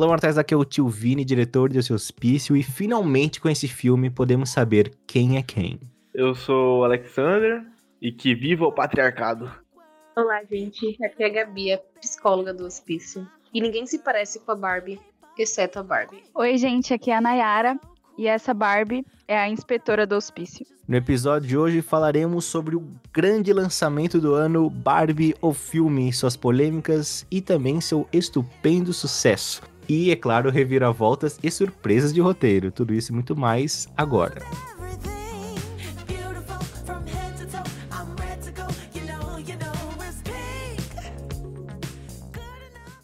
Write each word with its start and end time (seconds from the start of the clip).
Olá, 0.00 0.08
Mortais, 0.08 0.38
aqui 0.38 0.54
é 0.54 0.56
o 0.56 0.64
Tio 0.64 0.88
Vini, 0.88 1.26
diretor 1.26 1.68
de 1.68 1.82
Seu 1.82 1.94
Hospício, 1.94 2.56
e 2.56 2.62
finalmente 2.62 3.38
com 3.38 3.50
esse 3.50 3.68
filme 3.68 4.08
podemos 4.08 4.48
saber 4.48 4.94
quem 5.06 5.36
é 5.36 5.42
quem. 5.42 5.78
Eu 6.14 6.34
sou 6.34 6.78
o 6.80 6.84
Alexander 6.84 7.62
e 8.00 8.10
que 8.10 8.34
viva 8.34 8.64
o 8.64 8.72
patriarcado. 8.72 9.52
Olá, 10.16 10.42
gente. 10.44 10.96
Aqui 11.04 11.22
é 11.22 11.26
a 11.26 11.28
Gabi, 11.28 11.74
a 11.74 11.78
psicóloga 12.00 12.54
do 12.54 12.64
hospício. 12.64 13.28
E 13.52 13.60
ninguém 13.60 13.84
se 13.84 13.98
parece 13.98 14.40
com 14.40 14.52
a 14.52 14.56
Barbie, 14.56 14.98
exceto 15.38 15.80
a 15.80 15.82
Barbie. 15.82 16.22
Oi, 16.34 16.56
gente. 16.56 16.94
Aqui 16.94 17.10
é 17.10 17.16
a 17.16 17.20
Nayara 17.20 17.78
e 18.16 18.26
essa 18.26 18.54
Barbie 18.54 19.04
é 19.28 19.36
a 19.36 19.50
inspetora 19.50 20.06
do 20.06 20.16
hospício. 20.16 20.64
No 20.88 20.96
episódio 20.96 21.46
de 21.46 21.58
hoje 21.58 21.82
falaremos 21.82 22.46
sobre 22.46 22.74
o 22.74 22.88
grande 23.12 23.52
lançamento 23.52 24.18
do 24.18 24.32
ano 24.32 24.70
Barbie, 24.70 25.34
o 25.42 25.52
filme, 25.52 26.10
suas 26.10 26.38
polêmicas 26.38 27.26
e 27.30 27.42
também 27.42 27.82
seu 27.82 28.08
estupendo 28.10 28.94
sucesso. 28.94 29.60
E, 29.88 30.10
é 30.10 30.16
claro, 30.16 30.50
reviravoltas 30.50 31.38
e 31.42 31.50
surpresas 31.50 32.12
de 32.12 32.20
roteiro. 32.20 32.70
Tudo 32.70 32.94
isso 32.94 33.12
e 33.12 33.14
muito 33.14 33.36
mais 33.36 33.88
agora. 33.96 34.40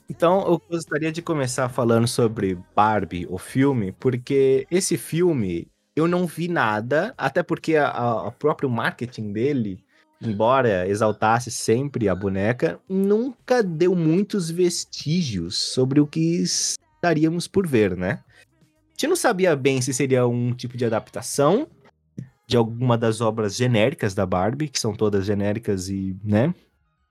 Então, 0.09 0.47
eu 0.47 0.63
gostaria 0.71 1.13
de 1.13 1.21
começar 1.21 1.69
falando 1.69 2.09
sobre 2.09 2.59
Barbie, 2.75 3.27
o 3.29 3.37
filme, 3.37 3.93
porque 3.93 4.67
esse 4.71 4.97
filme 4.97 5.69
eu 5.95 6.09
não 6.09 6.27
vi 6.27 6.49
nada, 6.49 7.13
até 7.19 7.43
porque 7.43 7.75
o 7.79 8.33
próprio 8.33 8.71
marketing 8.71 9.33
dele, 9.33 9.85
embora 10.21 10.89
exaltasse 10.89 11.51
sempre 11.51 12.09
a 12.09 12.15
boneca, 12.15 12.81
nunca 12.89 13.63
deu 13.63 13.95
muitos 13.95 14.51
vestígios 14.51 15.57
sobre 15.57 16.01
o 16.01 16.07
que 16.07 16.43
estaríamos 16.43 17.47
por 17.47 17.67
ver, 17.67 17.97
né? 17.97 18.23
A 18.43 18.93
gente 18.93 19.09
não 19.09 19.17
sabia 19.17 19.55
bem 19.55 19.81
se 19.83 19.93
seria 19.93 20.27
um 20.27 20.55
tipo 20.55 20.77
de 20.77 20.85
adaptação 20.85 21.69
de 22.47 22.57
alguma 22.57 22.97
das 22.97 23.21
obras 23.21 23.57
genéricas 23.57 24.15
da 24.15 24.25
Barbie, 24.25 24.69
que 24.69 24.79
são 24.79 24.95
todas 24.95 25.27
genéricas 25.27 25.89
e, 25.89 26.17
né, 26.25 26.55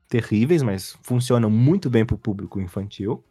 terríveis, 0.07 0.63
mas 0.63 0.97
funcionam 1.03 1.49
muito 1.49 1.89
bem 1.89 2.05
pro 2.05 2.17
público 2.17 2.59
infantil. 2.59 3.23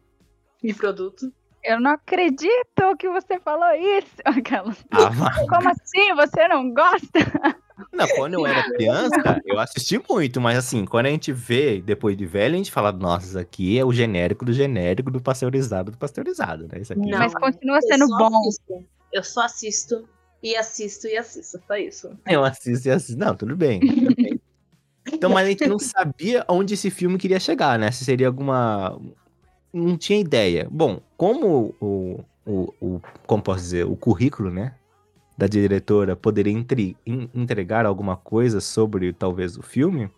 E 0.63 0.73
produto. 0.73 1.31
Eu 1.63 1.79
não 1.79 1.91
acredito 1.91 2.95
que 2.99 3.09
você 3.09 3.39
falou 3.39 3.71
isso. 3.73 4.15
Aquela. 4.23 4.75
Ah, 4.91 5.45
Como 5.49 5.69
assim? 5.69 6.13
Você 6.15 6.47
não 6.47 6.71
gosta? 6.71 7.19
Não, 7.95 8.07
quando 8.09 8.33
eu 8.33 8.45
era 8.45 8.69
criança, 8.73 9.41
eu 9.45 9.59
assisti 9.59 10.01
muito, 10.09 10.41
mas 10.41 10.57
assim, 10.57 10.85
quando 10.85 11.05
a 11.05 11.09
gente 11.09 11.31
vê 11.31 11.81
depois 11.81 12.17
de 12.17 12.25
velho, 12.25 12.55
a 12.55 12.57
gente 12.57 12.71
fala, 12.71 12.91
nossa, 12.91 13.25
isso 13.25 13.39
aqui 13.39 13.79
é 13.79 13.85
o 13.85 13.93
genérico 13.93 14.43
do 14.43 14.51
genérico 14.51 15.09
do 15.09 15.21
pasteurizado 15.21 15.91
do 15.91 15.97
pasteurizado, 15.97 16.67
né? 16.71 16.79
Isso 16.81 16.93
aqui. 16.93 17.09
Não, 17.09 17.19
mas 17.19 17.33
continua 17.33 17.81
sendo 17.81 18.07
bom. 18.07 18.37
Assisto. 18.37 18.85
Eu 19.13 19.23
só 19.23 19.45
assisto 19.45 20.07
e 20.43 20.55
assisto 20.55 21.07
e 21.07 21.17
assisto, 21.17 21.59
só 21.65 21.75
isso. 21.75 22.11
Eu 22.27 22.43
assisto 22.43 22.87
e 22.87 22.91
assisto. 22.91 23.17
Não, 23.17 23.35
tudo 23.35 23.55
bem. 23.55 23.79
Tudo 23.79 24.15
bem. 24.15 24.39
Então, 25.11 25.29
mas 25.29 25.45
a 25.45 25.49
gente 25.49 25.67
não 25.67 25.77
sabia 25.77 26.43
onde 26.47 26.73
esse 26.73 26.89
filme 26.89 27.17
queria 27.17 27.39
chegar, 27.39 27.77
né? 27.77 27.91
Se 27.91 28.03
seria 28.03 28.27
alguma. 28.27 28.99
Não 29.71 29.97
tinha 29.97 30.19
ideia. 30.19 30.67
Bom, 30.71 30.99
como 31.15 31.75
o, 31.79 32.23
o, 32.45 32.73
o 32.81 33.01
como 33.27 33.43
posso 33.43 33.61
dizer, 33.61 33.85
o 33.85 33.95
currículo, 33.95 34.49
né? 34.49 34.73
Da 35.37 35.47
diretora 35.47 36.15
poderia 36.15 36.53
entre, 36.53 36.95
entregar 37.05 37.85
alguma 37.85 38.15
coisa 38.15 38.61
sobre 38.61 39.11
talvez 39.11 39.57
o 39.57 39.61
filme, 39.61 40.09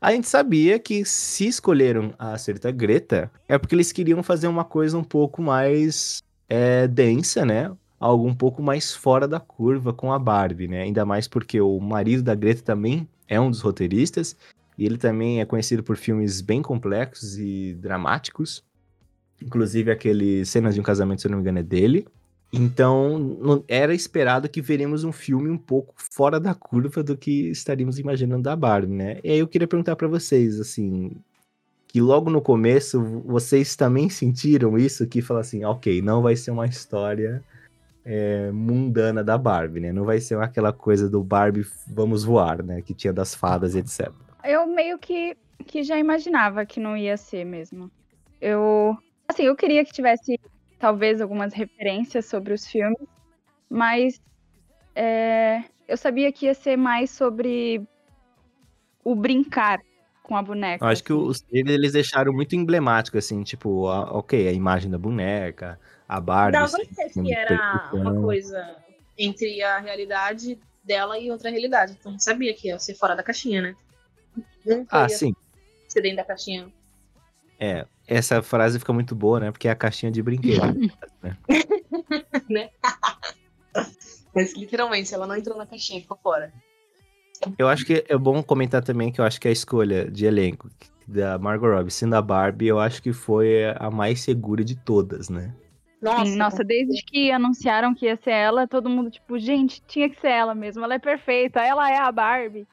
a 0.00 0.12
gente 0.12 0.28
sabia 0.28 0.78
que 0.78 1.04
se 1.04 1.48
escolheram 1.48 2.14
a 2.18 2.32
acerta 2.34 2.70
Greta 2.70 3.30
é 3.48 3.58
porque 3.58 3.74
eles 3.74 3.90
queriam 3.90 4.22
fazer 4.22 4.46
uma 4.46 4.64
coisa 4.64 4.96
um 4.96 5.02
pouco 5.02 5.42
mais 5.42 6.22
é, 6.48 6.86
densa, 6.86 7.44
né? 7.44 7.72
Algo 7.98 8.28
um 8.28 8.34
pouco 8.34 8.62
mais 8.62 8.94
fora 8.94 9.26
da 9.26 9.40
curva 9.40 9.92
com 9.92 10.12
a 10.12 10.18
Barbie, 10.18 10.68
né? 10.68 10.82
Ainda 10.82 11.04
mais 11.04 11.26
porque 11.26 11.60
o 11.60 11.80
marido 11.80 12.22
da 12.22 12.34
Greta 12.36 12.62
também 12.62 13.08
é 13.26 13.40
um 13.40 13.50
dos 13.50 13.60
roteiristas, 13.60 14.36
e 14.78 14.86
ele 14.86 14.96
também 14.96 15.40
é 15.40 15.44
conhecido 15.44 15.82
por 15.82 15.96
filmes 15.96 16.40
bem 16.40 16.62
complexos 16.62 17.36
e 17.36 17.74
dramáticos. 17.74 18.62
Inclusive 19.42 19.90
aquele 19.90 20.44
Cenas 20.44 20.74
de 20.74 20.80
um 20.80 20.84
Casamento, 20.84 21.20
se 21.20 21.26
eu 21.26 21.30
não 21.32 21.38
me 21.38 21.42
engano, 21.42 21.58
é 21.58 21.62
dele. 21.64 22.06
Então, 22.52 23.64
era 23.68 23.94
esperado 23.94 24.48
que 24.48 24.62
veremos 24.62 25.04
um 25.04 25.12
filme 25.12 25.50
um 25.50 25.58
pouco 25.58 25.94
fora 25.96 26.40
da 26.40 26.54
curva 26.54 27.02
do 27.02 27.16
que 27.16 27.50
estaríamos 27.50 27.98
imaginando 27.98 28.44
da 28.44 28.56
Barbie, 28.56 28.94
né? 28.94 29.20
E 29.22 29.32
aí 29.32 29.38
eu 29.38 29.48
queria 29.48 29.68
perguntar 29.68 29.96
para 29.96 30.08
vocês, 30.08 30.58
assim, 30.58 31.12
que 31.86 32.00
logo 32.00 32.30
no 32.30 32.40
começo 32.40 33.22
vocês 33.26 33.76
também 33.76 34.08
sentiram 34.08 34.78
isso, 34.78 35.06
que 35.06 35.20
fala 35.20 35.40
assim, 35.40 35.64
ok, 35.64 36.00
não 36.00 36.22
vai 36.22 36.36
ser 36.36 36.50
uma 36.50 36.66
história 36.66 37.44
é, 38.04 38.50
mundana 38.50 39.22
da 39.22 39.36
Barbie, 39.36 39.80
né? 39.80 39.92
Não 39.92 40.04
vai 40.04 40.18
ser 40.18 40.38
aquela 40.38 40.72
coisa 40.72 41.08
do 41.10 41.22
Barbie 41.22 41.66
vamos 41.86 42.24
voar, 42.24 42.62
né? 42.62 42.80
Que 42.80 42.94
tinha 42.94 43.12
das 43.12 43.34
fadas 43.34 43.74
e 43.74 43.80
etc. 43.80 44.10
Eu 44.42 44.66
meio 44.66 44.98
que, 44.98 45.36
que 45.66 45.82
já 45.82 45.98
imaginava 45.98 46.64
que 46.64 46.80
não 46.80 46.96
ia 46.96 47.18
ser 47.18 47.44
mesmo. 47.44 47.90
Eu, 48.40 48.96
assim, 49.28 49.42
eu 49.42 49.54
queria 49.54 49.84
que 49.84 49.92
tivesse 49.92 50.40
talvez 50.78 51.20
algumas 51.20 51.52
referências 51.52 52.26
sobre 52.26 52.52
os 52.52 52.66
filmes, 52.66 53.08
mas 53.68 54.20
é, 54.94 55.64
eu 55.86 55.96
sabia 55.96 56.32
que 56.32 56.46
ia 56.46 56.54
ser 56.54 56.76
mais 56.76 57.10
sobre 57.10 57.82
o 59.04 59.14
brincar 59.14 59.80
com 60.22 60.36
a 60.36 60.42
boneca. 60.42 60.84
Eu 60.84 60.88
acho 60.88 61.02
assim. 61.02 61.04
que 61.04 61.12
os 61.12 61.44
eles 61.50 61.92
deixaram 61.92 62.32
muito 62.32 62.54
emblemático, 62.54 63.16
assim, 63.16 63.42
tipo, 63.42 63.88
a, 63.88 64.12
ok, 64.12 64.46
a 64.46 64.52
imagem 64.52 64.90
da 64.90 64.98
boneca, 64.98 65.80
a 66.08 66.20
Barbie. 66.20 66.52
Dava 66.52 66.76
assim, 66.76 67.22
que 67.24 67.34
era 67.34 67.90
uma 67.92 68.20
coisa 68.20 68.76
entre 69.16 69.62
a 69.62 69.78
realidade 69.78 70.58
dela 70.84 71.18
e 71.18 71.30
outra 71.30 71.50
realidade. 71.50 71.96
Então 71.98 72.12
não 72.12 72.18
sabia 72.18 72.54
que 72.54 72.68
ia 72.68 72.78
ser 72.78 72.94
fora 72.94 73.16
da 73.16 73.22
caixinha, 73.22 73.62
né? 73.62 73.76
Não 74.64 74.86
ah, 74.90 75.08
sim. 75.08 75.34
Ser 75.88 76.02
dentro 76.02 76.18
da 76.18 76.24
caixinha. 76.24 76.70
É, 77.58 77.86
essa 78.06 78.40
frase 78.42 78.78
fica 78.78 78.92
muito 78.92 79.14
boa, 79.14 79.40
né? 79.40 79.50
Porque 79.50 79.68
é 79.68 79.70
a 79.70 79.76
caixinha 79.76 80.12
de 80.12 80.22
brinquedo. 80.22 80.90
né? 81.22 81.36
né? 82.48 82.70
Mas 84.34 84.54
literalmente, 84.54 85.12
ela 85.12 85.26
não 85.26 85.36
entrou 85.36 85.56
na 85.56 85.66
caixinha, 85.66 86.00
ficou 86.00 86.18
fora. 86.22 86.52
Eu 87.58 87.68
acho 87.68 87.84
que 87.84 88.04
é 88.08 88.16
bom 88.16 88.42
comentar 88.42 88.82
também 88.82 89.12
que 89.12 89.20
eu 89.20 89.24
acho 89.24 89.40
que 89.40 89.48
a 89.48 89.50
escolha 89.52 90.10
de 90.10 90.26
elenco 90.26 90.68
da 91.06 91.38
Margot 91.38 91.68
Robbie 91.68 91.90
sendo 91.90 92.14
a 92.14 92.22
Barbie, 92.22 92.66
eu 92.66 92.78
acho 92.78 93.02
que 93.02 93.12
foi 93.12 93.64
a 93.76 93.90
mais 93.90 94.20
segura 94.20 94.64
de 94.64 94.76
todas, 94.76 95.28
né? 95.28 95.54
Nossa, 96.00 96.26
Sim, 96.26 96.36
nossa, 96.36 96.64
desde 96.64 97.02
que 97.02 97.32
anunciaram 97.32 97.94
que 97.94 98.06
ia 98.06 98.16
ser 98.16 98.30
ela, 98.30 98.68
todo 98.68 98.88
mundo, 98.88 99.10
tipo, 99.10 99.38
gente, 99.38 99.82
tinha 99.86 100.08
que 100.08 100.20
ser 100.20 100.28
ela 100.28 100.54
mesmo. 100.54 100.84
Ela 100.84 100.94
é 100.94 100.98
perfeita, 100.98 101.60
ela 101.60 101.90
é 101.90 101.96
a 101.96 102.12
Barbie. 102.12 102.66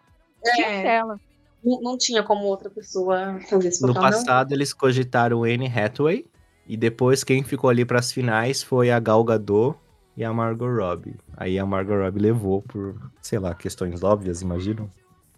É, 0.46 0.52
tinha 0.52 0.68
que 0.68 0.82
ser 0.82 0.88
ela. 0.88 1.20
Não, 1.66 1.82
não 1.82 1.98
tinha 1.98 2.22
como 2.22 2.44
outra 2.44 2.70
pessoa 2.70 3.40
fazer 3.50 3.70
esse 3.70 3.82
papel. 3.82 3.96
No 3.96 4.00
passado, 4.00 4.50
não. 4.50 4.58
eles 4.58 4.72
cogitaram 4.72 5.44
Anne 5.44 5.68
Hathaway. 5.68 6.26
E 6.68 6.78
depois, 6.78 7.24
quem 7.24 7.44
ficou 7.44 7.70
ali 7.70 7.84
para 7.84 8.00
as 8.00 8.12
finais 8.12 8.62
foi 8.62 8.92
a 8.92 9.00
Gal 9.00 9.24
Gadot 9.24 9.78
e 10.16 10.24
a 10.24 10.32
Margot 10.32 10.68
Robbie. 10.68 11.16
Aí 11.36 11.58
a 11.58 11.66
Margot 11.66 11.96
Robbie 11.96 12.22
levou 12.22 12.62
por, 12.62 12.96
sei 13.22 13.40
lá, 13.40 13.54
questões 13.54 14.04
óbvias, 14.04 14.42
imaginam? 14.42 14.90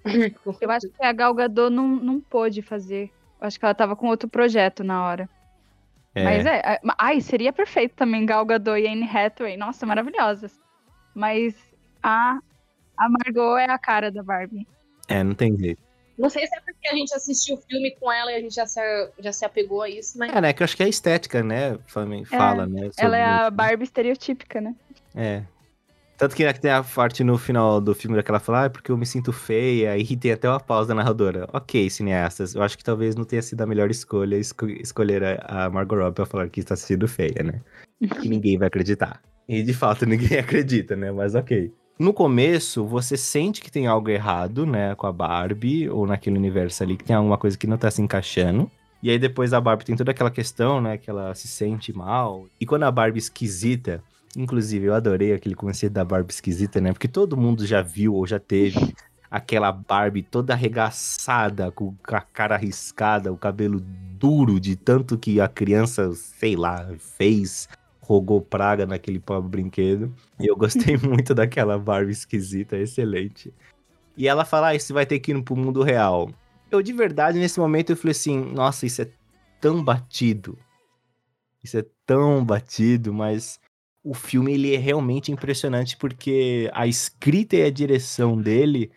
Eu 0.62 0.72
acho 0.72 0.88
que 0.90 1.04
a 1.04 1.12
Gal 1.12 1.34
Gadot 1.34 1.70
não, 1.70 1.88
não 1.88 2.20
pôde 2.20 2.62
fazer. 2.62 3.12
Eu 3.40 3.48
acho 3.48 3.59
que 3.59 3.66
ela 3.66 3.74
tava 3.74 3.96
com 3.96 4.08
outro 4.08 4.30
projeto 4.30 4.84
na 4.84 5.04
hora. 5.04 5.30
É. 6.16 6.24
Mas 6.24 6.46
é, 6.46 6.80
ai, 6.98 7.22
seria 7.22 7.54
perfeito 7.54 7.94
também 7.96 8.26
Gal 8.26 8.46
Gadot 8.46 8.80
e 8.80 8.88
Anne 8.88 9.08
Hathaway. 9.08 9.58
Nossa, 9.58 9.86
maravilhosas. 9.86 10.59
Mas 11.14 11.56
a, 12.02 12.40
a 12.98 13.09
Margot 13.09 13.58
é 13.58 13.70
a 13.70 13.78
cara 13.78 14.12
da 14.12 14.24
Barbie. 14.24 14.68
É, 15.08 15.24
não 15.24 15.34
tem 15.34 15.58
jeito. 15.58 15.87
Não 16.17 16.29
sei 16.29 16.47
se 16.47 16.55
é 16.55 16.61
porque 16.61 16.88
a 16.88 16.95
gente 16.95 17.13
assistiu 17.13 17.55
o 17.55 17.61
filme 17.61 17.95
com 18.00 18.11
ela 18.11 18.31
e 18.31 18.35
a 18.35 18.39
gente 18.39 18.55
já 18.55 18.66
se, 18.66 18.79
já 19.19 19.31
se 19.31 19.45
apegou 19.45 19.81
a 19.83 19.89
isso, 19.89 20.17
mas. 20.17 20.33
É, 20.35 20.41
né? 20.41 20.53
Que 20.53 20.63
eu 20.63 20.66
acho 20.66 20.75
que 20.75 20.83
é 20.83 20.88
a 20.88 20.89
estética, 20.89 21.44
né? 21.44 21.78
Fala, 21.85 22.16
é, 22.64 22.66
né? 22.66 22.90
Ela 22.97 23.17
é 23.17 23.23
a 23.23 23.49
Barbie 23.52 23.84
estereotípica, 23.84 24.59
né? 24.59 24.75
É. 25.16 25.43
Tanto 26.17 26.35
que 26.35 26.52
tem 26.55 26.72
a 26.72 26.84
parte 26.84 27.23
no 27.23 27.37
final 27.37 27.79
do 27.79 27.93
filme 27.93 28.17
daquela 28.17 28.40
fala, 28.40 28.66
ah, 28.66 28.69
porque 28.72 28.91
eu 28.91 28.97
me 28.97 29.05
sinto 29.05 29.31
feia, 29.31 29.96
e 29.96 30.17
tem 30.17 30.31
até 30.31 30.49
uma 30.49 30.59
pausa 30.59 30.87
da 30.87 30.96
narradora. 30.96 31.47
Ok, 31.53 31.87
cineastas, 31.91 32.55
eu 32.55 32.63
acho 32.63 32.75
que 32.75 32.84
talvez 32.84 33.16
não 33.16 33.23
tenha 33.23 33.41
sido 33.43 33.61
a 33.61 33.67
melhor 33.67 33.91
escolha 33.91 34.35
esco 34.35 34.67
escolher 34.67 35.23
a, 35.23 35.66
a 35.66 35.70
Margot 35.70 35.96
Robbie 35.96 36.16
pra 36.16 36.25
falar 36.25 36.49
que 36.49 36.59
está 36.59 36.75
sendo 36.75 37.08
feia, 37.08 37.43
né? 37.43 37.61
que 38.20 38.28
ninguém 38.28 38.58
vai 38.58 38.67
acreditar. 38.67 39.22
E 39.47 39.61
de 39.61 39.73
fato 39.73 40.05
ninguém 40.09 40.40
acredita, 40.40 40.96
né? 40.96 41.11
Mas 41.11 41.35
ok. 41.35 41.72
No 41.99 42.14
começo, 42.14 42.85
você 42.85 43.17
sente 43.17 43.61
que 43.61 43.72
tem 43.72 43.88
algo 43.88 44.09
errado, 44.09 44.66
né, 44.66 44.94
com 44.96 45.08
a 45.08 45.11
Barbie, 45.11 45.90
ou 45.90 46.05
naquele 46.05 46.38
universo 46.38 46.84
ali, 46.84 46.96
que 46.96 47.03
tem 47.03 47.16
alguma 47.16 47.38
coisa 47.38 47.58
que 47.58 47.66
não 47.66 47.78
tá 47.78 47.90
se 47.90 48.02
encaixando. 48.02 48.70
E 49.02 49.09
aí 49.09 49.17
depois 49.17 49.53
a 49.53 49.61
Barbie 49.61 49.85
tem 49.85 49.96
toda 49.96 50.11
aquela 50.11 50.29
questão, 50.29 50.79
né, 50.79 50.97
que 50.97 51.09
ela 51.09 51.34
se 51.34 51.47
sente 51.47 51.91
mal. 51.91 52.46
E 52.59 52.66
quando 52.66 52.84
a 52.84 52.91
Barbie 52.91 53.20
esquisita, 53.20 54.03
Inclusive, 54.38 54.85
eu 54.85 54.94
adorei 54.94 55.34
aquele 55.34 55.55
conceito 55.55 55.94
da 55.94 56.05
Barbie 56.05 56.32
esquisita, 56.32 56.79
né? 56.79 56.94
Porque 56.94 57.08
todo 57.08 57.35
mundo 57.35 57.66
já 57.66 57.82
viu 57.82 58.14
ou 58.14 58.28
já 58.28 58.40
teve 58.40 58.94
aquela 59.32 59.72
Barbie 59.72 60.22
toda 60.22 60.53
arregaçada, 60.53 61.72
com 61.72 61.96
a 62.08 62.22
cara 62.22 62.53
arriscada, 62.53 63.34
o 63.34 63.38
cabelo 63.38 63.82
duro 63.82 64.59
de 64.59 64.76
tanto 64.76 65.17
que 65.17 65.41
a 65.41 65.47
criança, 65.47 66.14
sei 66.14 66.55
lá, 66.55 66.88
fez, 67.17 67.67
rogou 68.08 68.42
praga 68.42 68.86
naquele 68.86 69.20
pobre 69.20 69.50
brinquedo. 69.50 70.14
E 70.40 70.48
eu 70.48 70.56
gostei 70.56 70.96
muito 70.98 71.36
daquela 71.36 71.78
Barbie 71.78 72.14
esquisita, 72.14 72.78
excelente. 72.78 73.54
E 74.16 74.28
ela 74.28 74.46
fala, 74.46 74.70
ah, 74.70 74.76
isso 74.76 74.94
vai 74.94 75.06
ter 75.06 75.20
que 75.20 75.32
ir 75.32 75.44
pro 75.44 75.58
mundo 75.58 75.84
real. 75.84 76.32
Eu, 76.72 76.82
de 76.82 76.94
verdade, 76.94 77.38
nesse 77.38 77.59
momento, 77.59 77.92
eu 77.92 77.98
falei 77.98 78.12
assim, 78.12 78.40
nossa, 78.40 78.86
isso 78.86 79.02
é 79.02 79.09
tão 79.59 79.84
batido. 79.84 80.58
Isso 81.62 81.78
é 81.78 81.86
tão 82.06 82.44
batido, 82.44 83.14
mas 83.14 83.59
o 84.04 84.14
filme 84.14 84.54
ele 84.54 84.74
é 84.74 84.78
realmente 84.78 85.32
impressionante 85.32 85.98
porque 85.98 86.72
a 86.74 86.88
escrita 86.88 87.58
e 87.58 87.64
a 87.64 87.70
direção 87.70 88.42
dele 88.42 88.90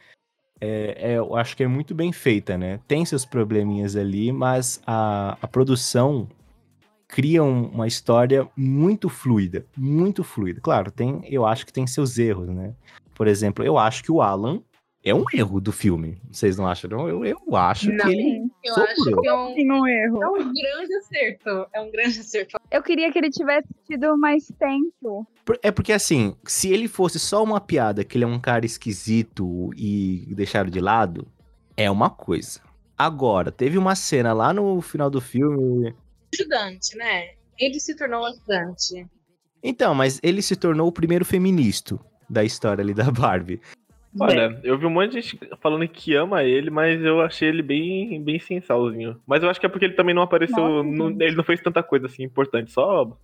é, 0.61 1.13
é, 1.13 1.19
eu 1.19 1.35
acho 1.35 1.57
que 1.57 1.65
é 1.65 1.67
muito 1.67 1.95
bem 1.95 2.13
feita, 2.13 2.57
né? 2.57 2.79
Tem 2.87 3.05
seus 3.05 3.25
probleminhas 3.25 3.97
ali, 3.97 4.31
mas 4.31 4.81
a, 4.87 5.37
a 5.43 5.49
produção 5.49 6.29
cria 7.11 7.43
um, 7.43 7.67
uma 7.67 7.87
história 7.87 8.49
muito 8.57 9.09
fluida, 9.09 9.67
muito 9.77 10.23
fluida. 10.23 10.61
Claro, 10.61 10.91
tem, 10.91 11.23
eu 11.29 11.45
acho 11.45 11.67
que 11.67 11.73
tem 11.73 11.87
seus 11.87 12.19
erros, 12.19 12.49
né? 12.49 12.75
Por 13.15 13.27
exemplo, 13.27 13.65
eu 13.65 13.77
acho 13.77 14.03
que 14.03 14.13
o 14.13 14.23
Alan 14.23 14.63
é 15.03 15.15
um 15.15 15.25
erro 15.33 15.61
do 15.61 15.73
filme. 15.73 16.21
Vocês 16.31 16.57
não 16.57 16.67
acham? 16.67 16.91
Não? 16.91 17.09
Eu, 17.09 17.25
eu 17.25 17.57
acho 17.57 17.91
não, 17.91 18.05
que 18.05 18.13
ele. 18.13 18.51
Eu 18.63 18.75
acho 18.77 19.21
que 19.21 19.29
é 19.29 19.35
um, 19.35 19.55
um 19.55 19.87
erro. 19.87 20.23
é 20.23 20.29
um 20.29 20.53
grande 20.53 20.95
acerto. 20.99 21.67
É 21.73 21.81
um 21.81 21.91
grande 21.91 22.21
acerto. 22.21 22.59
Eu 22.71 22.83
queria 22.83 23.11
que 23.11 23.19
ele 23.19 23.31
tivesse 23.31 23.69
tido 23.87 24.17
mais 24.17 24.47
tempo. 24.59 25.27
É 25.63 25.71
porque 25.71 25.93
assim, 25.93 26.37
se 26.45 26.73
ele 26.73 26.87
fosse 26.87 27.19
só 27.19 27.43
uma 27.43 27.61
piada, 27.61 28.05
que 28.05 28.17
ele 28.17 28.25
é 28.25 28.29
um 28.29 28.39
cara 28.39 28.65
esquisito 28.65 29.71
e 29.77 30.33
deixaram 30.35 30.71
de 30.71 30.81
lado, 30.81 31.27
é 31.77 31.91
uma 31.91 32.11
coisa. 32.11 32.61
Agora, 32.97 33.51
teve 33.51 33.79
uma 33.79 33.95
cena 33.95 34.33
lá 34.35 34.53
no 34.53 34.81
final 34.83 35.09
do 35.09 35.21
filme. 35.21 35.95
Ajudante, 36.35 36.97
né? 36.97 37.31
Ele 37.59 37.79
se 37.79 37.95
tornou 37.97 38.25
ajudante. 38.25 39.07
Então, 39.63 39.95
mas 39.95 40.19
ele 40.23 40.41
se 40.41 40.57
tornou 40.57 40.89
o 40.89 40.93
primeiro 40.93 41.25
feminista 41.25 41.99
da 42.29 42.45
história 42.45 42.83
ali 42.83 42.95
da 42.95 43.11
Barbie. 43.11 43.61
Olha, 44.19 44.59
eu 44.65 44.77
vi 44.77 44.87
um 44.87 44.91
monte 44.91 45.13
de 45.13 45.21
gente 45.21 45.39
falando 45.61 45.87
que 45.87 46.15
ama 46.15 46.43
ele, 46.43 46.69
mas 46.69 47.01
eu 47.01 47.21
achei 47.21 47.49
ele 47.49 47.63
bem, 47.63 48.23
bem 48.23 48.41
sensalzinho. 48.41 49.21
Mas 49.25 49.43
eu 49.43 49.49
acho 49.49 49.61
que 49.61 49.67
é 49.67 49.69
porque 49.69 49.85
ele 49.85 49.95
também 49.95 50.15
não 50.15 50.23
apareceu. 50.23 50.83
Gente. 50.83 51.23
ele 51.23 51.37
não 51.37 51.45
fez 51.45 51.61
tanta 51.61 51.83
coisa 51.83 52.07
assim 52.07 52.25
importante, 52.25 52.73
só, 52.73 53.17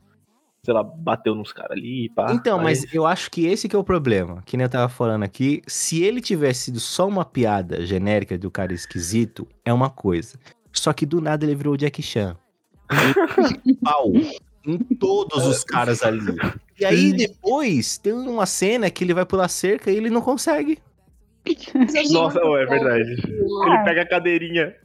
sei 0.64 0.72
lá, 0.72 0.84
bateu 0.84 1.34
nos 1.34 1.52
caras 1.52 1.72
ali, 1.72 2.08
pá. 2.10 2.32
Então, 2.32 2.62
mas 2.62 2.92
eu 2.94 3.04
acho 3.04 3.30
que 3.30 3.46
esse 3.46 3.68
que 3.68 3.74
é 3.74 3.78
o 3.78 3.82
problema. 3.82 4.42
Que 4.46 4.56
nem 4.56 4.64
eu 4.64 4.70
tava 4.70 4.88
falando 4.88 5.24
aqui. 5.24 5.60
Se 5.66 6.04
ele 6.04 6.20
tivesse 6.20 6.66
sido 6.66 6.78
só 6.78 7.08
uma 7.08 7.24
piada 7.24 7.84
genérica 7.84 8.38
do 8.38 8.50
cara 8.50 8.72
esquisito, 8.72 9.46
é 9.64 9.72
uma 9.72 9.90
coisa. 9.90 10.38
Só 10.72 10.92
que 10.92 11.04
do 11.04 11.20
nada 11.20 11.44
ele 11.44 11.56
virou 11.56 11.74
o 11.74 11.76
Jack 11.76 12.00
Chan. 12.00 12.36
Pau 13.82 14.12
em 14.66 14.78
todos 14.96 15.46
os 15.46 15.64
caras 15.64 16.02
ali. 16.02 16.20
E 16.78 16.84
aí 16.84 17.12
depois 17.12 17.98
tem 17.98 18.12
uma 18.12 18.46
cena 18.46 18.90
que 18.90 19.04
ele 19.04 19.14
vai 19.14 19.24
pular 19.24 19.48
cerca 19.48 19.90
e 19.90 19.96
ele 19.96 20.10
não 20.10 20.20
consegue. 20.20 20.78
Nossa, 22.10 22.40
oh, 22.44 22.56
é 22.56 22.66
verdade. 22.66 23.12
Ele 23.12 23.84
pega 23.84 24.02
a 24.02 24.08
cadeirinha. 24.08 24.76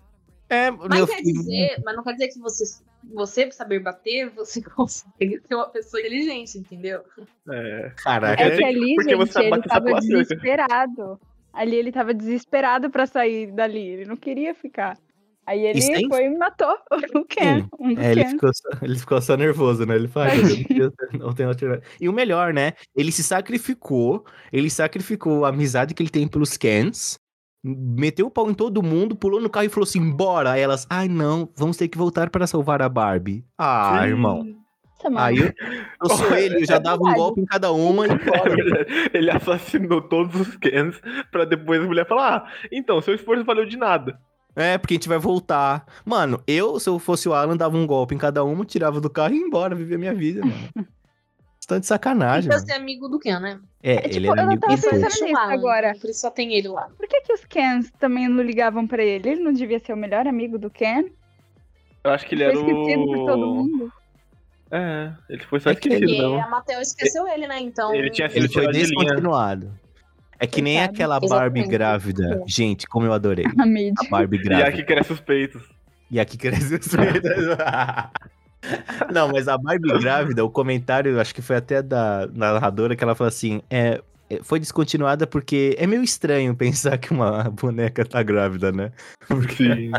É, 0.48 0.70
Mas 0.70 0.90
meu 0.90 1.08
quer 1.08 1.18
filho. 1.18 1.34
dizer, 1.34 1.82
mas 1.84 1.96
não 1.96 2.04
quer 2.04 2.12
dizer 2.12 2.28
que 2.28 2.40
você, 2.40 2.66
você 3.14 3.52
saber 3.52 3.80
bater, 3.80 4.30
você 4.30 4.62
consegue 4.76 5.42
ser 5.48 5.56
uma 5.56 5.70
pessoa 5.70 6.02
inteligente, 6.02 6.58
entendeu? 6.58 7.02
É. 7.50 7.92
Caraca, 7.96 8.44
É 8.44 8.48
É, 8.48 8.58
que 8.58 8.64
ali, 8.66 8.96
porque 8.96 9.16
você 9.16 9.44
gente, 9.44 9.50
sabe 9.50 9.62
ele 9.62 9.64
tava 9.64 10.00
desesperado. 10.02 11.20
Ali 11.54 11.76
ele 11.76 11.92
tava 11.92 12.14
desesperado 12.14 12.90
pra 12.90 13.06
sair 13.06 13.52
dali. 13.52 13.80
Ele 13.80 14.06
não 14.06 14.16
queria 14.16 14.54
ficar. 14.54 14.98
Aí 15.46 15.66
ele 15.66 15.82
sem- 15.82 16.08
foi 16.08 16.26
e 16.26 16.38
matou 16.38 16.76
o 17.16 17.26
Ken. 17.26 17.66
Um 17.80 17.98
É, 18.00 18.12
ele 18.12 18.24
Ken. 18.24 18.30
ficou, 18.32 18.52
só, 18.54 18.70
ele 18.82 19.00
ficou 19.00 19.22
só 19.22 19.36
nervoso, 19.36 19.86
né? 19.86 19.96
Ele 19.96 20.08
fala, 20.08 20.28
"Ai, 20.32 20.38
meu 20.38 20.46
Deus, 20.68 20.94
não 20.94 21.08
tem- 21.10 21.22
alternativa. 21.22 21.82
E 22.00 22.08
o 22.08 22.14
melhor, 22.14 22.54
né? 22.54 22.74
Ele 22.96 23.12
se 23.12 23.24
sacrificou, 23.24 24.24
ele 24.54 24.70
sacrificou 24.70 25.44
a 25.46 25.50
amizade 25.50 25.94
que 25.94 26.02
ele 26.04 26.10
tem 26.10 26.28
pelos 26.28 26.58
Kens, 26.58 27.20
meteu 27.64 28.28
o 28.28 28.32
pau 28.32 28.50
em 28.50 28.54
todo 28.54 28.82
mundo, 28.84 29.16
pulou 29.16 29.42
no 29.42 29.50
carro 29.50 29.66
e 29.66 29.70
falou 29.70 29.84
assim, 29.84 30.12
bora. 30.12 30.52
Aí 30.52 30.62
elas, 30.62 30.86
ai 30.90 31.08
não, 31.08 31.50
vamos 31.58 31.76
ter 31.78 31.88
que 31.88 31.98
voltar 31.98 32.30
para 32.30 32.46
salvar 32.48 32.82
a 32.82 32.88
Barbie. 32.90 33.44
Ah, 33.58 34.00
Sim. 34.04 34.08
irmão. 34.10 34.44
Nossa, 35.04 35.10
mano. 35.10 35.26
Aí 35.26 35.38
eu, 35.40 35.46
eu 36.04 36.18
sou 36.18 36.36
ele, 36.38 36.62
eu 36.62 36.66
já 36.66 36.78
dava 36.78 37.02
um 37.04 37.14
golpe 37.16 37.42
em 37.42 37.46
cada 37.46 37.72
uma 37.72 38.06
e 38.06 38.12
É. 38.12 39.18
Ele 39.18 39.32
assassinou 39.32 40.02
todos 40.04 40.40
os 40.40 40.56
Kens 40.58 41.02
pra 41.32 41.46
depois 41.46 41.82
a 41.82 41.86
mulher 41.86 42.08
falar: 42.08 42.36
Ah, 42.46 42.52
então, 42.72 43.02
seu 43.02 43.16
esforço 43.16 43.44
valeu 43.44 43.66
de 43.66 43.76
nada. 43.78 44.20
É, 44.56 44.78
porque 44.78 44.94
a 44.94 44.98
gente 44.98 45.08
vai 45.10 45.18
voltar. 45.18 45.86
Mano, 46.06 46.42
eu, 46.46 46.80
se 46.80 46.90
eu 46.90 47.00
fosse 47.00 47.28
o 47.30 47.34
Alan, 47.34 47.56
dava 47.56 47.78
um 47.78 47.88
golpe 47.88 48.14
em 48.14 48.18
cada 48.18 48.44
uma, 48.44 48.66
tirava 48.66 49.00
do 49.00 49.10
carro 49.10 49.34
e 49.34 49.38
ia 49.38 49.46
embora, 49.46 49.74
viver 49.76 49.98
minha 49.98 50.14
vida, 50.14 50.42
mano. 50.42 50.70
Estão 51.60 51.80
de 51.80 51.86
sacanagem, 51.86 52.50
Pra 52.50 52.58
mano. 52.58 52.68
ser 52.68 52.74
amigo 52.74 53.08
do 53.08 53.18
Ken, 53.20 53.40
né? 53.40 53.60
É, 53.82 53.94
É, 53.94 54.06
ele 54.06 54.14
tipo, 54.22 54.32
era 54.34 54.42
eu 54.42 54.46
amigo 54.48 54.62
tava 54.62 54.74
pensando 54.74 55.00
nisso 55.04 55.38
agora. 55.38 55.94
Por 56.02 56.10
isso 56.10 56.20
só 56.20 56.30
tem 56.32 56.54
ele 56.56 56.68
lá. 56.68 56.90
Por 56.98 57.08
que, 57.08 57.22
que 57.22 57.32
os 57.34 57.46
Kens 57.46 57.90
também 58.00 58.28
não 58.28 58.44
ligavam 58.44 58.86
pra 58.86 59.02
ele? 59.04 59.30
Ele 59.30 59.42
não 59.44 59.54
devia 59.54 59.80
ser 59.80 59.94
o 59.94 59.98
melhor 59.98 60.28
amigo 60.28 60.58
do 60.58 60.70
Ken? 60.70 61.06
Eu 62.04 62.12
acho 62.12 62.26
que 62.26 62.36
ele 62.36 62.44
Foi 62.52 62.52
era 62.52 62.60
esquecido 62.72 63.06
por 63.06 63.26
todo 63.28 63.44
o. 63.52 63.56
mundo. 63.56 63.94
É, 64.72 65.14
ele 65.30 65.44
foi 65.44 65.60
só 65.60 65.70
É 65.70 65.76
que 65.76 65.88
esquecido, 65.88 66.24
Porque 66.30 66.42
a 66.42 66.50
Mattel 66.50 66.82
esqueceu 66.82 67.28
ele, 67.28 67.48
né? 67.48 67.60
Então. 67.60 67.94
Ele 67.94 68.10
tinha 68.10 68.28
sido 68.30 68.40
Ele 68.46 68.48
foi 68.54 68.68
descontinuado. 68.72 69.72
É 70.42 70.48
que 70.48 70.60
nem 70.60 70.82
aquela 70.82 71.18
Exatamente. 71.18 71.40
Barbie 71.40 71.68
grávida. 71.68 72.44
Gente, 72.48 72.88
como 72.88 73.06
eu 73.06 73.14
adorei. 73.14 73.46
A. 73.56 74.06
A 74.06 74.10
Barbie 74.10 74.38
E 74.38 74.44
grávida. 74.44 74.70
aqui 74.70 74.84
cresce 74.84 75.14
os 75.14 75.20
peitos. 75.20 75.62
E 76.10 76.20
aqui 76.20 76.36
cresce 76.36 76.76
os 76.76 76.88
peitos. 76.88 77.32
Não, 79.14 79.30
mas 79.30 79.48
a 79.48 79.56
Barbie 79.58 80.00
grávida, 80.00 80.44
o 80.44 80.50
comentário, 80.50 81.20
acho 81.20 81.34
que 81.34 81.44
foi 81.44 81.58
até 81.58 81.82
da, 81.82 82.26
da 82.26 82.54
narradora, 82.54 82.96
que 82.96 83.04
ela 83.04 83.14
falou 83.14 83.30
assim: 83.30 83.62
é, 83.70 84.02
é, 84.32 84.40
foi 84.42 84.60
descontinuada 84.60 85.28
porque 85.28 85.76
é 85.78 85.86
meio 85.86 86.02
estranho 86.04 86.56
pensar 86.56 86.98
que 86.98 87.12
uma 87.12 87.44
boneca 87.52 88.04
tá 88.04 88.24
grávida, 88.24 88.72
né? 88.72 88.92
Porque 89.28 89.64
Sim. 89.64 89.92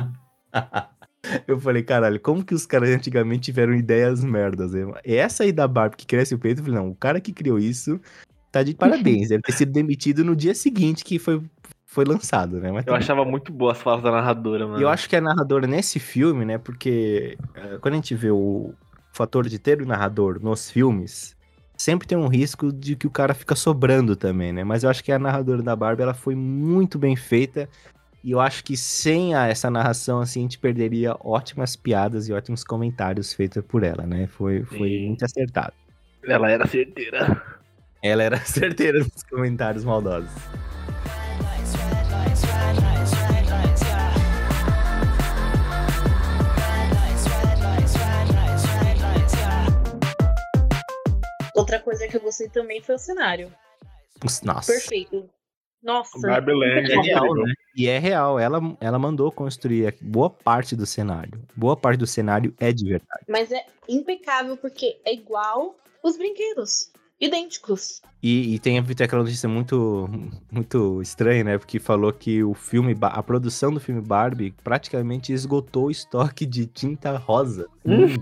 eu 1.46 1.60
falei, 1.60 1.82
caralho, 1.82 2.18
como 2.18 2.44
que 2.44 2.54
os 2.54 2.66
caras 2.66 2.90
antigamente 2.90 3.42
tiveram 3.44 3.74
ideias 3.74 4.24
merdas? 4.24 4.72
né? 4.72 4.92
Essa 5.04 5.44
aí 5.44 5.52
da 5.52 5.68
Barbie 5.68 5.96
que 5.96 6.06
cresce 6.06 6.34
o 6.34 6.38
peito, 6.38 6.60
eu 6.60 6.64
falei, 6.64 6.80
não, 6.80 6.90
o 6.90 6.96
cara 6.96 7.20
que 7.20 7.32
criou 7.32 7.58
isso 7.58 8.00
tá 8.52 8.62
de 8.62 8.74
parabéns. 8.74 9.30
Deve 9.30 9.42
ter 9.42 9.52
sido 9.52 9.72
demitido 9.72 10.22
no 10.24 10.36
dia 10.36 10.54
seguinte 10.54 11.02
que 11.04 11.18
foi, 11.18 11.42
foi 11.86 12.04
lançado, 12.04 12.60
né? 12.60 12.70
Mas 12.70 12.86
Eu 12.86 12.92
tudo 12.92 12.96
achava 13.02 13.24
muito 13.24 13.50
boa 13.52 13.72
as 13.72 13.78
falas 13.78 14.02
da 14.02 14.10
narradora, 14.12 14.66
mano. 14.66 14.78
e 14.78 14.82
eu 14.82 14.88
acho 14.88 15.08
que 15.08 15.16
a 15.16 15.20
narradora 15.20 15.66
nesse 15.66 15.98
filme, 15.98 16.44
né? 16.44 16.58
Porque 16.58 17.36
eh, 17.54 17.78
quando 17.80 17.94
a 17.94 17.96
gente 17.96 18.14
vê 18.14 18.30
o 18.30 18.72
fator 19.12 19.48
de 19.48 19.58
ter 19.58 19.82
o 19.82 19.86
narrador 19.86 20.38
nos 20.40 20.70
filmes, 20.70 21.34
sempre 21.76 22.06
tem 22.06 22.16
um 22.16 22.28
risco 22.28 22.72
de 22.72 22.94
que 22.94 23.06
o 23.06 23.10
cara 23.10 23.34
fica 23.34 23.54
sobrando 23.56 24.14
também, 24.14 24.52
né? 24.52 24.62
Mas 24.62 24.84
eu 24.84 24.90
acho 24.90 25.02
que 25.02 25.10
a 25.10 25.18
narradora 25.18 25.62
da 25.62 25.74
Barbie, 25.74 26.02
ela 26.02 26.14
foi 26.14 26.34
muito 26.34 26.98
bem 26.98 27.16
feita. 27.16 27.68
E 28.24 28.30
eu 28.30 28.38
acho 28.40 28.62
que 28.62 28.76
sem 28.76 29.34
a- 29.34 29.48
essa 29.48 29.68
narração, 29.68 30.20
assim, 30.20 30.38
a 30.40 30.42
gente 30.42 30.58
perderia 30.58 31.16
ótimas 31.20 31.74
piadas 31.74 32.28
e 32.28 32.32
ótimos 32.32 32.62
comentários 32.62 33.32
feitos 33.32 33.64
por 33.66 33.82
ela, 33.82 34.06
né? 34.06 34.28
Foi, 34.28 34.62
foi 34.62 34.88
Sim. 34.88 35.06
muito 35.08 35.24
acertado. 35.24 35.72
Ela 36.24 36.48
era 36.50 36.64
certeira. 36.68 37.42
Ela 38.02 38.24
era 38.24 38.38
certeira 38.44 38.98
nos 38.98 39.22
comentários 39.22 39.84
maldosos. 39.84 40.30
Outra 51.54 51.78
coisa 51.78 52.08
que 52.08 52.16
eu 52.16 52.20
gostei 52.20 52.48
também 52.48 52.82
foi 52.82 52.96
o 52.96 52.98
cenário. 52.98 53.54
Nossa. 54.42 54.72
Perfeito. 54.72 55.30
Nossa. 55.80 56.18
É 56.28 57.00
real, 57.00 57.34
né? 57.34 57.52
E 57.76 57.88
é 57.88 57.98
real, 57.98 58.38
ela, 58.38 58.60
ela 58.80 58.98
mandou 58.98 59.30
construir 59.30 59.96
boa 60.00 60.30
parte 60.30 60.74
do 60.74 60.86
cenário. 60.86 61.40
Boa 61.56 61.76
parte 61.76 61.98
do 61.98 62.06
cenário 62.06 62.54
é 62.58 62.72
de 62.72 62.84
verdade. 62.84 63.24
Mas 63.28 63.52
é 63.52 63.64
impecável 63.88 64.56
porque 64.56 65.00
é 65.04 65.12
igual 65.12 65.76
os 66.02 66.16
brinquedos. 66.16 66.92
Idênticos. 67.22 68.02
E, 68.20 68.56
e 68.56 68.58
tem 68.58 68.80
até 68.80 69.04
aquela 69.04 69.22
notícia 69.22 69.48
muito, 69.48 70.10
muito 70.50 71.00
estranha, 71.00 71.44
né? 71.44 71.56
Porque 71.56 71.78
falou 71.78 72.12
que 72.12 72.42
o 72.42 72.52
filme, 72.52 72.96
a 73.00 73.22
produção 73.22 73.72
do 73.72 73.78
filme 73.78 74.00
Barbie 74.00 74.52
praticamente 74.64 75.32
esgotou 75.32 75.86
o 75.86 75.90
estoque 75.90 76.44
de 76.44 76.66
tinta 76.66 77.16
rosa. 77.16 77.68
Hum. 77.86 78.20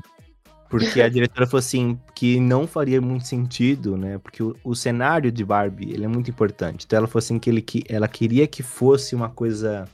Porque 0.69 1.01
a 1.01 1.09
diretora 1.09 1.47
falou 1.47 1.61
assim 1.61 1.99
que 2.15 2.39
não 2.39 2.67
faria 2.67 3.01
muito 3.01 3.27
sentido, 3.27 3.97
né? 3.97 4.19
Porque 4.19 4.43
o, 4.43 4.55
o 4.63 4.75
cenário 4.75 5.33
de 5.33 5.47
Barbie 5.47 5.95
ele 5.95 6.05
é 6.05 6.09
muito 6.09 6.31
importante. 6.31 6.85
Então 6.85 6.99
ela 6.99 7.09
falou 7.09 7.21
assim 7.21 7.39
que, 7.39 7.49
ele, 7.49 7.63
que 7.63 7.83
ela 7.89 8.07
queria 8.07 8.47
que 8.47 8.63
fosse 8.63 9.15
uma 9.15 9.31
coisa 9.31 9.89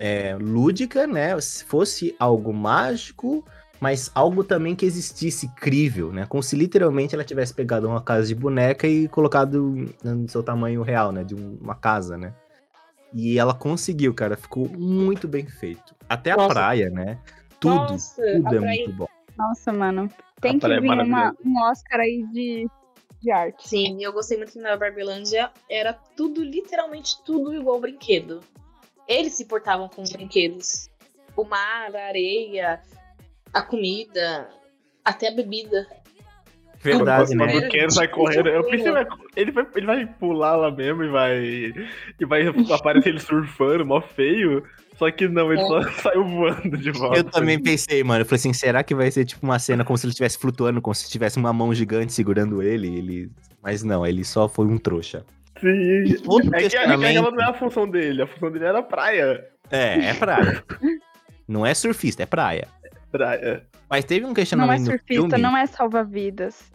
é, 0.00 0.36
lúdica, 0.36 1.06
né? 1.06 1.40
Se 1.40 1.64
fosse 1.64 2.12
algo 2.18 2.52
mágico, 2.52 3.44
mas 3.80 4.10
algo 4.14 4.44
também 4.44 4.76
que 4.76 4.84
existisse 4.84 5.48
crível, 5.54 6.12
né? 6.12 6.26
Como 6.26 6.42
se 6.42 6.54
literalmente 6.54 7.14
ela 7.14 7.24
tivesse 7.24 7.54
pegado 7.54 7.88
uma 7.88 8.02
casa 8.02 8.26
de 8.28 8.34
boneca 8.34 8.86
e 8.86 9.08
colocado 9.08 9.88
no 10.04 10.28
seu 10.28 10.42
tamanho 10.42 10.82
real, 10.82 11.10
né? 11.12 11.24
De 11.24 11.34
um- 11.34 11.58
uma 11.60 11.74
casa, 11.74 12.16
né? 12.18 12.34
E 13.14 13.38
ela 13.38 13.54
conseguiu, 13.54 14.12
cara. 14.14 14.36
Ficou 14.36 14.68
muito 14.68 15.26
bem 15.26 15.46
feito. 15.46 15.94
Até 16.08 16.30
a 16.32 16.36
Nossa. 16.36 16.54
praia, 16.54 16.90
né? 16.90 17.18
Tudo, 17.58 17.74
Nossa, 17.92 18.22
tudo 18.22 18.46
a 18.48 18.54
é 18.54 18.58
praia- 18.60 18.76
muito 18.84 18.92
bom. 18.92 19.06
Nossa, 19.36 19.72
mano. 19.72 20.08
Tem 20.40 20.54
que 20.54 20.60
praia 20.60 20.74
é 20.76 20.80
vir 20.80 20.86
uma, 20.86 20.96
maravilhosa. 20.96 21.36
um 21.44 21.62
Oscar 21.62 22.00
aí 22.00 22.24
de, 22.32 22.68
de 23.20 23.30
arte. 23.30 23.68
Sim, 23.68 24.02
eu 24.04 24.12
gostei 24.12 24.36
muito 24.36 24.52
que 24.52 24.58
na 24.58 24.76
Barbilândia 24.76 25.50
era 25.68 25.92
tudo, 26.16 26.42
literalmente 26.44 27.16
tudo 27.24 27.54
igual 27.54 27.80
brinquedo. 27.80 28.40
Eles 29.08 29.34
se 29.34 29.44
portavam 29.46 29.88
com 29.88 30.02
os 30.02 30.10
brinquedos. 30.12 30.88
O 31.36 31.44
mar, 31.44 31.94
a 31.94 32.06
areia, 32.06 32.80
a 33.52 33.62
comida, 33.62 34.48
até 35.04 35.28
a 35.28 35.34
bebida. 35.34 35.86
Verdade, 36.82 37.34
né? 37.34 37.44
O 37.58 37.68
Ken 37.68 37.90
sai 37.90 38.08
correndo, 38.08 38.48
eu 38.48 38.64
pensei, 38.64 38.88
ele 38.88 38.92
vai, 38.92 39.06
ele, 39.36 39.86
vai, 39.86 39.96
vai 40.04 40.06
pular 40.06 40.56
lá 40.56 40.70
mesmo 40.70 41.04
e 41.04 41.08
vai. 41.08 41.38
E 42.18 42.24
vai 42.24 42.46
aparecer 42.72 43.10
ele 43.10 43.20
surfando, 43.20 43.84
mó 43.84 44.00
feio. 44.00 44.64
Só 44.96 45.10
que 45.10 45.28
não, 45.28 45.52
ele 45.52 45.60
É. 45.60 45.66
só 45.66 45.82
saiu 46.00 46.24
voando 46.26 46.76
de 46.78 46.90
volta. 46.90 47.18
Eu 47.18 47.24
também 47.24 47.62
pensei, 47.62 48.02
mano. 48.02 48.22
Eu 48.22 48.26
falei 48.26 48.38
assim, 48.38 48.52
será 48.54 48.82
que 48.82 48.94
vai 48.94 49.10
ser 49.10 49.26
tipo 49.26 49.44
uma 49.44 49.58
cena 49.58 49.84
como 49.84 49.98
se 49.98 50.06
ele 50.06 50.12
estivesse 50.12 50.38
flutuando, 50.38 50.80
como 50.80 50.94
se 50.94 51.10
tivesse 51.10 51.36
uma 51.38 51.52
mão 51.52 51.74
gigante 51.74 52.12
segurando 52.14 52.62
ele? 52.62 52.86
ele... 52.88 53.30
Mas 53.62 53.82
não, 53.82 54.06
ele 54.06 54.24
só 54.24 54.48
foi 54.48 54.66
um 54.66 54.78
trouxa. 54.78 55.24
Sim. 55.60 56.16
Outro 56.26 56.48
É 56.54 56.60
que, 56.60 56.64
é 56.66 56.68
que 56.68 56.76
questionamento. 56.76 57.18
aquela 57.18 57.30
não 57.30 57.42
é 57.44 57.50
a 57.50 57.54
função 57.54 57.88
dele, 57.88 58.22
a 58.22 58.26
função 58.26 58.50
dele 58.50 58.64
era 58.64 58.82
praia. 58.82 59.44
É, 59.70 60.06
é 60.06 60.14
praia. 60.14 60.64
não 61.46 61.66
é 61.66 61.74
surfista, 61.74 62.22
é 62.22 62.26
praia. 62.26 62.66
Praia. 63.10 63.66
Mas 63.88 64.04
teve 64.04 64.24
um 64.24 64.28
Não 64.28 64.32
é 64.32 64.34
questionamento 64.36 64.80
no 64.80 64.86
surfista, 64.86 65.14
filme. 65.14 65.38
não 65.38 65.56
é 65.56 65.66
salva-vidas. 65.66 66.70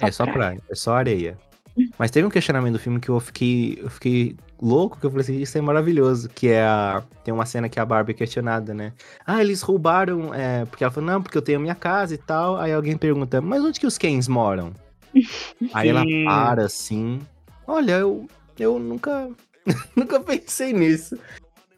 é 0.00 0.10
só 0.10 0.26
praia, 0.26 0.58
é 0.70 0.74
só 0.74 0.94
areia. 0.94 1.36
Mas 1.98 2.10
teve 2.10 2.26
um 2.26 2.30
questionamento 2.30 2.74
do 2.74 2.78
filme 2.78 3.00
que 3.00 3.08
eu 3.08 3.18
fiquei, 3.18 3.78
eu 3.82 3.90
fiquei 3.90 4.36
louco, 4.62 4.98
que 4.98 5.04
eu 5.04 5.10
falei 5.10 5.22
assim, 5.22 5.40
isso 5.40 5.58
é 5.58 5.60
maravilhoso, 5.60 6.28
que 6.28 6.48
é 6.48 6.62
a... 6.62 7.02
Tem 7.24 7.34
uma 7.34 7.44
cena 7.44 7.68
que 7.68 7.80
a 7.80 7.84
Barbie 7.84 8.12
é 8.12 8.14
questionada, 8.14 8.72
né? 8.72 8.92
Ah, 9.26 9.40
eles 9.40 9.60
roubaram, 9.60 10.32
é... 10.32 10.64
porque 10.66 10.84
ela 10.84 10.92
falou, 10.92 11.10
não, 11.10 11.22
porque 11.22 11.36
eu 11.36 11.42
tenho 11.42 11.60
minha 11.60 11.74
casa 11.74 12.14
e 12.14 12.18
tal. 12.18 12.56
Aí 12.56 12.72
alguém 12.72 12.96
pergunta, 12.96 13.40
mas 13.40 13.62
onde 13.62 13.80
que 13.80 13.86
os 13.86 13.98
Kens 13.98 14.28
moram? 14.28 14.72
Aí 15.74 15.88
ela 15.88 16.04
para 16.24 16.64
assim, 16.64 17.20
olha, 17.66 17.92
eu, 17.92 18.28
eu 18.58 18.78
nunca, 18.78 19.28
nunca 19.96 20.20
pensei 20.20 20.72
nisso. 20.72 21.18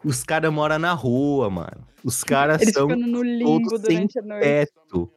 Os 0.03 0.23
caras 0.23 0.51
moram 0.53 0.79
na 0.79 0.93
rua, 0.93 1.49
mano. 1.49 1.85
Os 2.03 2.23
caras 2.23 2.61
são 2.71 2.87
no 2.87 3.21
limbo 3.23 3.69
todos 3.69 3.81
sem 3.85 3.95
durante 3.95 4.19
a 4.19 4.21
noite. 4.21 4.43
teto. 4.43 5.11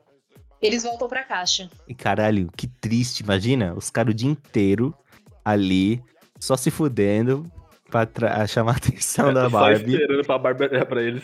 Eles 0.61 0.83
voltam 0.83 1.09
pra 1.09 1.23
caixa. 1.25 1.71
E 1.89 1.95
caralho, 1.95 2.51
que 2.57 2.67
triste, 2.67 3.21
imagina? 3.21 3.75
Os 3.75 3.89
caras 3.91 4.13
o 4.13 4.17
dia 4.17 4.29
inteiro 4.31 4.95
ali, 5.45 6.03
só 6.39 6.57
se 6.57 6.71
fudendo 6.71 7.51
pra 7.91 8.47
chamar 8.47 8.73
a 8.73 8.77
atenção 8.79 9.33
da 9.33 9.45
Só 9.45 9.51
Barbie. 9.61 9.93
esperando 9.95 10.25
pra 10.25 10.39
Barbie 10.39 10.65
olhar 10.65 10.87
pra 10.87 11.03
eles. 11.03 11.23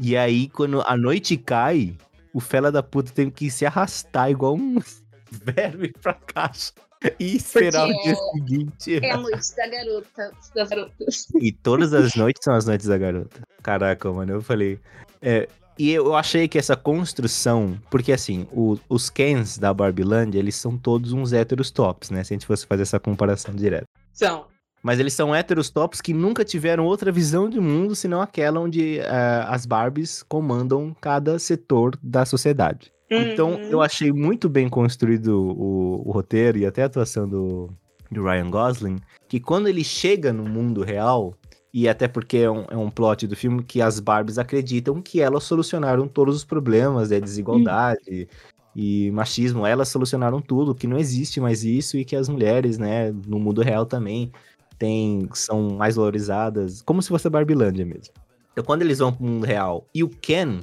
E 0.00 0.16
aí, 0.16 0.48
quando 0.48 0.82
a 0.86 0.96
noite 0.96 1.36
cai, 1.36 1.96
o 2.32 2.40
fela 2.40 2.72
da 2.72 2.82
puta 2.82 3.12
tem 3.12 3.30
que 3.30 3.48
se 3.50 3.64
arrastar 3.64 4.28
igual 4.30 4.54
um 4.56 4.78
verme 5.30 5.92
pra 6.02 6.14
caixa. 6.14 6.72
E 7.20 7.36
esperar 7.36 7.86
Porque 7.86 8.00
o 8.00 8.02
dia 8.04 8.16
seguinte. 8.32 9.04
É 9.04 9.10
a 9.10 9.16
noite 9.18 9.54
da 9.56 9.68
garota. 9.68 10.32
Das 10.54 10.68
garotas. 10.68 11.26
E 11.40 11.52
todas 11.52 11.92
as 11.92 12.14
noites 12.14 12.42
são 12.42 12.54
as 12.54 12.64
noites 12.66 12.86
da 12.86 12.96
garota. 12.96 13.42
Caraca, 13.62 14.10
mano, 14.12 14.32
eu 14.32 14.42
falei. 14.42 14.78
é, 15.20 15.48
e 15.78 15.90
eu 15.90 16.14
achei 16.14 16.46
que 16.48 16.56
essa 16.58 16.76
construção. 16.76 17.78
Porque 17.90 18.12
assim, 18.12 18.46
o- 18.52 18.78
os 18.88 19.10
Kens 19.10 19.58
da 19.58 19.74
Barbilândia, 19.74 20.38
eles 20.38 20.54
são 20.56 20.78
todos 20.78 21.12
uns 21.12 21.32
héteros 21.32 21.70
tops, 21.70 22.10
né? 22.10 22.22
Se 22.24 22.32
a 22.32 22.36
gente 22.36 22.46
fosse 22.46 22.64
fazer 22.66 22.82
essa 22.82 23.00
comparação 23.00 23.54
direta. 23.54 23.84
São. 24.12 24.46
Mas 24.82 25.00
eles 25.00 25.14
são 25.14 25.34
héteros 25.34 25.70
tops 25.70 26.00
que 26.00 26.12
nunca 26.12 26.44
tiveram 26.44 26.84
outra 26.84 27.10
visão 27.10 27.48
de 27.48 27.58
mundo 27.58 27.96
senão 27.96 28.20
aquela 28.20 28.60
onde 28.60 28.98
eh, 29.00 29.44
as 29.48 29.64
Barbies 29.66 30.22
comandam 30.22 30.94
cada 31.00 31.38
setor 31.38 31.98
da 32.02 32.24
sociedade. 32.26 32.92
Então, 33.16 33.52
Uhum. 33.52 33.58
eu 33.70 33.80
achei 33.82 34.12
muito 34.12 34.48
bem 34.48 34.68
construído 34.68 35.28
o, 35.40 36.08
o 36.08 36.10
roteiro 36.10 36.58
e 36.58 36.66
até 36.66 36.82
a 36.82 36.86
atuação 36.86 37.28
do, 37.28 37.70
do 38.10 38.24
Ryan 38.24 38.50
Gosling, 38.50 38.96
que 39.28 39.38
quando 39.40 39.68
ele 39.68 39.84
chega 39.84 40.32
no 40.32 40.44
mundo 40.44 40.82
real, 40.82 41.34
e 41.72 41.88
até 41.88 42.06
porque 42.06 42.38
é 42.38 42.50
um, 42.50 42.64
é 42.70 42.76
um 42.76 42.90
plot 42.90 43.26
do 43.26 43.34
filme 43.34 43.62
que 43.62 43.82
as 43.82 43.98
Barbies 43.98 44.38
acreditam 44.38 45.02
que 45.02 45.20
elas 45.20 45.42
solucionaram 45.44 46.06
todos 46.06 46.36
os 46.36 46.44
problemas, 46.44 47.10
é 47.10 47.20
desigualdade 47.20 48.28
e 48.76 49.10
machismo, 49.10 49.66
elas 49.66 49.88
solucionaram 49.88 50.40
tudo, 50.40 50.74
que 50.74 50.86
não 50.86 50.98
existe 50.98 51.40
mais 51.40 51.64
isso 51.64 51.96
e 51.96 52.04
que 52.04 52.16
as 52.16 52.28
mulheres, 52.28 52.78
né, 52.78 53.12
no 53.26 53.38
mundo 53.38 53.60
real 53.62 53.86
também 53.86 54.30
tem, 54.78 55.28
são 55.32 55.70
mais 55.70 55.96
valorizadas, 55.96 56.82
como 56.82 57.02
se 57.02 57.08
fosse 57.08 57.26
a 57.26 57.30
Barbilândia 57.30 57.84
mesmo. 57.84 58.14
Então, 58.52 58.64
quando 58.64 58.82
eles 58.82 58.98
vão 58.98 59.12
pro 59.12 59.24
mundo 59.24 59.44
real 59.44 59.84
e 59.92 60.04
o 60.04 60.08
Ken, 60.08 60.60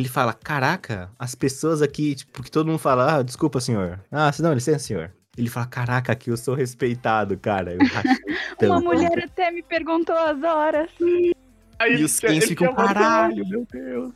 ele 0.00 0.08
fala: 0.08 0.32
Caraca, 0.32 1.10
as 1.18 1.34
pessoas 1.34 1.82
aqui, 1.82 2.14
tipo, 2.14 2.42
que 2.42 2.50
todo 2.50 2.66
mundo 2.66 2.78
fala: 2.78 3.16
Ah, 3.16 3.22
desculpa, 3.22 3.60
senhor. 3.60 4.00
Ah, 4.10 4.30
não, 4.40 4.52
licença, 4.52 4.78
senhor. 4.80 5.12
Ele 5.36 5.48
fala: 5.48 5.66
Caraca, 5.66 6.12
aqui 6.12 6.30
eu 6.30 6.36
sou 6.36 6.54
respeitado, 6.54 7.36
cara. 7.38 7.74
Eu. 7.74 7.78
Uma 8.70 8.80
mulher 8.80 9.24
até 9.24 9.50
me 9.50 9.62
perguntou 9.62 10.16
as 10.16 10.42
horas. 10.42 10.90
Aí 11.78 12.00
E 12.00 12.04
os 12.04 12.22
ele 12.22 12.34
Kens 12.34 12.48
ficam: 12.48 12.74
Caralho, 12.74 13.46
meu 13.48 13.66
Deus. 13.70 14.12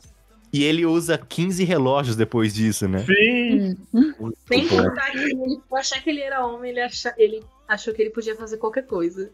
E 0.53 0.63
ele 0.65 0.85
usa 0.85 1.17
15 1.17 1.63
relógios 1.63 2.15
depois 2.15 2.53
disso, 2.53 2.85
né? 2.87 3.05
Sim. 3.05 3.77
Muito 3.93 4.37
Sem 4.47 4.67
contar 4.67 5.11
que 5.11 5.19
ele, 5.19 5.61
por 5.69 5.79
achar 5.79 6.01
que 6.03 6.09
ele 6.09 6.19
era 6.19 6.45
homem, 6.45 6.71
ele, 6.71 6.81
acha, 6.81 7.13
ele 7.17 7.41
achou 7.69 7.93
que 7.93 8.01
ele 8.01 8.09
podia 8.09 8.35
fazer 8.35 8.57
qualquer 8.57 8.85
coisa. 8.85 9.31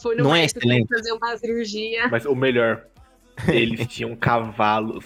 Foi 0.00 0.14
no 0.16 0.24
Não 0.24 0.34
é 0.34 0.44
excelente? 0.46 0.88
fazer 0.88 1.12
uma 1.12 1.36
cirurgia. 1.36 2.08
Mas 2.08 2.24
o 2.24 2.34
melhor, 2.34 2.86
eles 3.48 3.84
tinham 3.92 4.16
cavalos. 4.16 5.04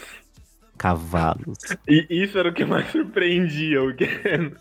Cavalos. 0.81 1.59
E 1.87 2.07
isso 2.09 2.39
era 2.39 2.49
o 2.49 2.55
que 2.55 2.65
mais 2.65 2.91
surpreendia 2.91 3.83
o 3.83 3.95
Ken. 3.95 4.53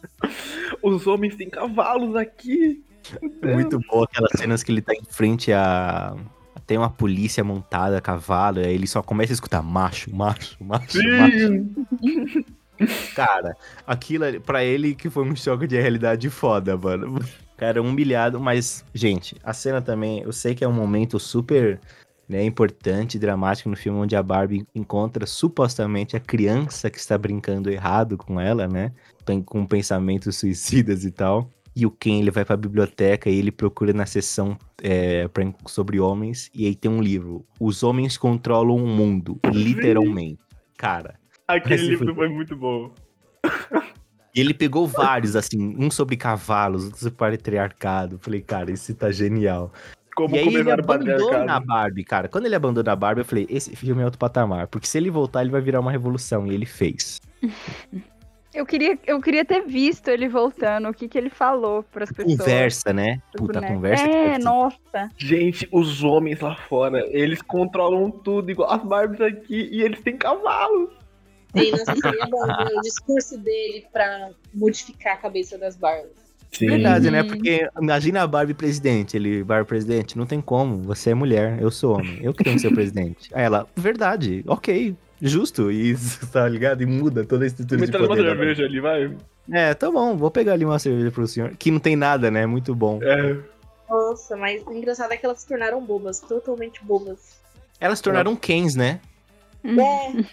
Os 0.83 1.07
homens 1.07 1.37
têm 1.37 1.49
cavalos 1.49 2.13
aqui. 2.13 2.83
Muito 3.41 3.79
bom 3.89 4.03
aquelas 4.03 4.31
cenas 4.35 4.61
que 4.61 4.69
ele 4.69 4.81
tá 4.81 4.93
em 4.93 5.05
frente 5.07 5.53
a. 5.53 6.17
Tem 6.67 6.77
uma 6.77 6.89
polícia 6.89 7.41
montada 7.41 7.97
a 7.97 8.01
cavalo, 8.01 8.59
e 8.59 8.65
aí 8.65 8.75
ele 8.75 8.85
só 8.85 9.01
começa 9.01 9.31
a 9.31 9.35
escutar 9.35 9.61
macho, 9.61 10.13
macho, 10.13 10.61
macho, 10.61 10.99
macho. 11.01 13.15
Cara, 13.15 13.55
aquilo 13.87 14.41
pra 14.41 14.61
ele 14.61 14.95
que 14.95 15.09
foi 15.09 15.23
um 15.23 15.37
choque 15.37 15.67
de 15.67 15.79
realidade 15.79 16.29
foda, 16.29 16.75
mano. 16.75 17.17
Cara, 17.55 17.81
humilhado, 17.81 18.41
mas, 18.41 18.83
gente, 18.93 19.37
a 19.41 19.53
cena 19.53 19.81
também, 19.81 20.21
eu 20.21 20.33
sei 20.33 20.53
que 20.53 20.65
é 20.65 20.67
um 20.67 20.73
momento 20.73 21.17
super 21.17 21.79
né, 22.29 22.43
importante, 22.45 23.17
dramático 23.17 23.67
no 23.69 23.75
filme, 23.75 23.97
onde 23.99 24.15
a 24.15 24.21
Barbie 24.21 24.63
encontra 24.75 25.25
supostamente 25.25 26.15
a 26.15 26.19
criança 26.19 26.89
que 26.89 26.99
está 26.99 27.17
brincando 27.17 27.71
errado 27.71 28.15
com 28.17 28.39
ela, 28.39 28.67
né? 28.67 28.91
Com 29.45 29.65
pensamentos 29.65 30.37
suicidas 30.37 31.03
e 31.03 31.11
tal. 31.11 31.49
E 31.75 31.85
o 31.85 31.91
Ken, 31.91 32.19
ele 32.19 32.31
vai 32.31 32.45
pra 32.45 32.55
biblioteca 32.57 33.29
e 33.29 33.37
ele 33.37 33.51
procura 33.51 33.93
na 33.93 34.05
seção 34.05 34.57
é, 34.81 35.27
pra- 35.27 35.51
sobre 35.67 35.99
homens, 35.99 36.49
e 36.53 36.65
aí 36.67 36.75
tem 36.75 36.89
um 36.91 37.01
livro, 37.01 37.45
Os 37.59 37.83
Homens 37.83 38.17
Controlam 38.17 38.75
o 38.75 38.87
Mundo, 38.87 39.39
literalmente. 39.51 40.39
Cara, 40.77 41.19
Aquele 41.47 41.81
livro 41.87 42.05
foi- 42.13 42.27
foi 42.27 42.29
muito 42.29 42.55
bom. 42.55 42.93
E 44.35 44.39
ele 44.39 44.53
pegou 44.53 44.87
vários, 44.87 45.35
assim, 45.35 45.75
um 45.75 45.89
sobre 45.89 46.15
cavalos, 46.15 46.85
outro 46.85 46.99
sobre 46.99 47.17
patriarcado. 47.17 48.19
Falei, 48.19 48.41
cara, 48.41 48.71
esse 48.71 48.93
tá 48.93 49.11
genial. 49.11 49.73
Como 50.15 50.35
e 50.35 50.39
aí 50.39 50.53
ele 50.53 50.71
abandona 50.71 51.55
a. 51.55 51.59
Barbie, 51.59 52.03
cara. 52.03 52.27
Quando 52.27 52.45
ele 52.45 52.55
abandona 52.55 52.91
a 52.91 52.95
Barbie, 52.95 53.21
eu 53.21 53.25
falei, 53.25 53.47
esse 53.49 53.75
filme 53.75 54.01
é 54.01 54.05
outro 54.05 54.19
patamar. 54.19 54.67
Porque 54.67 54.87
se 54.87 54.97
ele 54.97 55.09
voltar, 55.09 55.41
ele 55.41 55.51
vai 55.51 55.61
virar 55.61 55.79
uma 55.79 55.91
revolução. 55.91 56.45
E 56.47 56.53
ele 56.53 56.65
fez. 56.65 57.21
Eu 58.51 58.65
queria, 58.65 58.97
eu 59.05 59.21
queria 59.21 59.45
ter 59.45 59.61
visto 59.61 60.07
ele 60.07 60.27
voltando, 60.27 60.89
o 60.89 60.93
que, 60.93 61.07
que 61.07 61.15
ele 61.19 61.29
falou 61.29 61.83
pras 61.83 62.11
pessoas. 62.11 62.35
Conversa, 62.39 62.91
né? 62.91 63.21
Puta, 63.37 63.61
conversa 63.61 64.07
que 64.07 64.15
É, 64.15 64.33
ser- 64.33 64.43
nossa. 64.43 65.09
Gente, 65.15 65.69
os 65.71 66.03
homens 66.03 66.39
lá 66.39 66.55
fora, 66.55 67.05
eles 67.11 67.43
controlam 67.43 68.09
tudo, 68.09 68.49
igual 68.49 68.71
as 68.71 68.83
Barbies 68.83 69.21
aqui, 69.21 69.69
e 69.71 69.83
eles 69.83 70.01
têm 70.01 70.17
cavalos. 70.17 70.89
E 71.53 71.69
nossa, 71.71 71.95
seria 71.95 72.25
bom 72.25 72.43
o 72.43 72.81
discurso 72.81 73.37
dele 73.37 73.85
pra 73.93 74.31
modificar 74.53 75.13
a 75.13 75.17
cabeça 75.17 75.55
das 75.55 75.75
barbas. 75.77 76.28
Sim. 76.51 76.67
Verdade, 76.67 77.11
né? 77.11 77.21
Uhum. 77.21 77.27
Porque 77.27 77.69
imagina 77.79 78.23
a 78.23 78.27
Barbie 78.27 78.53
presidente. 78.53 79.15
Ele, 79.15 79.43
Barbie 79.43 79.67
presidente, 79.67 80.17
não 80.17 80.25
tem 80.25 80.41
como. 80.41 80.81
Você 80.83 81.11
é 81.11 81.13
mulher, 81.13 81.61
eu 81.61 81.69
sou 81.69 81.95
homem. 81.97 82.19
Eu 82.21 82.33
que 82.33 82.43
tenho 82.43 82.55
que 82.55 82.61
ser 82.61 82.73
presidente. 82.73 83.29
Aí 83.33 83.43
ela, 83.43 83.67
verdade, 83.75 84.43
ok, 84.47 84.95
justo. 85.21 85.71
E 85.71 85.91
isso, 85.91 86.25
tá 86.31 86.47
ligado? 86.49 86.81
E 86.81 86.85
muda 86.85 87.23
toda 87.23 87.43
a 87.43 87.47
estrutura 87.47 87.79
Me 87.79 87.85
de 87.85 87.91
traz 87.91 88.03
uma 88.05 88.15
poder. 88.15 88.23
da 88.23 88.35
cerveja 88.35 88.63
ali, 88.65 88.79
vai. 88.79 89.15
É, 89.51 89.73
tá 89.73 89.89
bom, 89.91 90.15
vou 90.17 90.29
pegar 90.31 90.53
ali 90.53 90.65
uma 90.65 90.79
cerveja 90.79 91.11
pro 91.11 91.27
senhor. 91.27 91.51
Que 91.57 91.71
não 91.71 91.79
tem 91.79 91.95
nada, 91.95 92.29
né? 92.31 92.45
Muito 92.45 92.73
bom. 92.75 92.99
É. 93.01 93.37
Nossa, 93.89 94.35
mas 94.37 94.61
o 94.65 94.71
engraçado 94.73 95.11
é 95.11 95.17
que 95.17 95.25
elas 95.25 95.41
se 95.41 95.47
tornaram 95.47 95.83
bobas, 95.83 96.19
totalmente 96.19 96.83
bobas. 96.83 97.39
Elas 97.79 97.97
se 97.99 98.03
tornaram 98.03 98.35
Kens, 98.35 98.75
né? 98.75 98.99
É, 99.63 100.23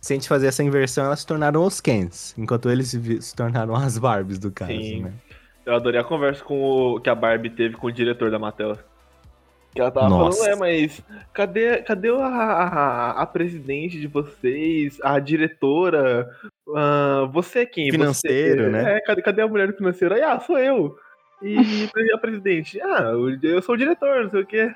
Se 0.00 0.12
a 0.12 0.16
gente 0.16 0.28
fazer 0.28 0.46
essa 0.46 0.62
inversão, 0.62 1.06
elas 1.06 1.20
se 1.20 1.26
tornaram 1.26 1.64
os 1.64 1.80
Kens. 1.80 2.34
Enquanto 2.38 2.70
eles 2.70 2.88
se 3.20 3.34
tornaram 3.34 3.74
as 3.74 3.98
Barbies 3.98 4.38
do 4.38 4.50
caso, 4.52 4.70
Sim. 4.70 5.02
né? 5.02 5.12
Eu 5.68 5.74
adorei 5.74 6.00
a 6.00 6.04
conversa 6.04 6.42
com 6.42 6.62
o 6.62 6.98
que 6.98 7.10
a 7.10 7.14
Barbie 7.14 7.50
teve 7.50 7.76
com 7.76 7.88
o 7.88 7.92
diretor 7.92 8.30
da 8.30 8.38
Mattel. 8.38 8.78
Que 9.74 9.82
ela 9.82 9.90
tava 9.90 10.08
Nossa. 10.08 10.38
falando, 10.38 10.54
é, 10.54 10.58
mas 10.58 11.04
cadê, 11.30 11.82
cadê 11.82 12.08
a, 12.08 12.24
a, 12.24 13.10
a 13.22 13.26
presidente 13.26 14.00
de 14.00 14.06
vocês, 14.06 14.98
a 15.02 15.18
diretora? 15.18 16.26
Ah, 16.74 17.28
você 17.30 17.58
é 17.60 17.66
quem? 17.66 17.90
Financeiro, 17.90 18.64
você, 18.64 18.70
né? 18.70 18.96
É, 18.96 19.00
cadê, 19.02 19.20
cadê 19.20 19.42
a 19.42 19.46
mulher 19.46 19.66
do 19.66 19.76
financeiro? 19.76 20.14
Aí, 20.14 20.22
ah, 20.22 20.40
sou 20.40 20.58
eu. 20.58 20.96
E 21.42 21.54
a 22.14 22.18
presidente? 22.18 22.80
Ah, 22.80 23.12
eu 23.42 23.60
sou 23.60 23.74
o 23.74 23.78
diretor, 23.78 24.22
não 24.22 24.30
sei 24.30 24.40
o 24.40 24.46
quê. 24.46 24.72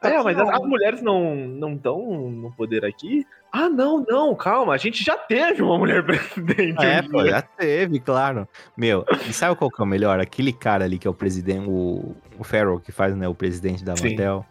Tá 0.00 0.08
É, 0.10 0.22
mas 0.22 0.38
as, 0.38 0.46
não. 0.48 0.54
as 0.54 0.60
mulheres 0.62 1.02
não 1.02 1.34
não 1.36 1.74
estão 1.74 2.30
no 2.30 2.50
poder 2.52 2.84
aqui? 2.84 3.26
Ah, 3.52 3.68
não, 3.68 4.04
não, 4.08 4.34
calma, 4.34 4.72
a 4.72 4.76
gente 4.78 5.04
já 5.04 5.16
teve 5.16 5.60
uma 5.62 5.76
mulher 5.76 6.02
presidente. 6.06 6.82
É, 6.84 7.02
pô, 7.02 7.26
já 7.26 7.42
teve, 7.42 8.00
claro. 8.00 8.48
Meu, 8.76 9.04
e 9.28 9.32
sabe 9.32 9.56
qual 9.56 9.70
que 9.70 9.80
é 9.80 9.84
o 9.84 9.86
melhor? 9.86 10.18
Aquele 10.20 10.52
cara 10.52 10.84
ali 10.84 10.98
que 10.98 11.06
é 11.06 11.10
o 11.10 11.14
presidente, 11.14 11.66
o, 11.68 12.14
o 12.38 12.44
Farrell, 12.44 12.80
que 12.80 12.92
faz, 12.92 13.14
né, 13.14 13.28
o 13.28 13.34
presidente 13.34 13.84
da 13.84 13.94
Sim. 13.96 14.10
Mattel. 14.10 14.46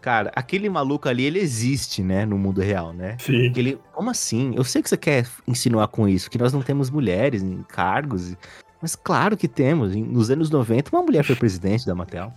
Cara, 0.00 0.30
aquele 0.34 0.68
maluco 0.68 1.08
ali, 1.08 1.24
ele 1.24 1.38
existe, 1.40 2.02
né, 2.02 2.24
no 2.24 2.38
mundo 2.38 2.60
real, 2.60 2.92
né? 2.92 3.16
Sim. 3.18 3.52
Ele, 3.56 3.78
como 3.92 4.08
assim? 4.10 4.54
Eu 4.56 4.62
sei 4.64 4.80
que 4.80 4.88
você 4.88 4.96
quer 4.96 5.26
insinuar 5.46 5.88
com 5.88 6.08
isso, 6.08 6.30
que 6.30 6.38
nós 6.38 6.52
não 6.52 6.62
temos 6.62 6.88
mulheres 6.88 7.42
em 7.42 7.62
cargos, 7.64 8.36
mas 8.80 8.94
claro 8.94 9.36
que 9.36 9.48
temos. 9.48 9.94
Em- 9.94 10.02
Nos 10.04 10.30
anos 10.30 10.50
90, 10.50 10.90
uma 10.96 11.02
mulher 11.02 11.24
foi 11.24 11.34
presidente 11.34 11.84
da 11.84 11.94
Mattel. 11.96 12.32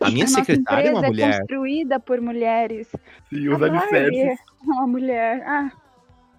A 0.00 0.10
minha 0.10 0.24
A 0.24 0.28
secretária 0.28 0.88
é 0.88 0.90
uma 0.92 0.98
empresa 1.06 1.10
mulher. 1.26 1.38
construída 1.40 2.00
por 2.00 2.20
mulheres. 2.20 2.88
Sim, 3.28 3.48
os 3.48 3.62
A 3.62 3.66
alicerces. 3.66 4.38
É 4.38 4.64
uma 4.72 4.86
mulher. 4.86 5.42
Ah, 5.46 5.70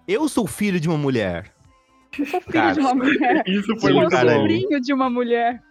Eu 0.08 0.28
sou 0.28 0.46
filho 0.46 0.80
de 0.80 0.88
uma 0.88 0.98
mulher. 0.98 1.52
eu 2.18 2.26
sou 2.26 2.40
filho 2.40 2.52
Cara, 2.52 2.74
de 2.74 2.80
uma 2.80 2.94
mulher. 2.94 3.42
Isso 3.46 3.76
foi 3.80 3.92
bom. 3.92 4.10
sobrinho 4.10 4.80
de 4.80 4.92
uma 4.92 5.08
mulher. 5.08 5.62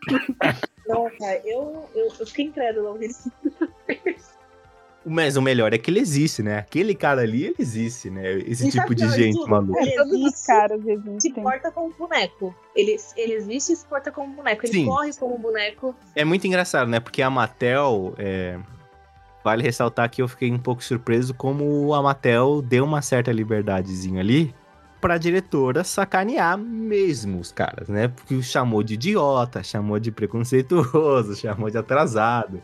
Não, 0.88 1.10
cara, 1.20 1.42
eu, 1.46 1.88
eu, 1.94 2.12
eu 2.20 2.26
fiquei 2.28 2.46
incrédula 2.46 2.90
ouvindo 2.92 3.12
isso. 3.12 3.32
Mas 5.06 5.36
o 5.36 5.42
melhor 5.42 5.74
é 5.74 5.78
que 5.80 5.90
ele 5.90 6.00
existe, 6.00 6.44
né? 6.44 6.60
Aquele 6.60 6.94
cara 6.94 7.22
ali, 7.22 7.46
ele 7.46 7.56
existe, 7.58 8.10
né? 8.12 8.34
Esse 8.40 8.68
E 8.68 8.72
tipo 8.72 8.94
de 8.94 9.10
gente 9.10 9.36
tudo? 9.36 9.50
maluca. 9.50 9.82
Ele 9.82 9.96
Todos 9.96 10.14
os 10.34 10.46
caras 10.46 10.82
se 10.84 10.92
existem. 10.92 11.42
porta 11.44 11.72
como 11.72 11.92
boneco. 11.98 12.54
Ele, 12.76 12.96
ele 13.18 13.34
existe 13.34 13.74
e 13.74 13.76
se 13.76 13.86
porta 13.88 14.12
como 14.12 14.32
boneco. 14.36 14.64
Ele 14.66 14.74
Sim. 14.74 14.86
corre 14.86 15.12
como 15.16 15.38
boneco. 15.40 15.96
É 16.16 16.24
muito 16.24 16.46
engraçado, 16.46 16.88
né? 16.88 17.00
Porque 17.00 17.22
a 17.22 17.30
Mattel. 17.30 18.14
é, 18.18 18.60
Vale 19.44 19.64
ressaltar 19.64 20.08
que 20.12 20.22
eu 20.22 20.28
fiquei 20.28 20.52
um 20.52 20.60
pouco 20.60 20.84
surpreso 20.84 21.34
como 21.34 21.96
a 21.96 22.04
Mattel 22.04 22.62
deu 22.62 22.86
uma 22.86 23.02
certa 23.02 23.32
liberdadezinha 23.32 24.20
ali 24.22 24.54
pra 25.02 25.18
diretora 25.18 25.84
sacanear 25.84 26.56
mesmo 26.60 27.40
os 27.40 27.52
caras, 27.52 27.90
né? 27.90 28.08
Porque 28.08 28.40
chamou 28.44 28.84
de 28.84 28.94
idiota, 28.94 29.64
chamou 29.64 29.98
de 30.00 30.12
preconceituoso, 30.12 31.34
chamou 31.42 31.72
de 31.72 31.78
atrasado, 31.80 32.62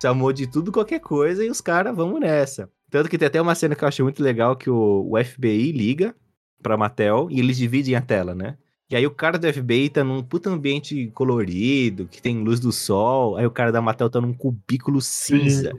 chamou 0.00 0.32
de 0.32 0.46
tudo 0.46 0.72
qualquer 0.72 1.00
coisa 1.00 1.44
e 1.44 1.50
os 1.50 1.60
caras 1.60 1.94
vamos 1.94 2.20
nessa. 2.20 2.70
Tanto 2.90 3.08
que 3.08 3.18
tem 3.18 3.26
até 3.26 3.40
uma 3.40 3.54
cena 3.54 3.74
que 3.74 3.84
eu 3.84 3.88
achei 3.88 4.02
muito 4.02 4.22
legal 4.22 4.56
que 4.56 4.70
o, 4.70 5.08
o 5.10 5.22
FBI 5.22 5.72
liga 5.72 6.14
pra 6.62 6.76
Mattel 6.76 7.28
e 7.30 7.38
eles 7.38 7.56
dividem 7.56 7.94
a 7.94 8.00
tela, 8.00 8.34
né? 8.34 8.56
E 8.90 8.96
aí 8.96 9.06
o 9.06 9.10
cara 9.10 9.38
do 9.38 9.52
FBI 9.52 9.90
tá 9.90 10.02
num 10.02 10.22
puta 10.22 10.48
ambiente 10.48 11.10
colorido, 11.14 12.06
que 12.06 12.22
tem 12.22 12.42
luz 12.42 12.58
do 12.58 12.72
sol. 12.72 13.36
Aí 13.36 13.44
o 13.44 13.50
cara 13.50 13.70
da 13.70 13.82
Mattel 13.82 14.08
tá 14.08 14.18
num 14.18 14.32
cubículo 14.32 15.02
cinza. 15.02 15.72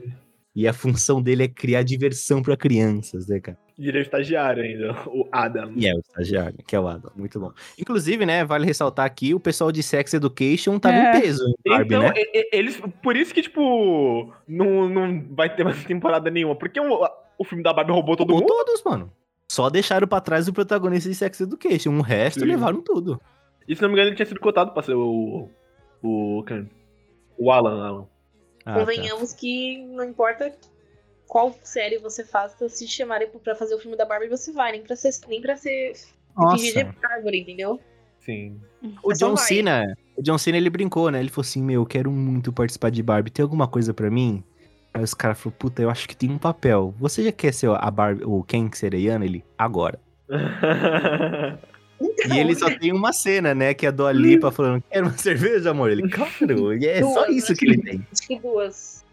E 0.60 0.68
a 0.68 0.74
função 0.74 1.22
dele 1.22 1.44
é 1.44 1.48
criar 1.48 1.82
diversão 1.82 2.42
pra 2.42 2.54
crianças, 2.54 3.26
né, 3.26 3.40
cara? 3.40 3.56
E 3.78 3.88
ele 3.88 3.96
é 3.96 4.02
estagiário 4.02 4.62
ainda, 4.62 4.92
o 5.06 5.26
Adam. 5.32 5.72
E 5.74 5.86
é 5.88 5.94
o 5.94 6.00
estagiário, 6.00 6.58
que 6.66 6.76
é 6.76 6.80
o 6.80 6.86
Adam. 6.86 7.10
Muito 7.16 7.40
bom. 7.40 7.50
Inclusive, 7.78 8.26
né, 8.26 8.44
vale 8.44 8.66
ressaltar 8.66 9.06
aqui, 9.06 9.32
o 9.32 9.40
pessoal 9.40 9.72
de 9.72 9.82
Sex 9.82 10.12
Education 10.12 10.78
tá 10.78 10.92
É. 10.92 11.16
em 11.16 11.20
peso 11.22 11.42
em 11.48 11.70
Barbie, 11.70 11.94
então, 11.94 12.02
né? 12.02 12.12
eles. 12.52 12.78
Por 13.02 13.16
isso 13.16 13.32
que, 13.32 13.40
tipo, 13.40 14.30
não, 14.46 14.86
não 14.86 15.24
vai 15.30 15.48
ter 15.54 15.64
mais 15.64 15.82
temporada 15.82 16.30
nenhuma. 16.30 16.54
Porque 16.54 16.78
o, 16.78 17.08
o 17.38 17.44
filme 17.44 17.64
da 17.64 17.72
Barbie 17.72 17.92
roubou 17.92 18.14
todo 18.16 18.30
Ou 18.34 18.40
mundo. 18.40 18.46
todos, 18.48 18.82
mano. 18.84 19.10
Só 19.50 19.70
deixaram 19.70 20.06
pra 20.06 20.20
trás 20.20 20.46
o 20.46 20.52
protagonista 20.52 21.08
de 21.08 21.14
Sex 21.14 21.40
Education. 21.40 21.92
O 21.96 22.02
resto 22.02 22.40
Sim. 22.40 22.46
levaram 22.46 22.82
tudo. 22.82 23.18
E 23.66 23.74
se 23.74 23.80
não 23.80 23.88
me 23.88 23.94
engano, 23.94 24.10
ele 24.10 24.16
tinha 24.16 24.26
sido 24.26 24.40
cotado 24.40 24.72
pra 24.72 24.82
ser 24.82 24.92
o. 24.94 25.48
O. 26.02 26.44
quem? 26.46 26.68
O 27.38 27.50
Alan. 27.50 27.82
Alan. 27.82 28.06
Ah, 28.64 28.74
tá. 28.74 28.80
Convenhamos 28.80 29.32
que 29.32 29.78
não 29.78 30.04
importa 30.04 30.54
qual 31.26 31.54
série 31.62 31.98
você 31.98 32.24
faça, 32.24 32.68
se 32.68 32.86
te 32.86 32.92
chamarem 32.92 33.28
pra 33.28 33.54
fazer 33.54 33.74
o 33.74 33.78
filme 33.78 33.96
da 33.96 34.04
Barbie, 34.04 34.28
você 34.28 34.52
vai. 34.52 34.72
Nem 34.72 34.82
pra 34.82 34.96
ser, 34.96 35.10
nem 35.28 35.40
pra 35.40 35.56
ser 35.56 35.92
fingir 36.52 36.74
de 36.74 37.06
árvore, 37.06 37.40
entendeu? 37.40 37.80
Sim. 38.18 38.60
O 39.02 39.14
Só 39.14 39.28
John 39.28 39.34
vai. 39.36 39.44
Cena, 39.46 39.96
o 40.16 40.22
John 40.22 40.38
Cena, 40.38 40.56
ele 40.56 40.68
brincou, 40.68 41.10
né? 41.10 41.20
Ele 41.20 41.28
falou 41.28 41.46
assim, 41.46 41.62
meu, 41.62 41.82
eu 41.82 41.86
quero 41.86 42.10
muito 42.10 42.52
participar 42.52 42.90
de 42.90 43.02
Barbie. 43.02 43.30
Tem 43.30 43.42
alguma 43.42 43.68
coisa 43.68 43.94
pra 43.94 44.10
mim? 44.10 44.44
Aí 44.92 45.02
os 45.02 45.14
caras 45.14 45.38
falaram, 45.38 45.58
puta, 45.58 45.82
eu 45.82 45.88
acho 45.88 46.08
que 46.08 46.16
tem 46.16 46.30
um 46.30 46.38
papel. 46.38 46.94
Você 46.98 47.22
já 47.22 47.32
quer 47.32 47.54
ser 47.54 47.70
a 47.70 47.90
Barbie, 47.90 48.24
o 48.24 48.42
Ken 48.42 48.68
Sereiano? 48.72 49.24
Ele, 49.24 49.44
agora. 49.56 50.00
Então, 52.00 52.34
E 52.34 52.40
ele 52.40 52.54
só 52.54 52.70
tem 52.78 52.92
uma 52.92 53.12
cena, 53.12 53.54
né? 53.54 53.74
Que 53.74 53.84
é 53.84 53.90
a 53.90 53.92
Dua 53.92 54.10
Lipa 54.10 54.50
falando, 54.50 54.82
quer 54.90 55.02
uma 55.02 55.12
cerveja, 55.18 55.70
amor? 55.70 55.90
Ele, 55.90 56.08
claro. 56.08 56.74
E 56.74 56.86
é 56.86 57.02
só 57.02 57.26
Duas, 57.26 57.36
isso 57.36 57.52
né? 57.52 57.58
que 57.58 57.66
ele 57.66 57.82
tem. 57.82 58.06
Acho 58.10 58.26
que 58.26 58.38
duas. 58.38 59.04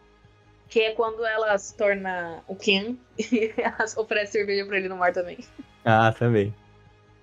Que 0.70 0.80
é 0.82 0.92
quando 0.92 1.26
ela 1.26 1.58
se 1.58 1.76
torna 1.76 2.40
o 2.48 2.56
Ken 2.56 2.96
e 3.20 3.54
ela 3.58 3.86
oferece 3.98 4.34
cerveja 4.34 4.66
pra 4.66 4.78
ele 4.78 4.88
no 4.88 4.96
mar 4.96 5.12
também. 5.12 5.38
Ah, 5.84 6.14
também. 6.18 6.54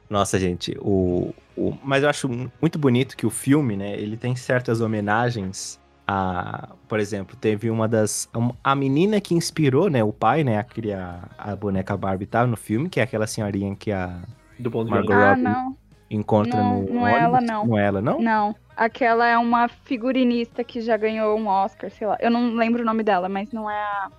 Nossa, 0.08 0.38
gente, 0.38 0.76
o, 0.80 1.34
o... 1.56 1.76
Mas 1.82 2.02
eu 2.02 2.10
acho 2.10 2.28
muito 2.60 2.78
bonito 2.78 3.16
que 3.16 3.26
o 3.26 3.30
filme, 3.30 3.76
né? 3.76 3.94
Ele 3.94 4.16
tem 4.16 4.36
certas 4.36 4.80
homenagens 4.80 5.80
a... 6.06 6.74
Por 6.86 7.00
exemplo, 7.00 7.36
teve 7.36 7.70
uma 7.70 7.88
das... 7.88 8.28
A 8.62 8.74
menina 8.74 9.20
que 9.20 9.34
inspirou, 9.34 9.88
né? 9.88 10.04
O 10.04 10.12
pai, 10.12 10.44
né? 10.44 10.58
A 10.58 10.64
criar 10.64 11.30
a 11.38 11.56
boneca 11.56 11.96
Barbie 11.96 12.26
tá 12.26 12.46
no 12.46 12.56
filme, 12.56 12.88
que 12.88 13.00
é 13.00 13.02
aquela 13.02 13.26
senhorinha 13.26 13.74
que 13.74 13.90
a 13.90 14.22
Do 14.58 14.70
ponto 14.70 14.86
de 14.86 14.90
Margot 14.90 15.12
vista. 15.12 15.32
Ah, 15.32 15.36
não. 15.36 15.76
encontra 16.10 16.56
Não, 16.60 16.82
no 16.82 16.94
não 16.94 17.08
é 17.08 17.20
ela, 17.20 17.40
não. 17.40 17.66
Não 17.66 17.78
é 17.78 17.86
ela, 17.86 18.00
não? 18.00 18.20
Não. 18.20 18.56
Aquela 18.76 19.26
é 19.26 19.38
uma 19.38 19.68
figurinista 19.68 20.64
que 20.64 20.80
já 20.80 20.96
ganhou 20.96 21.38
um 21.38 21.46
Oscar, 21.46 21.90
sei 21.90 22.06
lá. 22.06 22.16
Eu 22.20 22.30
não 22.30 22.54
lembro 22.54 22.82
o 22.82 22.84
nome 22.84 23.02
dela, 23.02 23.28
mas 23.28 23.52
não 23.52 23.70
é 23.70 23.80
a, 23.80 24.10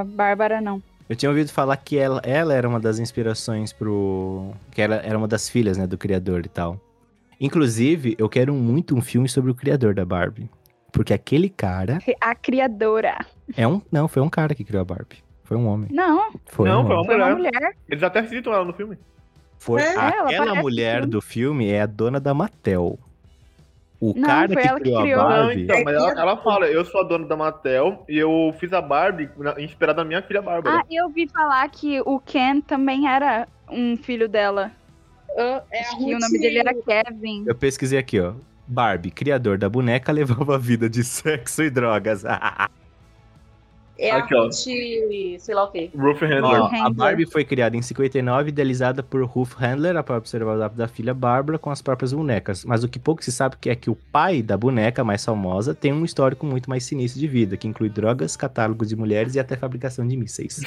a 0.00 0.04
Bárbara, 0.04 0.60
não. 0.60 0.82
Eu 1.08 1.16
tinha 1.16 1.28
ouvido 1.28 1.50
falar 1.50 1.76
que 1.76 1.98
ela, 1.98 2.20
ela 2.24 2.54
era 2.54 2.68
uma 2.68 2.80
das 2.80 2.98
inspirações 2.98 3.72
pro. 3.72 4.52
Que 4.70 4.80
ela 4.82 4.96
era 4.96 5.18
uma 5.18 5.28
das 5.28 5.48
filhas, 5.48 5.76
né, 5.76 5.86
do 5.86 5.98
criador 5.98 6.44
e 6.46 6.48
tal. 6.48 6.80
Inclusive, 7.40 8.14
eu 8.18 8.28
quero 8.28 8.54
muito 8.54 8.94
um 8.96 9.02
filme 9.02 9.28
sobre 9.28 9.50
o 9.50 9.54
criador 9.54 9.94
da 9.94 10.04
Barbie. 10.04 10.48
Porque 10.92 11.12
aquele 11.12 11.48
cara 11.48 11.98
A 12.20 12.34
criadora. 12.34 13.18
é 13.56 13.66
um. 13.66 13.82
Não, 13.90 14.06
foi 14.06 14.22
um 14.22 14.28
cara 14.28 14.54
que 14.54 14.62
criou 14.62 14.82
a 14.82 14.84
Barbie. 14.84 15.16
Foi 15.44 15.56
um 15.56 15.66
homem. 15.66 15.88
Não, 15.92 16.32
Foi 16.46 16.68
Não, 16.68 16.82
um 16.82 16.86
foi 16.86 16.94
homem. 16.96 17.06
foi 17.06 17.16
uma 17.16 17.34
mulher. 17.34 17.76
Eles 17.88 18.02
até 18.02 18.24
citam 18.26 18.52
ela 18.52 18.64
no 18.64 18.72
filme. 18.72 18.96
Foi 19.58 19.80
É, 19.82 19.94
ela 19.94 20.08
aquela 20.24 20.54
mulher 20.54 21.06
do 21.06 21.20
filme 21.20 21.68
é 21.70 21.82
a 21.82 21.86
dona 21.86 22.18
da 22.20 22.32
Mattel. 22.34 22.98
O 24.00 24.12
Não, 24.16 24.22
cara 24.26 24.52
foi 24.52 24.62
que 24.62 24.68
ela 24.68 24.78
que 24.78 24.82
criou 24.82 24.98
a 24.98 25.02
criou. 25.02 25.18
Não, 25.22 25.28
Barbie. 25.28 25.62
então, 25.62 25.84
mas 25.84 25.94
ela, 25.94 26.10
ela 26.20 26.36
fala, 26.38 26.66
eu 26.66 26.84
sou 26.84 27.00
a 27.02 27.04
dona 27.04 27.24
da 27.26 27.36
Mattel 27.36 28.04
e 28.08 28.18
eu 28.18 28.52
fiz 28.58 28.72
a 28.72 28.80
Barbie 28.80 29.30
inspirada 29.58 30.02
na 30.02 30.08
minha 30.08 30.22
filha 30.22 30.42
Bárbara. 30.42 30.78
Ah, 30.80 30.84
eu 30.90 31.04
ouvi 31.04 31.28
falar 31.28 31.68
que 31.70 32.00
o 32.00 32.18
Ken 32.18 32.60
também 32.60 33.06
era 33.08 33.46
um 33.70 33.96
filho 33.96 34.28
dela. 34.28 34.72
Ah, 35.38 35.62
É 35.70 35.80
Acho 35.82 35.98
que 35.98 36.14
o 36.14 36.18
nome 36.18 36.38
dele 36.40 36.58
era 36.58 36.74
Kevin. 36.74 37.44
Eu 37.46 37.54
pesquisei 37.54 37.98
aqui, 37.98 38.18
ó. 38.20 38.32
Barbie, 38.66 39.10
criador 39.12 39.56
da 39.58 39.68
boneca, 39.68 40.10
levava 40.12 40.56
a 40.56 40.58
vida 40.58 40.90
de 40.90 41.04
sexo 41.04 41.62
e 41.62 41.70
drogas. 41.70 42.24
É 44.02 44.10
a 44.10 44.16
Aqui, 44.16 44.34
ó. 44.34 44.46
Ruth, 44.46 44.54
sei 44.54 45.54
lá 45.54 45.62
o 45.62 45.70
quê. 45.70 45.88
Ruth 45.94 46.20
Handler. 46.22 46.60
Ó, 46.60 46.70
a. 46.86 46.90
Barbie 46.90 47.24
foi 47.24 47.44
criada 47.44 47.76
em 47.76 47.82
59, 47.82 48.48
idealizada 48.48 49.00
por 49.00 49.22
Ruth 49.24 49.52
Handler 49.52 50.02
para 50.02 50.16
observar 50.16 50.56
o 50.56 50.68
da 50.70 50.88
filha 50.88 51.14
Bárbara 51.14 51.56
com 51.56 51.70
as 51.70 51.80
próprias 51.80 52.12
bonecas. 52.12 52.64
Mas 52.64 52.82
o 52.82 52.88
que 52.88 52.98
pouco 52.98 53.22
se 53.22 53.30
sabe 53.30 53.54
é 53.66 53.76
que 53.76 53.88
o 53.88 53.94
pai 53.94 54.42
da 54.42 54.56
boneca 54.56 55.04
mais 55.04 55.24
famosa 55.24 55.72
tem 55.72 55.92
um 55.92 56.04
histórico 56.04 56.44
muito 56.44 56.68
mais 56.68 56.84
sinistro 56.84 57.20
de 57.20 57.28
vida, 57.28 57.56
que 57.56 57.68
inclui 57.68 57.88
drogas, 57.88 58.36
catálogos 58.36 58.88
de 58.88 58.96
mulheres 58.96 59.36
e 59.36 59.40
até 59.40 59.56
fabricação 59.56 60.04
de 60.04 60.16
mísseis. 60.16 60.60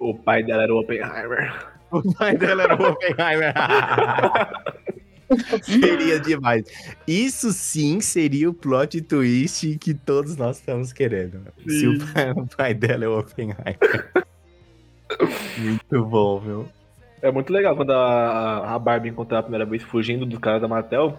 O 0.00 0.16
pai 0.16 0.42
dela 0.42 0.64
era 0.64 0.74
o 0.74 0.80
Oppenheimer. 0.80 1.54
O 1.94 2.02
pai 2.14 2.36
dela 2.36 2.64
era 2.64 2.74
o 2.74 2.90
Oppenheimer. 2.90 3.54
seria 5.62 6.20
demais. 6.20 6.64
Isso 7.06 7.52
sim 7.52 8.00
seria 8.00 8.50
o 8.50 8.54
plot 8.54 9.00
twist 9.02 9.78
que 9.78 9.94
todos 9.94 10.36
nós 10.36 10.58
estamos 10.58 10.92
querendo. 10.92 11.40
Se 11.66 11.86
o 11.86 12.00
Sim. 12.00 12.06
pai, 12.12 12.30
o 12.32 12.46
pai 12.46 12.74
dela 12.74 13.04
é 13.04 13.08
o 13.08 13.18
Oppenheimer. 13.18 14.10
Muito 15.58 16.04
bom, 16.04 16.40
meu. 16.40 16.68
É 17.22 17.30
muito 17.30 17.52
legal 17.52 17.74
quando 17.76 17.92
a, 17.92 18.74
a 18.74 18.78
Barbie 18.78 19.08
encontrar 19.08 19.38
a 19.38 19.42
primeira 19.42 19.64
vez 19.64 19.82
fugindo 19.82 20.26
dos 20.26 20.38
caras 20.38 20.60
da 20.60 20.68
Mattel. 20.68 21.18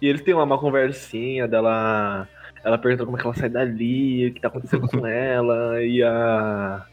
E 0.00 0.06
eles 0.06 0.22
têm 0.22 0.34
lá 0.34 0.44
uma 0.44 0.58
conversinha 0.58 1.48
dela. 1.48 2.28
Ela 2.64 2.78
pergunta 2.78 3.04
como 3.04 3.16
é 3.16 3.20
que 3.20 3.26
ela 3.26 3.34
sai 3.34 3.48
dali, 3.48 4.28
o 4.28 4.34
que 4.34 4.40
tá 4.40 4.48
acontecendo 4.48 4.88
com 4.88 5.04
ela. 5.06 5.82
E 5.82 6.02
a, 6.02 6.84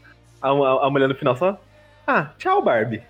a. 0.42 0.48
A 0.48 0.90
mulher 0.90 1.08
no 1.08 1.14
final 1.14 1.36
só. 1.36 1.60
Ah, 2.06 2.32
tchau, 2.38 2.62
Barbie. 2.62 3.02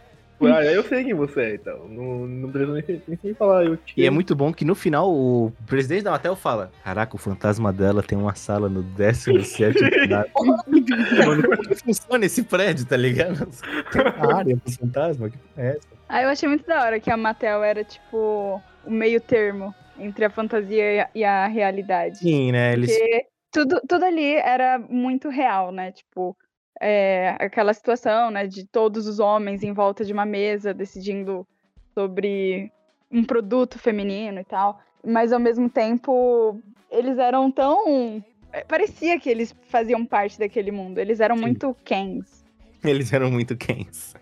Ah, 0.42 0.64
eu 0.64 0.82
sei 0.84 1.04
quem 1.04 1.14
você 1.14 1.40
é, 1.40 1.54
então. 1.54 1.88
Não, 1.88 2.26
não 2.26 2.50
precisa 2.50 2.72
nem, 2.72 3.02
nem, 3.06 3.18
nem 3.22 3.34
falar. 3.34 3.64
Eu 3.64 3.76
te... 3.76 3.94
E 3.96 4.06
é 4.06 4.10
muito 4.10 4.34
bom 4.34 4.52
que 4.52 4.64
no 4.64 4.74
final 4.74 5.10
o 5.10 5.52
presidente 5.66 6.04
da 6.04 6.10
Mattel 6.10 6.36
fala: 6.36 6.70
Caraca, 6.82 7.14
o 7.14 7.18
fantasma 7.18 7.72
dela 7.72 8.02
tem 8.02 8.16
uma 8.16 8.34
sala 8.34 8.68
no 8.68 8.82
17 8.82 9.78
andar. 10.04 10.26
Mano, 10.36 11.42
como 11.42 11.68
que 11.68 11.74
funciona 11.74 12.24
esse 12.24 12.42
prédio, 12.42 12.86
tá 12.86 12.96
ligado? 12.96 13.46
Tem 13.92 14.02
uma 14.02 14.36
área 14.36 14.56
pro 14.56 14.72
fantasma? 14.72 15.30
Que 15.30 15.38
é 15.56 15.76
essa? 15.76 15.88
Ah, 16.08 16.22
eu 16.22 16.28
achei 16.28 16.48
muito 16.48 16.66
da 16.66 16.82
hora 16.82 16.98
que 16.98 17.10
a 17.10 17.16
Mattel 17.16 17.62
era, 17.62 17.84
tipo, 17.84 18.60
o 18.84 18.90
meio 18.90 19.20
termo 19.20 19.74
entre 19.98 20.24
a 20.24 20.30
fantasia 20.30 20.94
e 20.94 21.00
a, 21.00 21.10
e 21.14 21.24
a 21.24 21.46
realidade. 21.46 22.18
Sim, 22.18 22.52
né? 22.52 22.72
Eles. 22.72 22.90
Porque 22.90 23.26
tudo, 23.52 23.80
tudo 23.86 24.04
ali 24.04 24.34
era 24.36 24.78
muito 24.78 25.28
real, 25.28 25.70
né? 25.70 25.92
Tipo, 25.92 26.36
é, 26.80 27.36
aquela 27.38 27.74
situação, 27.74 28.30
né, 28.30 28.46
de 28.46 28.64
todos 28.64 29.06
os 29.06 29.18
homens 29.18 29.62
em 29.62 29.72
volta 29.72 30.04
de 30.04 30.12
uma 30.12 30.24
mesa 30.24 30.72
decidindo 30.72 31.46
sobre 31.94 32.72
um 33.12 33.22
produto 33.22 33.78
feminino 33.78 34.40
e 34.40 34.44
tal. 34.44 34.80
Mas 35.06 35.32
ao 35.32 35.38
mesmo 35.38 35.68
tempo, 35.68 36.58
eles 36.90 37.18
eram 37.18 37.50
tão. 37.50 38.24
é, 38.52 38.64
Parecia 38.64 39.20
que 39.20 39.28
eles 39.28 39.54
faziam 39.68 40.04
parte 40.06 40.38
daquele 40.38 40.70
mundo. 40.70 40.98
Eles 40.98 41.20
eram 41.20 41.36
Sim. 41.36 41.42
muito 41.42 41.76
Kens. 41.84 42.44
Eles 42.82 43.12
eram 43.12 43.30
muito 43.30 43.56
quentes. 43.56 44.14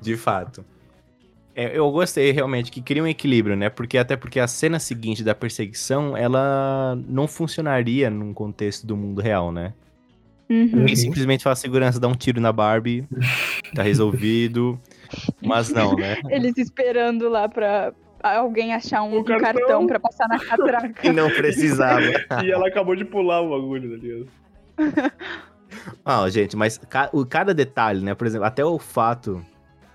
De 0.00 0.16
fato. 0.16 0.64
É, 1.54 1.76
eu 1.76 1.90
gostei 1.90 2.30
realmente 2.30 2.70
que 2.70 2.80
cria 2.80 3.02
um 3.02 3.06
equilíbrio, 3.06 3.56
né? 3.56 3.68
Porque 3.68 3.98
até 3.98 4.16
porque 4.16 4.38
a 4.38 4.46
cena 4.46 4.78
seguinte 4.78 5.24
da 5.24 5.34
perseguição, 5.34 6.16
ela 6.16 6.96
não 7.06 7.26
funcionaria 7.26 8.08
num 8.08 8.32
contexto 8.32 8.86
do 8.86 8.96
mundo 8.96 9.20
real, 9.20 9.50
né? 9.52 9.74
Uhum. 10.50 10.86
E 10.86 10.96
simplesmente 10.96 11.44
fala 11.44 11.54
segurança, 11.56 12.00
dá 12.00 12.08
um 12.08 12.14
tiro 12.14 12.40
na 12.40 12.50
Barbie, 12.52 13.06
tá 13.74 13.82
resolvido. 13.82 14.80
Mas 15.42 15.68
não, 15.70 15.94
né? 15.94 16.16
Eles 16.30 16.56
esperando 16.56 17.28
lá 17.28 17.48
pra 17.48 17.92
alguém 18.22 18.72
achar 18.74 19.02
um, 19.02 19.18
um 19.18 19.24
cartão. 19.24 19.52
cartão 19.54 19.86
pra 19.86 20.00
passar 20.00 20.26
na 20.28 20.38
catraca. 20.44 21.06
E 21.06 21.12
não 21.12 21.28
precisava. 21.30 22.00
E 22.44 22.50
ela 22.50 22.68
acabou 22.68 22.96
de 22.96 23.04
pular 23.04 23.40
o 23.42 23.50
bagulho, 23.50 23.90
tá 23.90 23.96
ligado? 24.02 24.28
Ah, 26.04 26.28
gente, 26.30 26.56
mas 26.56 26.78
ca- 26.78 27.10
o, 27.12 27.26
cada 27.26 27.52
detalhe, 27.52 28.00
né? 28.02 28.14
Por 28.14 28.26
exemplo, 28.26 28.46
até 28.46 28.64
o 28.64 28.78
fato 28.78 29.44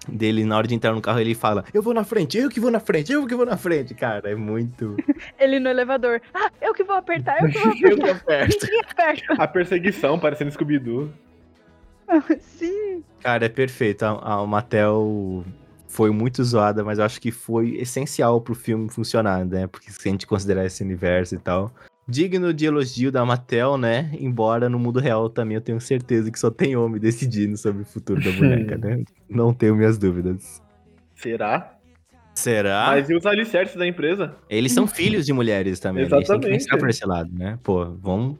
dele, 0.07 0.43
na 0.43 0.57
hora 0.57 0.67
de 0.67 0.75
entrar 0.75 0.93
no 0.93 1.01
carro, 1.01 1.19
ele 1.19 1.35
fala: 1.35 1.63
Eu 1.73 1.81
vou 1.81 1.93
na 1.93 2.03
frente, 2.03 2.37
eu 2.37 2.49
que 2.49 2.59
vou 2.59 2.71
na 2.71 2.79
frente, 2.79 3.11
eu 3.11 3.25
que 3.25 3.35
vou 3.35 3.45
na 3.45 3.57
frente. 3.57 3.93
Cara, 3.93 4.31
é 4.31 4.35
muito. 4.35 4.95
Ele 5.39 5.59
no 5.59 5.69
elevador. 5.69 6.21
Ah, 6.33 6.51
eu 6.61 6.73
que 6.73 6.83
vou 6.83 6.95
apertar, 6.95 7.41
eu 7.43 7.49
que 7.49 7.59
vou 7.59 7.73
Eu 7.81 7.93
apertar. 7.95 8.19
tô 8.19 8.25
perto. 8.25 8.63
Ninguém 8.65 8.81
aperta. 8.89 9.33
A 9.37 9.47
perseguição 9.47 10.19
parecendo 10.19 10.51
Scooby-Doo. 10.51 11.09
Sim. 12.39 13.03
Cara, 13.21 13.45
é 13.45 13.49
perfeito. 13.49 14.03
A, 14.03 14.33
a 14.41 14.45
Mattel 14.45 15.43
foi 15.87 16.11
muito 16.11 16.43
zoada, 16.43 16.83
mas 16.83 16.99
eu 16.99 17.05
acho 17.05 17.19
que 17.21 17.31
foi 17.31 17.75
essencial 17.77 18.41
pro 18.41 18.53
filme 18.55 18.89
funcionar, 18.89 19.45
né? 19.45 19.67
Porque 19.67 19.91
se 19.91 20.07
a 20.07 20.11
gente 20.11 20.27
considerar 20.27 20.65
esse 20.65 20.83
universo 20.83 21.35
e 21.35 21.39
tal. 21.39 21.71
Digno 22.07 22.53
de 22.53 22.65
elogio 22.65 23.11
da 23.11 23.25
Mattel, 23.25 23.77
né? 23.77 24.11
Embora 24.19 24.67
no 24.69 24.77
mundo 24.77 24.99
real 24.99 25.29
também 25.29 25.55
eu 25.55 25.61
tenho 25.61 25.79
certeza 25.79 26.29
que 26.29 26.37
só 26.39 26.49
tem 26.51 26.75
homem 26.75 26.99
decidindo 26.99 27.55
sobre 27.57 27.83
o 27.83 27.85
futuro 27.85 28.21
da 28.21 28.31
boneca, 28.31 28.75
né? 28.79 29.03
Não 29.29 29.53
tenho 29.53 29.75
minhas 29.75 29.97
dúvidas. 29.97 30.61
Será? 31.15 31.77
Será? 32.35 32.87
Mas 32.87 33.09
e 33.09 33.15
os 33.15 33.25
alicerces 33.25 33.77
da 33.77 33.87
empresa? 33.87 34.35
Eles 34.49 34.71
são 34.73 34.85
filhos 34.87 35.25
de 35.25 35.31
mulheres 35.31 35.79
também. 35.79 36.03
né? 36.03 36.09
A 36.11 36.17
gente 36.19 36.27
tem 36.27 36.39
que 36.39 36.45
Exatamente. 36.47 36.63
pensar 36.65 36.77
por 36.77 36.89
esse 36.89 37.05
lado, 37.05 37.29
né? 37.31 37.57
Pô, 37.63 37.85
vamos, 38.01 38.37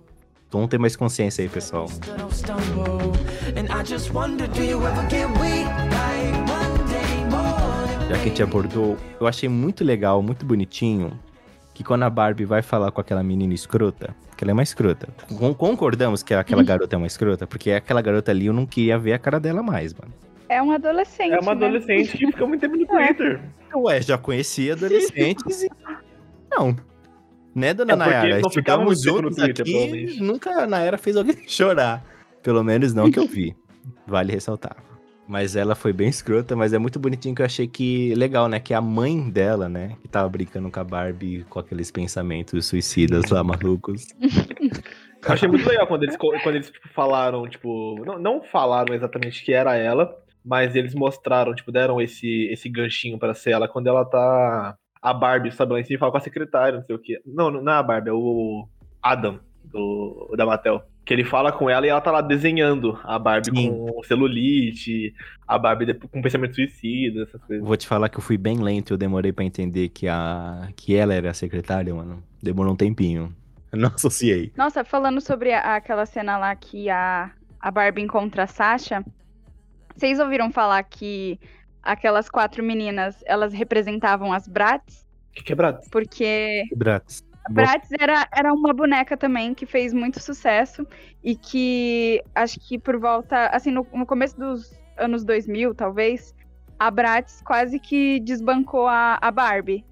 vamos 0.52 0.68
ter 0.68 0.78
mais 0.80 0.96
consciência 0.96 1.44
aí, 1.44 1.48
pessoal. 1.50 1.88
don't 2.18 2.34
stumble. 2.36 3.14
And 3.56 3.66
I 3.72 3.86
just 3.86 4.12
wonder, 4.12 4.48
do 4.50 4.62
you 4.64 4.80
ever 4.86 5.10
get 5.10 5.28
weak 5.40 5.68
like 5.94 6.38
Monday 6.48 7.30
morning? 7.30 8.10
Já 8.10 8.16
que 8.18 8.24
a 8.24 8.28
gente 8.30 8.44
abordou, 8.44 8.98
eu 9.22 9.28
achei 9.28 9.48
muito 9.48 9.84
legal, 9.84 10.22
muito 10.24 10.44
bonitinho, 10.46 11.18
que 11.74 11.84
quando 11.84 12.04
a 12.04 12.10
Barbie 12.10 12.46
vai 12.46 12.62
falar 12.62 12.92
com 12.92 13.02
aquela 13.02 13.24
menina 13.24 13.54
escrota, 13.54 14.16
que 14.38 14.44
ela 14.44 14.52
é 14.52 14.54
uma 14.54 14.64
escrota. 14.64 15.08
Con- 15.38 15.54
Concordamos 15.54 16.22
que 16.24 16.34
aquela 16.34 16.64
garota 16.64 16.96
é 16.96 16.98
uma 16.98 17.08
escrota, 17.08 17.48
porque 17.48 17.72
aquela 17.72 18.02
garota 18.02 18.32
ali 18.32 18.46
eu 18.48 18.54
não 18.54 18.66
queria 18.66 18.98
ver 18.98 19.14
a 19.14 19.20
cara 19.20 19.40
dela 19.40 19.64
mais, 19.64 19.94
mano. 19.94 20.14
É 20.50 20.62
um 20.62 20.72
adolescente. 20.72 21.34
É 21.34 21.40
uma 21.40 21.56
né? 21.56 21.66
adolescente 21.66 22.18
que 22.18 22.28
fica 22.28 22.46
muito 22.46 22.62
tempo 22.62 22.76
no 22.78 22.84
É. 23.00 23.08
Twitter. 23.08 23.42
Ué, 23.76 24.02
já 24.02 24.18
conheci 24.18 24.72
adolescentes 24.72 25.64
e... 25.64 25.70
Não. 26.52 26.76
Né, 27.56 27.74
dona 27.74 27.94
É 27.94 27.96
porque 27.98 28.10
Nayara? 28.12 28.42
no 28.84 28.96
juntos 28.96 29.36
Twitter, 29.36 29.62
aqui, 29.64 30.20
nunca 30.22 30.52
a 30.64 30.68
Nayara 30.68 30.98
fez 30.98 31.16
alguém 31.18 31.38
chorar. 31.48 32.04
Pelo 32.44 32.64
menos 32.64 32.94
não 32.94 33.10
que 33.10 33.18
eu 33.20 33.28
vi. 33.28 33.56
Vale 34.06 34.32
ressaltar. 34.32 34.76
Mas 35.28 35.56
ela 35.56 35.74
foi 35.74 35.94
bem 35.94 36.10
escrota, 36.10 36.56
mas 36.56 36.74
é 36.74 36.78
muito 36.78 37.00
bonitinho 37.00 37.34
que 37.34 37.42
eu 37.42 37.46
achei 37.46 37.68
que 37.68 38.14
legal, 38.16 38.50
né? 38.50 38.60
Que 38.60 38.74
a 38.74 38.82
mãe 38.82 39.30
dela, 39.30 39.70
né? 39.70 39.96
Que 40.02 40.08
tava 40.08 40.28
brincando 40.28 40.70
com 40.70 40.80
a 40.80 40.84
Barbie 40.84 41.46
com 41.50 41.60
aqueles 41.60 41.90
pensamentos 41.92 42.66
suicidas 42.66 43.30
lá, 43.30 43.44
malucos. 43.44 44.06
Eu 45.26 45.34
achei 45.34 45.48
muito 45.48 45.68
legal 45.68 45.88
quando 45.88 46.04
eles, 46.04 46.18
quando 46.18 46.56
eles 46.56 46.70
tipo, 46.70 46.90
falaram, 46.90 47.48
tipo. 47.48 48.04
Não, 48.06 48.20
não 48.20 48.44
falaram 48.44 48.94
exatamente 48.94 49.44
que 49.44 49.54
era 49.54 49.76
ela, 49.78 50.14
mas 50.44 50.76
eles 50.76 50.94
mostraram, 50.94 51.56
tipo, 51.56 51.72
deram 51.72 52.02
esse, 52.02 52.50
esse 52.52 52.68
ganchinho 52.68 53.18
pra 53.18 53.34
ser 53.34 53.52
ela 53.52 53.68
quando 53.68 53.88
ela 53.88 54.04
tá. 54.04 54.76
A 55.02 55.14
Barbie, 55.14 55.52
sabe, 55.52 55.74
lá 55.74 55.80
em 55.80 55.84
cima 55.84 56.00
fala 56.00 56.12
com 56.12 56.18
a 56.18 56.22
secretária, 56.22 56.80
não 56.80 56.86
sei 56.86 56.96
o 56.96 57.00
quê. 57.00 57.22
Não, 57.26 57.50
não 57.50 57.72
é 57.72 57.76
a 57.76 57.84
Barbie, 57.84 58.10
é 58.10 58.14
o 58.14 58.68
Adam, 59.02 59.40
do, 59.64 60.34
da 60.38 60.46
Mattel. 60.46 60.82
Que 61.06 61.14
ele 61.14 61.26
fala 61.26 61.52
com 61.52 61.70
ela 61.70 61.86
e 61.86 61.90
ela 61.90 62.00
tá 62.00 62.12
lá 62.12 62.22
desenhando 62.22 62.98
a 63.04 63.20
Barbie 63.20 63.52
Sim. 63.56 63.70
com 63.70 64.04
celulite, 64.04 65.14
a 65.46 65.58
Barbie 65.58 65.94
com 65.96 66.22
pensamento 66.22 66.56
suicida, 66.56 67.24
essas 67.24 67.42
coisas. 67.44 67.66
Vou 67.66 67.76
te 67.76 67.86
falar 67.88 68.08
que 68.08 68.18
eu 68.18 68.22
fui 68.22 68.38
bem 68.38 68.58
lento, 68.60 68.94
eu 68.94 68.98
demorei 68.98 69.34
pra 69.34 69.44
entender 69.44 69.90
que, 69.90 70.08
a... 70.08 70.70
que 70.78 70.96
ela 70.96 71.14
era 71.14 71.32
a 71.32 71.34
secretária, 71.34 71.94
mano. 71.94 72.24
Demorou 72.42 72.74
um 72.74 72.78
tempinho. 72.78 73.36
Eu 73.72 73.80
não 73.80 73.90
associei. 73.90 74.54
Nossa, 74.56 74.84
falando 74.86 75.20
sobre 75.20 75.52
a- 75.52 75.76
aquela 75.76 76.06
cena 76.06 76.38
lá 76.38 76.56
que 76.56 76.90
a, 76.90 77.32
a 77.60 77.72
Barbie 77.72 78.02
encontra 78.02 78.44
a 78.44 78.48
Sasha, 78.48 79.04
vocês 79.94 80.20
ouviram 80.20 80.52
falar 80.52 80.82
que 80.84 81.38
aquelas 81.82 82.30
quatro 82.30 82.64
meninas, 82.64 83.22
elas 83.26 83.52
representavam 83.52 84.32
as 84.32 84.48
Bratz? 84.48 85.06
Que 85.34 85.44
quebrado. 85.44 85.80
Porque 85.92 86.64
Bratis. 86.76 87.24
A 87.46 87.52
Bratz 87.52 87.90
era, 88.00 88.28
era 88.32 88.54
uma 88.54 88.74
boneca 88.74 89.18
também 89.18 89.54
que 89.54 89.66
fez 89.66 89.94
muito 89.94 90.20
sucesso 90.20 90.88
e 91.24 91.36
que 91.36 92.24
acho 92.34 92.60
que 92.60 92.80
por 92.80 92.98
volta, 92.98 93.48
assim, 93.48 93.72
no, 93.72 93.86
no 93.94 94.06
começo 94.06 94.38
dos 94.40 94.80
anos 94.98 95.26
2000, 95.26 95.76
talvez, 95.76 96.34
a 96.80 96.90
Bratz 96.90 97.42
quase 97.42 97.80
que 97.80 98.20
desbancou 98.22 98.88
a, 98.88 99.18
a 99.22 99.32
Barbie. 99.32 99.86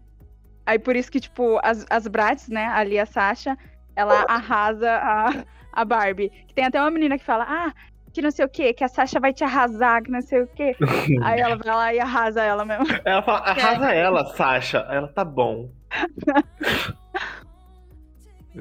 Aí 0.65 0.79
por 0.79 0.95
isso 0.95 1.11
que, 1.11 1.19
tipo, 1.19 1.59
as, 1.63 1.85
as 1.89 2.07
Bratz, 2.07 2.47
né, 2.47 2.67
ali 2.67 2.97
a 2.97 3.05
Sasha, 3.05 3.57
ela 3.95 4.25
arrasa 4.29 4.89
a, 4.89 5.43
a 5.73 5.83
Barbie. 5.83 6.29
Que 6.47 6.53
tem 6.53 6.65
até 6.65 6.79
uma 6.79 6.91
menina 6.91 7.17
que 7.17 7.25
fala, 7.25 7.45
ah, 7.49 7.73
que 8.13 8.21
não 8.21 8.31
sei 8.31 8.45
o 8.45 8.49
que, 8.49 8.73
que 8.73 8.83
a 8.83 8.87
Sasha 8.87 9.19
vai 9.19 9.33
te 9.33 9.43
arrasar, 9.43 10.03
que 10.03 10.11
não 10.11 10.21
sei 10.21 10.41
o 10.41 10.47
que. 10.47 10.75
Aí 11.23 11.41
ela 11.41 11.57
vai 11.57 11.75
lá 11.75 11.93
e 11.93 11.99
arrasa 11.99 12.43
ela 12.43 12.63
mesmo. 12.63 12.85
Ela 13.03 13.21
fala, 13.21 13.39
arrasa 13.51 13.91
ela, 13.93 14.25
Sasha. 14.35 14.85
Aí 14.87 14.97
Ela 14.97 15.07
tá 15.09 15.25
bom. 15.25 15.69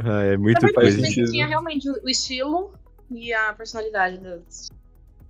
Ah, 0.05 0.23
é 0.23 0.37
muito 0.37 0.61
sentido. 0.93 1.31
tinha 1.31 1.47
realmente 1.47 1.89
o 1.91 2.09
estilo 2.09 2.73
e 3.11 3.33
a 3.33 3.53
personalidade 3.53 4.19
das. 4.19 4.69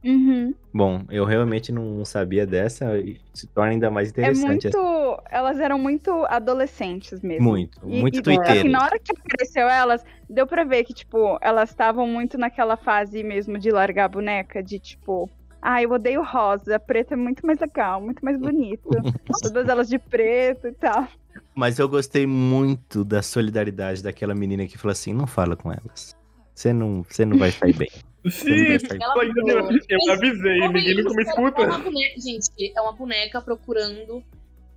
Uhum. 0.05 0.55
Bom, 0.73 1.03
eu 1.11 1.25
realmente 1.25 1.71
não 1.73 2.05
sabia 2.05 2.47
dessa 2.47 2.99
e 2.99 3.21
se 3.35 3.47
torna 3.49 3.73
ainda 3.73 3.91
mais 3.91 4.09
É 4.09 4.11
interessante. 4.13 4.65
muito. 4.65 5.23
Elas 5.31 5.59
eram 5.59 5.79
muito 5.79 6.11
adolescentes 6.27 7.21
mesmo. 7.21 7.49
Muito, 7.49 7.79
E- 7.87 8.01
muito 8.01 8.19
e, 8.19 8.23
tuiteiro. 8.23 8.61
assim, 8.61 8.69
na 8.69 8.83
hora 8.83 8.99
que 8.99 9.13
apareceu 9.13 9.69
elas, 9.69 10.03
deu 10.29 10.47
pra 10.47 10.65
ver 10.65 10.85
que, 10.85 10.95
tipo, 10.95 11.39
elas 11.43 11.71
estavam 11.71 12.07
muito 12.07 12.39
naquela 12.39 12.77
fase 12.77 13.23
mesmo 13.23 13.59
de 13.59 13.71
largar 13.71 14.05
a 14.07 14.09
boneca, 14.09 14.63
de 14.63 14.79
tipo. 14.79 15.29
Ah, 15.63 15.83
eu 15.83 15.91
odeio 15.91 16.23
rosa, 16.23 16.79
preto 16.79 17.13
é 17.13 17.17
muito 17.17 17.47
mais 17.47 17.59
legal, 17.59 18.01
muito 18.01 18.25
mais 18.25 18.39
bonito. 18.41 18.89
Todas 19.43 19.69
elas 19.69 19.89
de 19.89 19.99
preto 19.99 20.67
e 20.69 20.73
tal. 20.73 21.07
Mas 21.55 21.79
eu 21.79 21.89
gostei 21.89 22.27
muito 22.27 23.05
da 23.05 23.23
solidariedade 23.23 24.03
daquela 24.03 24.35
menina 24.35 24.67
que 24.67 24.79
falou 24.79 24.93
assim: 24.93 25.13
não 25.13 25.27
fala 25.27 25.57
com 25.57 25.71
elas. 25.73 26.17
Você 26.55 26.73
não, 26.73 27.03
você 27.09 27.25
não 27.25 27.39
vai 27.39 27.51
sair 27.51 27.73
bem. 27.75 27.91
Sim, 28.31 28.79
só 28.79 28.89
que 29.19 29.51
eu, 29.51 29.71
eu 29.89 30.13
avisei, 30.13 30.61
ninguém 30.69 30.95
nunca 30.97 31.15
me 31.15 31.23
É 31.23 31.27
escuta. 31.27 31.63
uma 31.63 31.79
boneca, 31.79 32.21
gente, 32.21 32.51
é 32.77 32.81
uma 32.81 32.93
boneca 32.93 33.41
procurando 33.41 34.23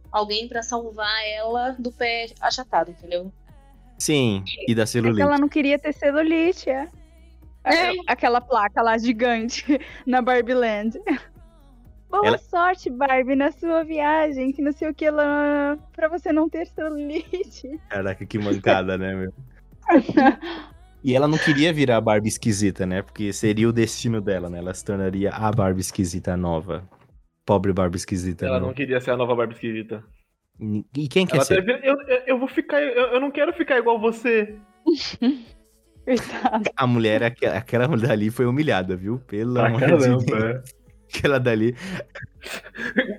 alguém 0.09 0.47
pra 0.47 0.63
salvar 0.63 1.11
ela 1.27 1.75
do 1.77 1.91
pé 1.91 2.27
achatado, 2.39 2.91
entendeu? 2.91 3.31
Sim, 3.99 4.43
e 4.67 4.73
da 4.73 4.83
É 4.83 4.85
que 4.85 4.91
celulite. 4.91 5.21
ela 5.21 5.37
não 5.37 5.49
queria 5.49 5.77
ter 5.77 5.91
celulite, 5.93 6.69
é. 6.69 6.87
É. 7.65 7.91
Aquela 8.07 8.39
placa 8.41 8.81
lá 8.81 8.97
gigante 8.97 9.65
na 10.07 10.21
Barbie 10.21 10.53
Land. 10.53 10.99
Boa 12.13 12.27
Ela- 12.27 12.37
sorte, 12.37 12.89
Barbie, 12.91 13.35
na 13.35 13.51
sua 13.51 13.83
viagem, 13.83 14.51
que 14.51 14.61
não 14.61 14.71
sei 14.71 14.87
o 14.89 14.93
que 14.93 15.09
lá, 15.09 15.75
pra 15.95 16.07
você 16.07 16.31
não 16.31 16.47
ter 16.47 16.67
celulite. 16.67 17.79
Caraca, 17.89 18.23
que 18.25 18.37
mancada, 18.37 18.97
né, 18.97 19.15
meu? 19.15 19.33
E 21.05 21.13
ela 21.13 21.27
não 21.27 21.37
queria 21.37 21.73
virar 21.73 21.97
a 21.97 22.01
Barbie 22.01 22.29
esquisita, 22.29 22.85
né? 22.85 23.01
Porque 23.01 23.33
seria 23.33 23.67
o 23.67 23.73
destino 23.73 24.21
dela, 24.21 24.49
né? 24.49 24.59
Ela 24.59 24.73
se 24.73 24.85
tornaria 24.85 25.31
a 25.31 25.51
Barbie 25.51 25.81
esquisita 25.81 26.37
nova. 26.37 26.87
pobre 27.45 27.73
Barbie 27.73 27.97
esquisita. 27.97 28.45
Ela 28.45 28.57
não. 28.57 28.67
não 28.67 28.73
queria 28.73 29.01
ser 29.01 29.11
a 29.11 29.17
nova 29.17 29.35
Barbie 29.35 29.53
esquisita. 29.55 30.01
E 30.95 31.09
quem 31.09 31.25
quer 31.27 31.35
Ela 31.35 31.43
ser? 31.45 31.65
teve, 31.65 31.85
eu, 31.85 31.95
eu, 32.25 32.39
vou 32.39 32.47
ficar. 32.47 32.81
Eu, 32.81 33.07
eu 33.15 33.19
não 33.19 33.31
quero 33.31 33.51
ficar 33.51 33.77
igual 33.79 33.99
você. 33.99 34.55
A 36.75 36.85
mulher, 36.87 37.23
aquela, 37.23 37.57
aquela 37.57 37.87
mulher 37.87 38.11
ali 38.11 38.29
foi 38.29 38.45
humilhada, 38.45 38.95
viu? 38.95 39.19
Pelo 39.27 39.53
Pra 39.55 39.67
amor 39.67 39.79
de 39.81 39.85
caramba. 39.87 40.23
Deus. 40.25 40.75
Aquela 41.17 41.39
dali. 41.39 41.75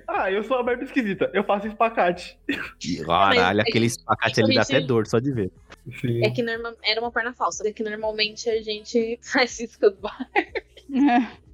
Ah, 0.07 0.31
eu 0.31 0.43
sou 0.43 0.57
a 0.57 0.63
Barbie 0.63 0.83
esquisita. 0.85 1.29
Eu 1.33 1.43
faço 1.43 1.67
espacate. 1.67 2.37
Caralho, 3.05 3.61
é 3.61 3.63
que- 3.63 3.69
aquele 3.69 3.85
espacate 3.85 4.41
ali 4.43 4.55
dá 4.55 4.61
até 4.61 4.81
dor 4.81 5.07
só 5.07 5.19
de 5.19 5.31
ver. 5.31 5.51
Sim. 6.01 6.23
É 6.23 6.29
que 6.29 6.43
norma- 6.43 6.75
era 6.83 6.99
uma 7.01 7.11
perna 7.11 7.33
falsa. 7.33 7.67
É 7.67 7.71
que 7.71 7.83
normalmente 7.83 8.49
a 8.49 8.61
gente 8.61 9.19
faz 9.23 9.59
isso 9.59 9.79
com 9.79 9.91
Barbie. 10.01 10.65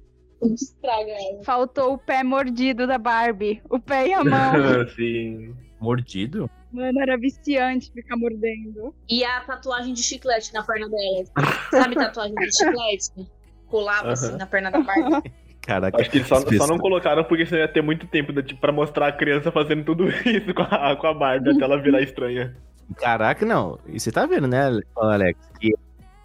Estraga 0.42 1.10
ela. 1.12 1.44
Faltou 1.44 1.94
o 1.94 1.98
pé 1.98 2.24
mordido 2.24 2.86
da 2.86 2.98
Barbie. 2.98 3.62
O 3.70 3.78
pé 3.78 4.08
e 4.08 4.12
a 4.12 4.24
mão. 4.24 4.88
Sim. 4.96 5.54
Mordido? 5.80 6.50
Mano, 6.72 7.00
era 7.00 7.16
viciante 7.16 7.92
ficar 7.92 8.16
mordendo. 8.16 8.92
E 9.08 9.24
a 9.24 9.40
tatuagem 9.42 9.94
de 9.94 10.02
chiclete 10.02 10.52
na 10.52 10.64
perna 10.64 10.88
dela. 10.88 11.24
Sabe 11.70 11.94
tatuagem 11.94 12.34
de 12.34 12.56
chiclete? 12.56 13.30
Colava 13.68 14.12
assim 14.12 14.28
Aham. 14.30 14.38
na 14.38 14.46
perna 14.46 14.70
da 14.70 14.80
Barbie. 14.80 15.32
Caraca. 15.66 16.00
Acho 16.00 16.10
que 16.10 16.18
eles 16.18 16.26
só, 16.28 16.40
só 16.40 16.66
não 16.66 16.76
colocaram 16.78 17.22
porque 17.24 17.46
senão 17.46 17.60
ia 17.60 17.68
ter 17.68 17.82
muito 17.82 18.06
tempo 18.08 18.32
da- 18.32 18.42
tipo, 18.42 18.60
pra 18.60 18.72
mostrar 18.72 19.06
a 19.08 19.12
criança 19.12 19.50
fazendo 19.52 19.84
tudo 19.84 20.08
isso 20.26 20.52
com 20.54 20.62
a, 20.62 20.96
com 20.96 21.06
a 21.06 21.14
Barbie 21.14 21.50
até 21.50 21.62
ela 21.64 21.80
virar 21.80 22.00
estranha. 22.02 22.54
Caraca, 22.96 23.46
não. 23.46 23.78
E 23.86 23.98
você 24.00 24.10
tá 24.10 24.26
vendo, 24.26 24.48
né, 24.48 24.70
Alex? 24.96 25.38
Que 25.60 25.72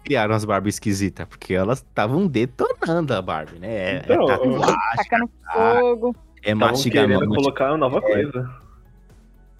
criaram 0.04 0.34
as 0.34 0.44
Barbie 0.44 0.70
esquisitas, 0.70 1.26
porque 1.28 1.54
elas 1.54 1.78
estavam 1.78 2.26
detonando 2.26 3.14
a 3.14 3.22
Barbie, 3.22 3.58
né? 3.60 3.68
É, 3.68 3.96
Então, 4.04 4.24
é 4.24 4.26
tatuagem, 4.26 4.76
Tacando 4.96 5.30
fogo. 5.52 6.16
é 6.42 6.54
mastigamento. 6.54 7.20
querendo 7.20 7.34
colocar 7.36 7.68
uma 7.70 7.78
nova 7.78 8.00
coisa. 8.02 8.50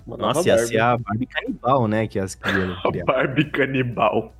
Uma 0.06 0.16
nova 0.16 0.34
Nossa, 0.34 0.48
ia 0.48 0.54
Barbie. 0.56 0.68
ser 0.68 0.80
a 0.80 0.96
Barbie 0.98 1.26
canibal, 1.26 1.86
né? 1.88 2.06
Que 2.08 2.18
as 2.18 2.34
crianças 2.34 2.78
A 2.84 2.90
criaram. 2.90 3.06
Barbie 3.06 3.44
canibal. 3.44 4.32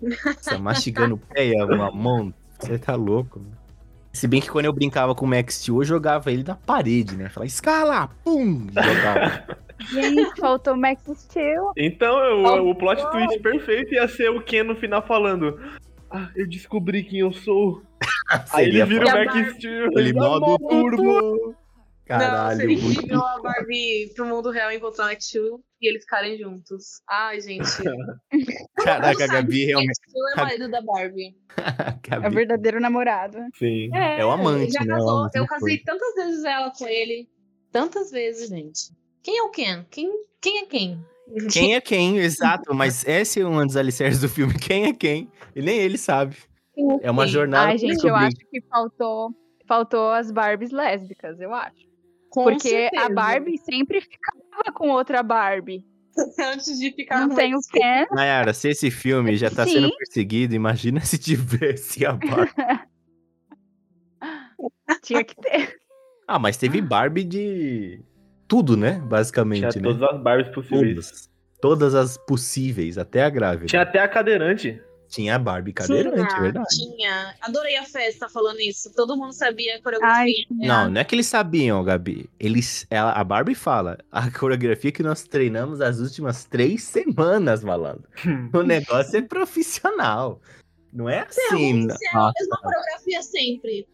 Nossa, 0.00 0.58
mastigando 0.58 1.14
o 1.16 1.18
pé 1.18 1.48
e 1.48 1.62
uma 1.62 1.90
mão. 1.90 2.32
Você 2.60 2.78
tá 2.78 2.94
louco. 2.94 3.40
mano. 3.40 3.61
Se 4.12 4.28
bem 4.28 4.40
que 4.40 4.50
quando 4.50 4.66
eu 4.66 4.72
brincava 4.72 5.14
com 5.14 5.24
o 5.24 5.28
Max 5.28 5.54
Steel, 5.54 5.78
eu 5.78 5.84
jogava 5.84 6.30
ele 6.30 6.44
na 6.46 6.54
parede, 6.54 7.16
né? 7.16 7.28
Falava, 7.28 7.46
escala, 7.46 8.08
pum! 8.22 8.66
Jogava. 8.68 9.44
Gente, 9.90 10.40
faltou 10.40 10.74
o 10.74 10.76
Max 10.76 11.02
Steel. 11.14 11.72
Então, 11.76 12.18
eu- 12.24 12.42
Oh, 12.44 12.70
o 12.70 12.74
plot 12.74 13.02
twist 13.10 13.38
perfeito 13.40 13.94
ia 13.94 14.06
ser 14.06 14.28
o 14.30 14.40
Ken 14.40 14.62
no 14.62 14.76
final 14.76 15.02
falando: 15.04 15.58
Ah, 16.10 16.28
eu 16.36 16.46
descobri 16.48 17.02
quem 17.02 17.20
eu 17.20 17.32
sou. 17.32 17.82
Aí 18.52 18.66
ele 18.66 18.84
vira 18.84 19.06
o. 19.06 19.24
Max 19.24 19.54
Steel. 19.54 19.88
Ele 19.96 20.12
modo 20.12 20.40
mó 20.46 20.56
turbo. 20.58 21.54
Não, 22.08 22.18
Caralho. 22.18 22.56
se 22.56 22.62
ele 22.64 22.76
muito- 22.82 23.02
enviou 23.04 23.24
a 23.24 23.40
Barbie 23.40 24.12
pro 24.14 24.26
mundo 24.26 24.50
real 24.50 24.70
encontrar 24.72 25.16
o 25.16 25.20
Steel 25.22 25.60
e 25.80 25.88
eles 25.88 26.02
ficarem 26.02 26.36
juntos. 26.36 27.00
Ai, 27.08 27.40
gente. 27.40 27.62
Caraca, 28.76 29.24
a 29.24 29.26
Gabi 29.28 29.64
realmente. 29.66 29.94
Steel 29.94 30.28
é 30.28 30.34
o 30.34 30.44
marido 30.44 30.70
da 30.70 30.80
Barbie. 30.82 31.36
É 32.24 32.28
o 32.28 32.30
verdadeiro 32.30 32.80
namorado. 32.80 33.38
Sim. 33.54 33.88
É 33.94 34.24
o 34.24 34.30
amante, 34.30 34.72
já 34.72 34.80
né? 34.84 34.94
casou. 34.94 35.18
Amante 35.20 35.36
Eu 35.36 35.40
não 35.40 35.46
casei 35.46 35.78
tantas 35.78 36.14
vezes 36.14 36.44
ela 36.44 36.70
com 36.76 36.86
ele. 36.86 37.28
Tantas 37.70 38.10
vezes, 38.10 38.48
gente. 38.50 38.90
Quem 39.22 39.38
é 39.38 39.42
o 39.42 39.50
Ken? 39.50 39.84
Quem, 39.90 40.10
quem 40.40 40.58
é 40.58 40.66
quem? 40.66 41.06
Quem 41.50 41.74
é 41.76 41.80
quem, 41.80 42.18
exato, 42.18 42.74
mas 42.74 43.06
esse 43.06 43.40
é 43.40 43.46
um 43.46 43.64
dos 43.64 43.76
alicerces 43.76 44.20
do 44.20 44.28
filme. 44.28 44.54
Quem 44.58 44.84
é 44.86 44.92
quem? 44.92 45.30
E 45.54 45.62
nem 45.62 45.78
ele 45.78 45.96
sabe. 45.96 46.36
É 47.00 47.10
uma 47.10 47.24
Quem? 47.24 47.32
jornada. 47.32 47.68
Ai, 47.70 47.78
gente, 47.78 48.06
eu 48.06 48.14
acho 48.16 48.36
que 48.50 48.60
faltou, 48.62 49.30
faltou 49.66 50.10
as 50.10 50.30
Barbies 50.30 50.70
lésbicas, 50.70 51.40
eu 51.40 51.54
acho. 51.54 51.91
Com 52.32 52.44
Porque 52.44 52.68
certeza. 52.68 53.04
a 53.04 53.08
Barbie 53.10 53.58
sempre 53.58 54.00
ficava 54.00 54.72
com 54.74 54.88
outra 54.88 55.22
Barbie. 55.22 55.84
Antes 56.40 56.78
de 56.78 56.90
ficar 56.92 57.26
Não 57.26 57.36
tem 57.36 57.54
o. 57.54 57.58
Ken. 57.70 58.06
Nayara, 58.10 58.54
se 58.54 58.70
esse 58.70 58.90
filme 58.90 59.36
já 59.36 59.50
tá 59.50 59.66
sendo 59.66 59.88
Sim. 59.88 59.96
perseguido, 59.98 60.54
imagina 60.54 61.00
se 61.04 61.18
tivesse 61.18 62.06
a 62.06 62.12
Barbie. 62.14 62.52
Tinha 65.02 65.22
que 65.22 65.34
ter. 65.36 65.76
Ah, 66.26 66.38
mas 66.38 66.56
teve 66.56 66.80
Barbie 66.80 67.24
de 67.24 68.00
tudo, 68.48 68.78
né? 68.78 68.92
Tinha 68.92 69.04
Basicamente, 69.06 69.76
né? 69.78 69.82
todas 69.82 70.02
as 70.02 70.22
Barbies 70.22 70.48
possíveis. 70.54 70.94
Todas. 70.94 71.30
Todas 71.60 71.94
as 71.94 72.16
possíveis, 72.16 72.96
até 72.98 73.22
a 73.24 73.30
grávida. 73.30 73.66
Tinha 73.66 73.82
até 73.82 73.98
a 74.00 74.08
cadeirante. 74.08 74.80
Tinha 75.12 75.36
a 75.36 75.38
Barbie 75.38 75.74
cadeirante, 75.74 76.16
Tinha, 76.16 76.38
é 76.38 76.40
verdade. 76.40 76.68
Tinha. 76.70 77.34
Adorei 77.42 77.76
a 77.76 77.84
festa 77.84 78.30
falando 78.30 78.60
isso. 78.60 78.90
Todo 78.96 79.14
mundo 79.14 79.34
sabia 79.34 79.72
a 79.72 79.76
Ai, 79.76 79.82
coreografia. 79.82 80.46
Não, 80.50 80.90
não 80.90 81.00
é 81.02 81.04
que 81.04 81.14
eles 81.14 81.26
sabiam, 81.26 81.84
Gabi. 81.84 82.30
Eles, 82.40 82.86
ela, 82.88 83.12
a 83.12 83.22
Barbie 83.22 83.54
fala, 83.54 83.98
a 84.10 84.30
coreografia 84.30 84.90
que 84.90 85.02
nós 85.02 85.22
treinamos 85.24 85.82
as 85.82 86.00
últimas 86.00 86.46
três 86.46 86.84
semanas, 86.84 87.62
malandro. 87.62 88.04
O 88.54 88.62
negócio 88.62 89.18
é 89.18 89.20
profissional. 89.20 90.40
Não 90.90 91.10
é 91.10 91.20
assim. 91.20 91.90
Se 91.90 92.06
é 92.06 92.16
a 92.16 92.32
mesma 92.40 92.58
coreografia 92.62 93.22
sempre. 93.22 93.86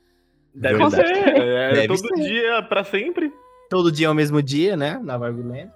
Deve 0.54 0.78
Verdade. 0.78 1.08
ser. 1.08 1.36
É, 1.36 1.72
Deve 1.72 1.88
todo 1.88 2.16
ser. 2.16 2.22
dia, 2.22 2.62
pra 2.62 2.84
sempre. 2.84 3.32
todo 3.68 3.90
dia 3.90 4.06
é 4.06 4.10
o 4.10 4.14
mesmo 4.14 4.40
dia, 4.40 4.76
né? 4.76 5.00
Na 5.02 5.18
Barbie 5.18 5.42
Land. 5.42 5.70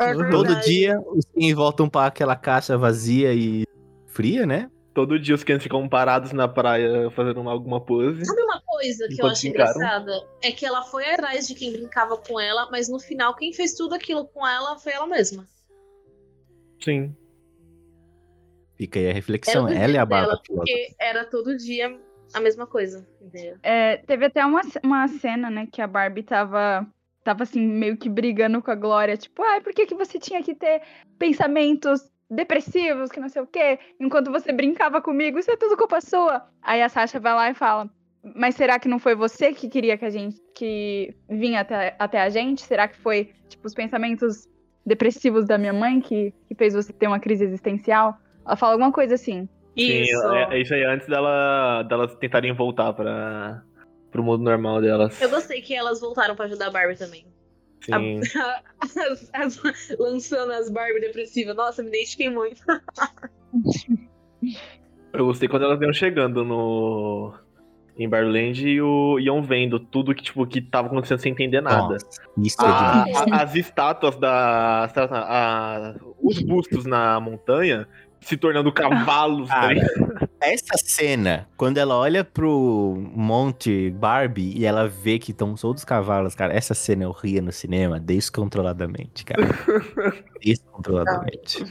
É 0.00 0.12
Todo 0.30 0.56
dia 0.60 1.00
os 1.06 1.24
Ken 1.24 1.54
voltam 1.54 1.88
para 1.88 2.06
aquela 2.08 2.34
caixa 2.34 2.76
vazia 2.76 3.32
e 3.32 3.64
fria, 4.06 4.44
né? 4.44 4.68
Todo 4.98 5.16
dia 5.16 5.32
os 5.32 5.44
Kens 5.44 5.62
ficam 5.62 5.88
parados 5.88 6.32
na 6.32 6.48
praia 6.48 7.08
fazendo 7.12 7.40
uma- 7.40 7.52
alguma 7.52 7.80
pose. 7.80 8.24
Sabe 8.24 8.42
uma 8.42 8.60
coisa 8.60 9.06
que 9.06 9.22
eu 9.22 9.26
acho 9.28 9.42
se 9.42 9.48
encaram. 9.48 9.70
engraçada? 9.76 10.28
É 10.42 10.50
que 10.50 10.66
ela 10.66 10.82
foi 10.82 11.08
atrás 11.08 11.46
de 11.46 11.54
quem 11.54 11.70
brincava 11.70 12.16
com 12.16 12.40
ela, 12.40 12.68
mas 12.68 12.88
no 12.88 12.98
final 12.98 13.32
quem 13.36 13.52
fez 13.52 13.74
tudo 13.74 13.94
aquilo 13.94 14.26
com 14.26 14.44
ela 14.44 14.76
foi 14.76 14.90
ela 14.92 15.06
mesma. 15.06 15.46
Sim. 16.82 17.14
Fica 18.76 18.98
aí 18.98 19.08
a 19.08 19.12
reflexão. 19.12 19.68
Ela 19.68 19.96
é 19.96 19.98
a 20.00 20.04
dela, 20.04 20.36
piloto. 20.42 20.52
porque 20.52 20.88
era 21.00 21.24
todo 21.24 21.56
dia 21.56 21.96
a 22.34 22.40
mesma 22.40 22.66
coisa? 22.66 23.06
É, 23.62 23.98
teve 23.98 24.24
até 24.24 24.44
uma, 24.44 24.62
uma 24.82 25.06
cena, 25.06 25.48
né, 25.48 25.68
que 25.70 25.80
a 25.80 25.86
Barbie 25.86 26.24
tava, 26.24 26.84
tava 27.22 27.44
assim, 27.44 27.64
meio 27.64 27.96
que 27.96 28.08
brigando 28.08 28.60
com 28.60 28.72
a 28.72 28.74
Glória, 28.74 29.16
tipo, 29.16 29.44
ai, 29.44 29.60
por 29.60 29.72
que, 29.72 29.86
que 29.86 29.94
você 29.94 30.18
tinha 30.18 30.42
que 30.42 30.56
ter 30.56 30.82
pensamentos 31.20 32.00
depressivos, 32.30 33.10
que 33.10 33.20
não 33.20 33.28
sei 33.28 33.42
o 33.42 33.46
quê, 33.46 33.78
enquanto 33.98 34.30
você 34.30 34.52
brincava 34.52 35.00
comigo, 35.00 35.38
isso 35.38 35.50
é 35.50 35.56
tudo 35.56 35.76
culpa 35.76 36.00
sua. 36.00 36.46
Aí 36.62 36.82
a 36.82 36.88
Sasha 36.88 37.18
vai 37.18 37.34
lá 37.34 37.50
e 37.50 37.54
fala, 37.54 37.88
mas 38.34 38.54
será 38.54 38.78
que 38.78 38.88
não 38.88 38.98
foi 38.98 39.14
você 39.14 39.52
que 39.52 39.68
queria 39.68 39.96
que 39.96 40.04
a 40.04 40.10
gente, 40.10 40.40
que 40.54 41.14
vinha 41.28 41.60
até, 41.60 41.94
até 41.98 42.20
a 42.20 42.28
gente? 42.28 42.62
Será 42.62 42.86
que 42.88 42.96
foi, 42.96 43.30
tipo, 43.48 43.66
os 43.66 43.74
pensamentos 43.74 44.48
depressivos 44.84 45.46
da 45.46 45.58
minha 45.58 45.72
mãe 45.72 46.00
que, 46.00 46.32
que 46.46 46.54
fez 46.54 46.74
você 46.74 46.92
ter 46.92 47.06
uma 47.06 47.20
crise 47.20 47.44
existencial? 47.44 48.18
Ela 48.44 48.56
fala 48.56 48.72
alguma 48.72 48.92
coisa 48.92 49.14
assim. 49.14 49.48
Isso. 49.76 50.20
Sim, 50.20 50.36
é, 50.36 50.54
é 50.54 50.60
isso 50.60 50.74
aí 50.74 50.84
antes 50.84 51.06
dela, 51.06 51.82
delas 51.84 52.14
tentarem 52.16 52.52
voltar 52.52 52.92
pra, 52.92 53.62
pro 54.10 54.22
mundo 54.22 54.42
normal 54.42 54.80
delas. 54.80 55.20
Eu 55.20 55.30
gostei 55.30 55.62
que 55.62 55.74
elas 55.74 56.00
voltaram 56.00 56.34
pra 56.34 56.46
ajudar 56.46 56.66
a 56.66 56.70
Barbie 56.70 56.96
também. 56.96 57.24
Sim. 57.80 58.20
As- 58.80 59.30
as- 59.34 59.60
lançando 59.98 60.52
as 60.52 60.70
Barbie 60.70 61.00
depressivas. 61.00 61.56
Nossa, 61.56 61.82
me 61.82 61.88
identifiquei 61.88 62.30
muito. 62.30 62.62
Eu 65.12 65.24
gostei 65.26 65.48
quando 65.48 65.64
elas 65.64 65.80
iam 65.80 65.92
chegando 65.92 66.44
no. 66.44 67.34
Em 67.96 68.08
Barland 68.08 68.64
e 68.68 68.80
o, 68.80 69.18
iam 69.18 69.42
vendo 69.42 69.80
tudo 69.80 70.14
que, 70.14 70.22
tipo, 70.22 70.46
que 70.46 70.60
tava 70.60 70.86
acontecendo 70.86 71.18
sem 71.18 71.32
entender 71.32 71.60
nada. 71.60 71.96
Isso 72.36 72.62
é 72.62 72.64
A- 72.64 73.04
a- 73.32 73.42
as 73.42 73.56
estátuas 73.56 74.14
da. 74.16 74.84
a- 74.84 75.94
os 76.22 76.40
bustos 76.40 76.84
na 76.86 77.18
montanha 77.18 77.88
se 78.20 78.36
tornando 78.36 78.72
cavalos. 78.72 79.48
tá 79.48 79.72
ligado? 79.72 80.28
Essa 80.40 80.76
cena, 80.76 81.48
quando 81.56 81.78
ela 81.78 81.96
olha 81.96 82.22
pro 82.24 82.96
Monte 83.14 83.90
Barbie 83.90 84.52
e 84.56 84.64
ela 84.64 84.88
vê 84.88 85.18
que 85.18 85.30
estão 85.32 85.54
todos 85.54 85.82
os 85.82 85.84
cavalos, 85.84 86.34
cara, 86.34 86.52
essa 86.54 86.74
cena 86.74 87.04
eu 87.04 87.10
ria 87.12 87.42
no 87.42 87.50
cinema 87.52 87.98
descontroladamente, 87.98 89.24
cara. 89.24 89.42
descontroladamente. 90.40 91.64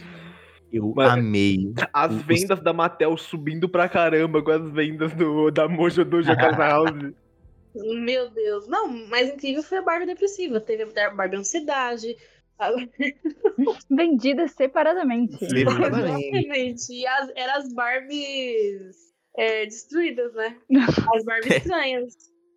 Eu 0.71 0.93
Mas- 0.95 1.13
amei. 1.13 1.73
As 1.93 2.13
Os- 2.13 2.21
vendas 2.23 2.59
da 2.61 2.73
Mattel 2.73 3.15
subindo 3.17 3.69
pra 3.69 3.87
caramba 3.87 4.41
com 4.41 4.51
as 4.51 4.69
vendas 4.69 5.13
do, 5.13 5.49
da 5.49 5.67
Mojo 5.67 6.03
Doja 6.03 6.35
Casa 6.35 6.57
House. 6.57 6.91
Meu 8.03 8.29
Deus. 8.31 8.67
Não, 8.67 8.87
mais 9.07 9.29
incrível 9.29 9.61
foi 9.63 9.77
a 9.77 9.81
Barbie 9.83 10.07
depressiva. 10.07 10.59
Teve 10.59 10.83
a 10.99 11.09
Barbie 11.11 11.37
ansiedade. 11.37 12.17
Vendidas 13.89 14.51
separadamente. 14.51 15.37
Exatamente. 15.43 16.93
E 16.93 17.07
as, 17.07 17.31
eram 17.35 17.55
as 17.57 17.73
Barbies 17.73 18.95
é, 19.37 19.65
destruídas, 19.65 20.33
né? 20.33 20.57
As 21.15 21.23
Barbies 21.23 21.57
estranhas. 21.57 22.13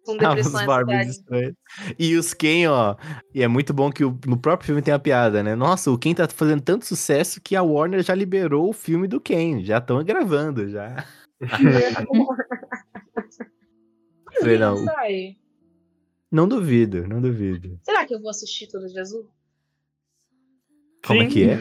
Com 0.06 0.12
Ah, 0.12 0.16
depressão 0.34 0.54
os 0.54 0.62
e 0.62 0.66
Barbies 0.66 1.08
estranhos. 1.08 1.54
E 1.98 2.16
os 2.16 2.32
Ken, 2.32 2.68
ó. 2.68 2.96
E 3.34 3.42
é 3.42 3.48
muito 3.48 3.74
bom 3.74 3.92
que 3.92 4.02
o- 4.02 4.18
no 4.26 4.38
próprio 4.38 4.66
filme 4.68 4.80
tem 4.80 4.94
a 4.94 4.98
piada, 4.98 5.42
né? 5.42 5.54
Nossa, 5.54 5.90
o 5.90 5.98
Ken 5.98 6.14
tá 6.14 6.26
fazendo 6.26 6.62
tanto 6.62 6.86
sucesso 6.86 7.38
que 7.40 7.54
a 7.54 7.62
Warner 7.62 8.02
já 8.02 8.14
liberou 8.14 8.70
o 8.70 8.72
filme 8.72 9.06
do 9.06 9.20
Ken. 9.20 9.62
Já 9.62 9.76
estão 9.76 10.02
gravando, 10.02 10.70
já. 10.70 11.04
Falei, 14.40 14.58
não. 14.58 14.76
Não 16.32 16.46
duvido, 16.48 17.06
não 17.08 17.20
duvido. 17.20 17.78
Será 17.82 18.06
que 18.06 18.14
eu 18.14 18.20
vou 18.20 18.30
assistir 18.30 18.68
toda 18.68 18.86
de 18.86 18.98
azul? 18.98 19.28
Como 21.06 21.22
é 21.22 21.26
que 21.26 21.44
é? 21.48 21.58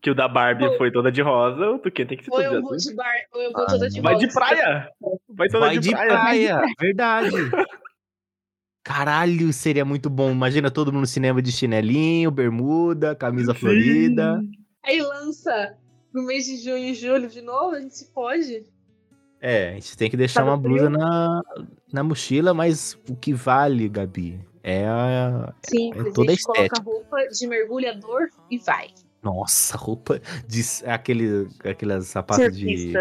Que 0.00 0.10
o 0.10 0.14
da 0.14 0.28
Barbie 0.28 0.76
foi 0.78 0.92
toda 0.92 1.10
de 1.10 1.20
rosa, 1.20 1.70
o 1.70 1.78
Tuquê 1.78 2.06
tem 2.06 2.16
que 2.16 2.24
ser 2.24 2.30
Ou 2.30 2.36
todo 2.36 2.48
de 2.48 2.54
eu 2.54 2.62
vou 2.62 2.74
azul. 2.74 2.90
de 2.90 2.96
bar, 2.96 3.14
ou 3.34 3.40
eu 3.42 3.52
vou 3.52 3.62
Ah, 3.62 3.66
toda 3.66 3.88
de 3.90 4.00
Vai 4.00 4.14
de 4.16 4.24
rosa. 4.26 4.38
praia! 4.38 4.90
Vai 5.28 5.48
toda 5.48 5.66
Vai 5.66 5.74
de, 5.78 5.80
de 5.80 5.90
praia. 5.90 6.08
praia, 6.08 6.60
verdade. 6.80 7.30
Caralho, 8.84 9.52
seria 9.52 9.84
muito 9.84 10.08
bom. 10.08 10.30
Imagina 10.30 10.70
todo 10.70 10.92
mundo 10.92 11.00
no 11.02 11.06
cinema 11.06 11.42
de 11.42 11.52
chinelinho, 11.52 12.30
bermuda, 12.30 13.14
camisa 13.14 13.52
Sim. 13.52 13.58
florida. 13.60 14.40
Aí 14.84 15.02
lança 15.02 15.76
no 16.14 16.22
mês 16.24 16.46
de 16.46 16.56
junho 16.58 16.78
e 16.86 16.94
julho 16.94 17.28
de 17.28 17.42
novo, 17.42 17.74
a 17.76 17.80
gente 17.80 17.96
se 17.96 18.06
pode. 18.12 18.64
É, 19.40 19.70
a 19.70 19.74
gente 19.74 19.96
tem 19.96 20.08
que 20.10 20.16
deixar 20.16 20.40
Tá 20.40 20.46
uma 20.46 20.56
blusa 20.56 20.88
na, 20.88 21.42
na 21.92 22.02
mochila, 22.02 22.54
mas 22.54 22.98
o 23.08 23.14
que 23.14 23.32
vale, 23.34 23.88
Gabi, 23.88 24.40
é 24.62 24.86
a. 24.86 25.52
Sim, 25.68 25.92
É 25.94 26.00
a 26.00 26.12
toda 26.12 26.30
gente 26.32 26.42
coloca 26.42 26.62
estética. 26.62 26.82
roupa 26.82 27.16
de 27.28 27.46
mergulhador 27.46 28.28
e 28.50 28.58
vai. 28.58 28.88
Nossa, 29.22 29.76
roupa 29.76 30.20
de. 30.46 30.60
Aquele, 30.86 31.48
aquelas 31.64 32.06
sapatos 32.08 32.56
de. 32.56 32.92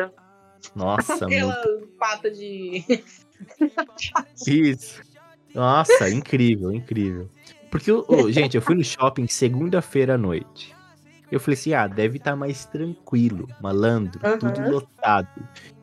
Nossa, 0.75 1.13
Aquela 1.25 1.55
muito. 1.65 1.87
pata 1.97 2.29
de. 2.31 2.83
Isso. 4.47 5.01
Nossa, 5.53 6.09
incrível, 6.09 6.71
incrível. 6.71 7.29
Porque, 7.71 7.91
o- 7.91 8.05
o- 8.07 8.31
gente, 8.31 8.55
eu 8.55 8.61
fui 8.61 8.75
no 8.75 8.83
shopping 8.83 9.27
segunda-feira 9.27 10.15
à 10.15 10.17
noite. 10.17 10.75
Eu 11.29 11.39
falei 11.41 11.59
assim, 11.59 11.73
ah, 11.73 11.87
deve 11.87 12.17
estar 12.17 12.35
mais 12.37 12.63
tranquilo, 12.65 13.49
malandro, 13.61 14.19
Aham. 14.23 14.37
tudo 14.37 14.69
lotado. 14.71 15.27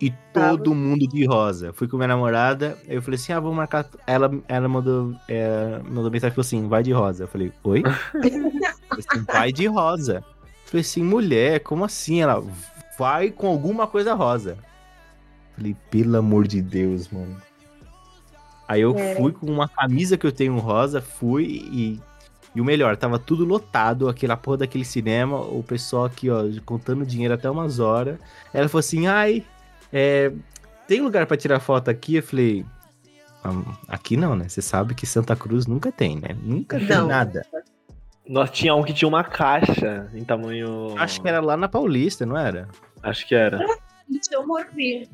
E 0.01 0.11
todo 0.33 0.75
mundo 0.75 1.07
de 1.07 1.27
rosa. 1.27 1.73
Fui 1.75 1.87
com 1.87 1.97
minha 1.99 2.09
namorada, 2.09 2.79
eu 2.87 3.03
falei 3.03 3.17
assim, 3.17 3.33
ah, 3.33 3.41
vou 3.41 3.53
marcar. 3.53 3.87
Ela, 4.07 4.31
ela 4.49 4.69
mandou, 4.69 5.15
é, 5.29 5.81
mandou 5.85 6.11
mensagem 6.11 6.35
falou 6.35 6.47
assim, 6.47 6.67
vai 6.67 6.83
de 6.83 6.93
rosa. 6.93 7.25
Eu 7.25 7.29
falei, 7.29 7.53
oi? 7.63 7.83
Assim, 8.91 9.25
vai 9.25 9.53
de 9.53 9.67
rosa. 9.67 10.25
Eu 10.25 10.69
falei 10.71 10.81
assim, 10.81 11.03
mulher, 11.03 11.61
como 11.61 11.85
assim? 11.85 12.21
Ela 12.23 12.43
vai 12.99 13.31
com 13.31 13.47
alguma 13.49 13.87
coisa 13.87 14.15
rosa. 14.15 14.53
Eu 14.53 15.57
falei, 15.57 15.77
pelo 15.91 16.17
amor 16.17 16.47
de 16.47 16.63
Deus, 16.63 17.09
mano. 17.09 17.37
Aí 18.69 18.81
eu 18.81 18.97
É. 18.97 19.17
fui 19.17 19.33
com 19.33 19.47
uma 19.47 19.69
camisa 19.69 20.17
que 20.17 20.27
eu 20.27 20.33
tenho 20.33 20.57
rosa, 20.59 21.01
fui 21.03 21.45
e. 21.71 22.01
E 22.55 22.61
o 22.61 22.65
melhor, 22.65 22.97
tava 22.97 23.19
tudo 23.19 23.45
lotado, 23.45 24.09
aquela 24.09 24.37
porra 24.37 24.59
daquele 24.59 24.85
cinema, 24.85 25.41
o 25.41 25.63
pessoal 25.63 26.05
aqui, 26.05 26.31
ó, 26.31 26.43
contando 26.65 27.05
dinheiro 27.05 27.35
até 27.35 27.51
umas 27.51 27.81
horas. 27.81 28.17
Ela 28.53 28.69
falou 28.69 28.81
assim, 28.81 29.07
ai, 29.09 29.45
é, 29.93 30.33
tem 30.87 31.01
lugar 31.01 31.27
pra 31.27 31.37
tirar 31.37 31.59
foto 31.59 31.91
aqui? 31.91 32.17
Eu 32.17 32.23
falei, 32.23 32.65
"Ah, 33.43 33.51
aqui 33.89 34.17
não, 34.17 34.37
né? 34.37 34.49
Você 34.49 34.63
sabe 34.63 34.95
que 34.95 35.05
Santa 35.07 35.35
Cruz 35.35 35.67
nunca 35.67 35.91
tem, 35.91 36.17
né? 36.17 36.37
Nunca 36.43 36.79
tem 36.79 36.87
Não. 36.89 37.09
nada. 37.09 37.45
Nós 38.27 38.51
tinha 38.51 38.75
um 38.75 38.83
que 38.85 38.93
tinha 38.95 39.09
uma 39.09 39.23
caixa 39.25 40.09
em 40.15 40.25
tamanho. 40.25 40.95
Acho 40.97 41.21
que 41.21 41.29
era 41.29 41.41
lá 41.41 41.57
na 41.57 41.69
Paulista, 41.69 42.25
não 42.25 42.37
era? 42.39 42.69
Acho 43.03 43.27
que 43.27 43.35
era. 43.35 43.59
Eu 44.33 44.47
morri. 44.47 45.09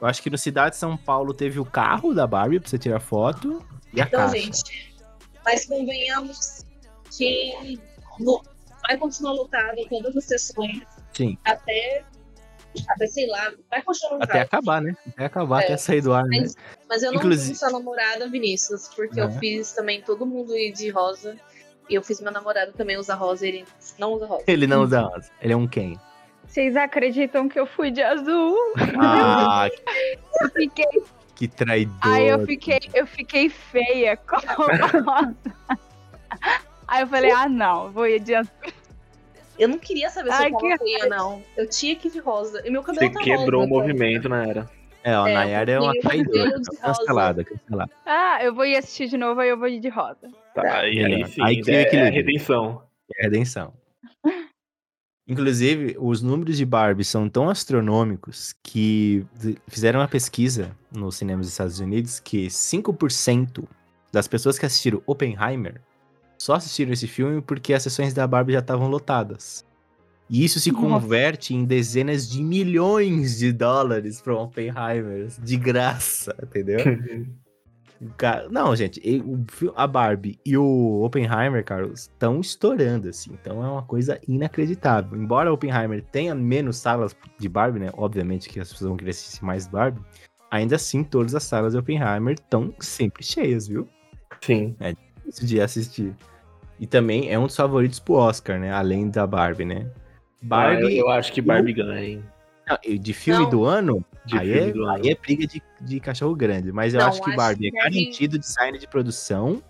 Eu 0.00 0.06
acho 0.06 0.22
que 0.22 0.28
no 0.30 0.36
Cidade 0.38 0.70
de 0.74 0.76
São 0.76 0.96
Paulo 0.96 1.32
teve 1.32 1.58
o 1.58 1.64
carro 1.64 2.12
da 2.14 2.26
Barbie 2.26 2.60
pra 2.60 2.68
você 2.68 2.78
tirar 2.78 3.00
foto 3.00 3.64
e 3.92 4.00
a 4.00 4.04
Então, 4.04 4.20
caixa. 4.20 4.36
gente, 4.38 4.87
mas 5.48 5.64
convenhamos 5.64 6.62
que 7.16 7.78
no- 8.20 8.42
vai 8.86 8.98
continuar 8.98 9.32
lotado 9.32 9.76
todas 9.88 10.14
as 10.14 10.24
sessões 10.24 10.82
Sim. 11.14 11.38
até, 11.42 12.04
até 12.86 13.06
sei 13.06 13.26
lá, 13.28 13.50
vai 13.70 13.80
continuar 13.82 14.12
lotado. 14.14 14.30
Até 14.30 14.40
acabar, 14.42 14.82
né? 14.82 14.94
Até 15.08 15.24
acabar, 15.24 15.62
É. 15.62 15.64
até 15.64 15.76
sair 15.78 16.02
do 16.02 16.12
ar, 16.12 16.24
né? 16.24 16.40
Mas, 16.42 16.54
mas 16.86 17.02
eu 17.02 17.12
não 17.12 17.18
Inclusive- 17.18 17.48
fiz 17.48 17.58
sua 17.60 17.70
namorada, 17.70 18.28
Vinícius, 18.28 18.88
porque 18.94 19.18
eu 19.18 19.24
Aham. 19.24 19.38
fiz 19.38 19.72
também 19.72 20.02
todo 20.02 20.26
mundo 20.26 20.54
ir 20.54 20.70
de 20.72 20.90
rosa. 20.90 21.34
E 21.88 21.94
eu 21.94 22.02
fiz 22.02 22.20
meu 22.20 22.30
namorado 22.30 22.72
também 22.72 22.98
usar 22.98 23.14
rosa 23.14 23.46
e 23.46 23.48
ele 23.48 23.64
não 23.98 24.12
usa 24.12 24.26
rosa. 24.26 24.44
Ele 24.46 24.66
não 24.66 24.82
usa 24.82 25.00
rosa. 25.00 25.30
Ele 25.40 25.54
é 25.54 25.56
um 25.56 25.66
quem? 25.66 25.98
Vocês 26.46 26.76
acreditam 26.76 27.48
que 27.48 27.58
eu 27.58 27.64
fui 27.66 27.90
de 27.90 28.02
azul? 28.02 28.54
Ah, 29.00 29.66
Eu 30.42 30.50
fiquei, 30.50 31.02
que 31.38 31.46
traidor. 31.46 31.94
aí 32.02 32.28
eu 32.28 32.44
fiquei, 32.44 32.80
eu 32.92 33.06
fiquei 33.06 33.48
feia 33.48 34.16
com 34.26 34.36
a 34.36 34.40
rosa. 34.92 35.36
Aí 36.86 37.02
eu 37.02 37.06
falei, 37.06 37.30
ah 37.30 37.48
não, 37.48 37.90
vou 37.92 38.06
ir 38.06 38.18
de 38.20 38.34
azul. 38.34 38.52
Eu 39.58 39.68
não 39.68 39.78
queria 39.78 40.10
saber 40.10 40.30
se 40.32 40.36
Ai, 40.42 40.48
eu 40.48 40.52
tava 40.52 40.68
que 40.68 40.78
feia, 40.78 41.06
não. 41.06 41.42
Eu 41.56 41.68
tinha 41.68 41.94
que 41.96 42.08
ir 42.08 42.10
de 42.10 42.18
rosa. 42.18 42.60
E 42.66 42.70
meu 42.70 42.82
cabelo 42.82 43.06
Você 43.06 43.12
tá 43.12 43.20
quebrou 43.20 43.60
rosa, 43.62 43.72
o 43.72 43.76
movimento 43.78 44.28
na 44.28 44.44
era. 44.46 44.70
É, 45.02 45.16
ó, 45.16 45.24
a 45.24 45.30
É, 45.30 45.34
Nayara 45.34 45.72
é 45.72 45.80
uma 45.80 45.92
traidora. 46.00 46.50
rosa. 46.58 46.70
Cancelada, 46.80 47.44
cancelada. 47.44 47.90
Ah, 48.04 48.38
eu 48.42 48.54
vou 48.54 48.64
ir 48.66 48.76
assistir 48.76 49.08
de 49.08 49.16
novo, 49.16 49.40
aí 49.40 49.48
eu 49.48 49.58
vou 49.58 49.68
ir 49.68 49.80
de 49.80 49.88
rosa. 49.88 50.28
Tá, 50.54 50.62
aí, 50.80 50.98
aí 51.04 51.10
Melhor. 51.10 51.28
sim. 51.28 51.42
Aí 51.42 51.62
é, 51.68 51.96
é 51.96 52.10
redenção. 52.10 52.82
É 53.16 53.22
redenção. 53.24 53.72
Inclusive, 55.28 55.94
os 56.00 56.22
números 56.22 56.56
de 56.56 56.64
Barbie 56.64 57.04
são 57.04 57.28
tão 57.28 57.50
astronômicos 57.50 58.54
que 58.62 59.26
fizeram 59.68 60.00
uma 60.00 60.08
pesquisa 60.08 60.74
nos 60.90 61.16
cinemas 61.16 61.44
dos 61.44 61.52
Estados 61.52 61.80
Unidos 61.80 62.18
que 62.18 62.46
5% 62.46 63.64
das 64.10 64.26
pessoas 64.26 64.58
que 64.58 64.64
assistiram 64.64 65.02
Oppenheimer 65.06 65.82
só 66.38 66.54
assistiram 66.54 66.92
esse 66.92 67.06
filme 67.06 67.42
porque 67.42 67.74
as 67.74 67.82
sessões 67.82 68.14
da 68.14 68.26
Barbie 68.26 68.54
já 68.54 68.60
estavam 68.60 68.88
lotadas. 68.88 69.66
E 70.30 70.44
isso 70.44 70.58
se 70.60 70.70
converte 70.70 71.54
em 71.54 71.64
dezenas 71.64 72.28
de 72.28 72.42
milhões 72.42 73.38
de 73.38 73.52
dólares 73.52 74.22
para 74.22 74.34
Oppenheimer, 74.34 75.28
de 75.42 75.56
graça, 75.56 76.34
entendeu? 76.42 76.78
Cara, 78.16 78.48
não, 78.48 78.76
gente, 78.76 79.00
a 79.74 79.86
Barbie 79.86 80.38
e 80.46 80.56
o 80.56 81.02
Oppenheimer, 81.02 81.64
cara, 81.64 81.86
estão 81.88 82.40
estourando, 82.40 83.08
assim. 83.08 83.32
Então 83.32 83.64
é 83.64 83.68
uma 83.68 83.82
coisa 83.82 84.20
inacreditável. 84.28 85.18
Embora 85.18 85.50
o 85.50 85.54
Oppenheimer 85.54 86.04
tenha 86.12 86.34
menos 86.34 86.76
salas 86.76 87.16
de 87.38 87.48
Barbie, 87.48 87.80
né? 87.80 87.90
Obviamente 87.94 88.48
que 88.48 88.60
as 88.60 88.70
pessoas 88.70 88.88
vão 88.88 88.96
querer 88.96 89.10
assistir 89.10 89.44
mais 89.44 89.66
Barbie. 89.66 90.00
Ainda 90.50 90.76
assim, 90.76 91.02
todas 91.02 91.34
as 91.34 91.42
salas 91.42 91.72
de 91.72 91.78
Oppenheimer 91.78 92.34
estão 92.34 92.72
sempre 92.78 93.24
cheias, 93.24 93.66
viu? 93.66 93.88
Sim. 94.40 94.76
Isso 95.26 95.44
de 95.44 95.60
assistir. 95.60 96.14
E 96.78 96.86
também 96.86 97.30
é 97.30 97.38
um 97.38 97.46
dos 97.46 97.56
favoritos 97.56 97.98
pro 97.98 98.14
Oscar, 98.14 98.60
né? 98.60 98.72
Além 98.72 99.10
da 99.10 99.26
Barbie, 99.26 99.64
né? 99.64 99.90
Ah, 99.90 99.94
eu, 100.40 100.48
Barbie, 100.48 100.98
eu 100.98 101.08
acho 101.10 101.32
que 101.32 101.42
Barbie 101.42 101.72
ganha, 101.72 102.04
hein? 102.04 102.24
Não, 102.68 102.96
de 102.98 103.12
filme 103.12 103.42
Não. 103.44 103.50
do 103.50 103.64
ano, 103.64 104.04
De 104.24 104.38
aí, 104.38 104.52
filme 104.52 104.68
é, 104.70 104.72
do 104.72 104.88
aí 104.88 105.08
é 105.10 105.14
briga 105.14 105.46
de, 105.46 105.62
de 105.80 106.00
cachorro 106.00 106.34
grande. 106.34 106.70
Mas 106.72 106.94
eu 106.94 107.00
Não, 107.00 107.08
acho 107.08 107.20
que 107.22 107.28
acho 107.30 107.36
Barbie 107.36 107.70
que 107.70 107.76
é 107.78 107.80
Barbie- 107.82 108.04
garantido 108.04 108.38
design 108.38 108.78
de 108.78 108.86
produção. 108.86 109.62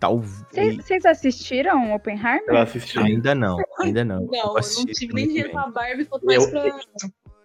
Tal, 0.00 0.20
Vocês 0.20 1.04
assistiram 1.04 1.92
Oppenheimer? 1.92 2.44
Eu 2.46 2.58
assisti. 2.58 2.98
ainda 2.98 3.34
não, 3.34 3.56
ainda 3.80 4.04
não. 4.04 4.26
Não, 4.26 4.34
eu 4.34 4.46
vou 4.46 4.54
não 4.54 4.86
tive 4.86 5.12
nem 5.12 5.26
dinheiro 5.26 5.50
pra 5.50 5.66
Barbie, 5.68 6.04
quanto 6.04 6.24
mais 6.24 6.44
Eu- 6.44 6.50
pra. 6.50 6.80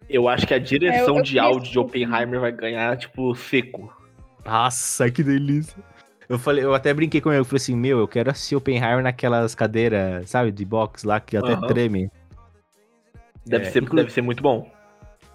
Eu 0.10 0.28
acho 0.28 0.46
que 0.46 0.54
a 0.54 0.60
direção 0.60 1.00
É, 1.00 1.10
eu- 1.10 1.16
eu 1.18 1.22
de 1.24 1.40
áudio 1.40 1.72
de 1.72 1.80
Oppenheimer 1.80 2.40
vai 2.40 2.52
ganhar, 2.52 2.96
tipo, 2.98 3.34
seco. 3.34 3.92
Nossa, 4.46 5.10
que 5.10 5.24
delícia. 5.24 5.76
Eu 6.30 6.38
falei, 6.38 6.64
eu 6.64 6.74
até 6.74 6.94
brinquei 6.94 7.20
com 7.22 7.30
ele, 7.32 7.40
eu 7.40 7.46
falei 7.46 7.58
assim, 7.58 7.76
meu, 7.76 8.00
eu 8.00 8.08
quero 8.08 8.30
assistir 8.30 8.56
Oppenheimer 8.56 9.02
naquelas 9.02 9.56
cadeiras, 9.56 10.30
sabe, 10.30 10.52
de 10.52 10.64
box 10.66 11.04
lá, 11.04 11.20
que 11.20 11.36
até 11.38 11.54
Aham. 11.54 11.68
treme. 11.68 12.12
Deve, 13.46 13.66
É, 13.66 13.72
ser, 13.72 13.84
inclu- 13.84 13.96
deve 13.98 14.10
ser 14.12 14.22
muito 14.22 14.42
bom. 14.44 14.72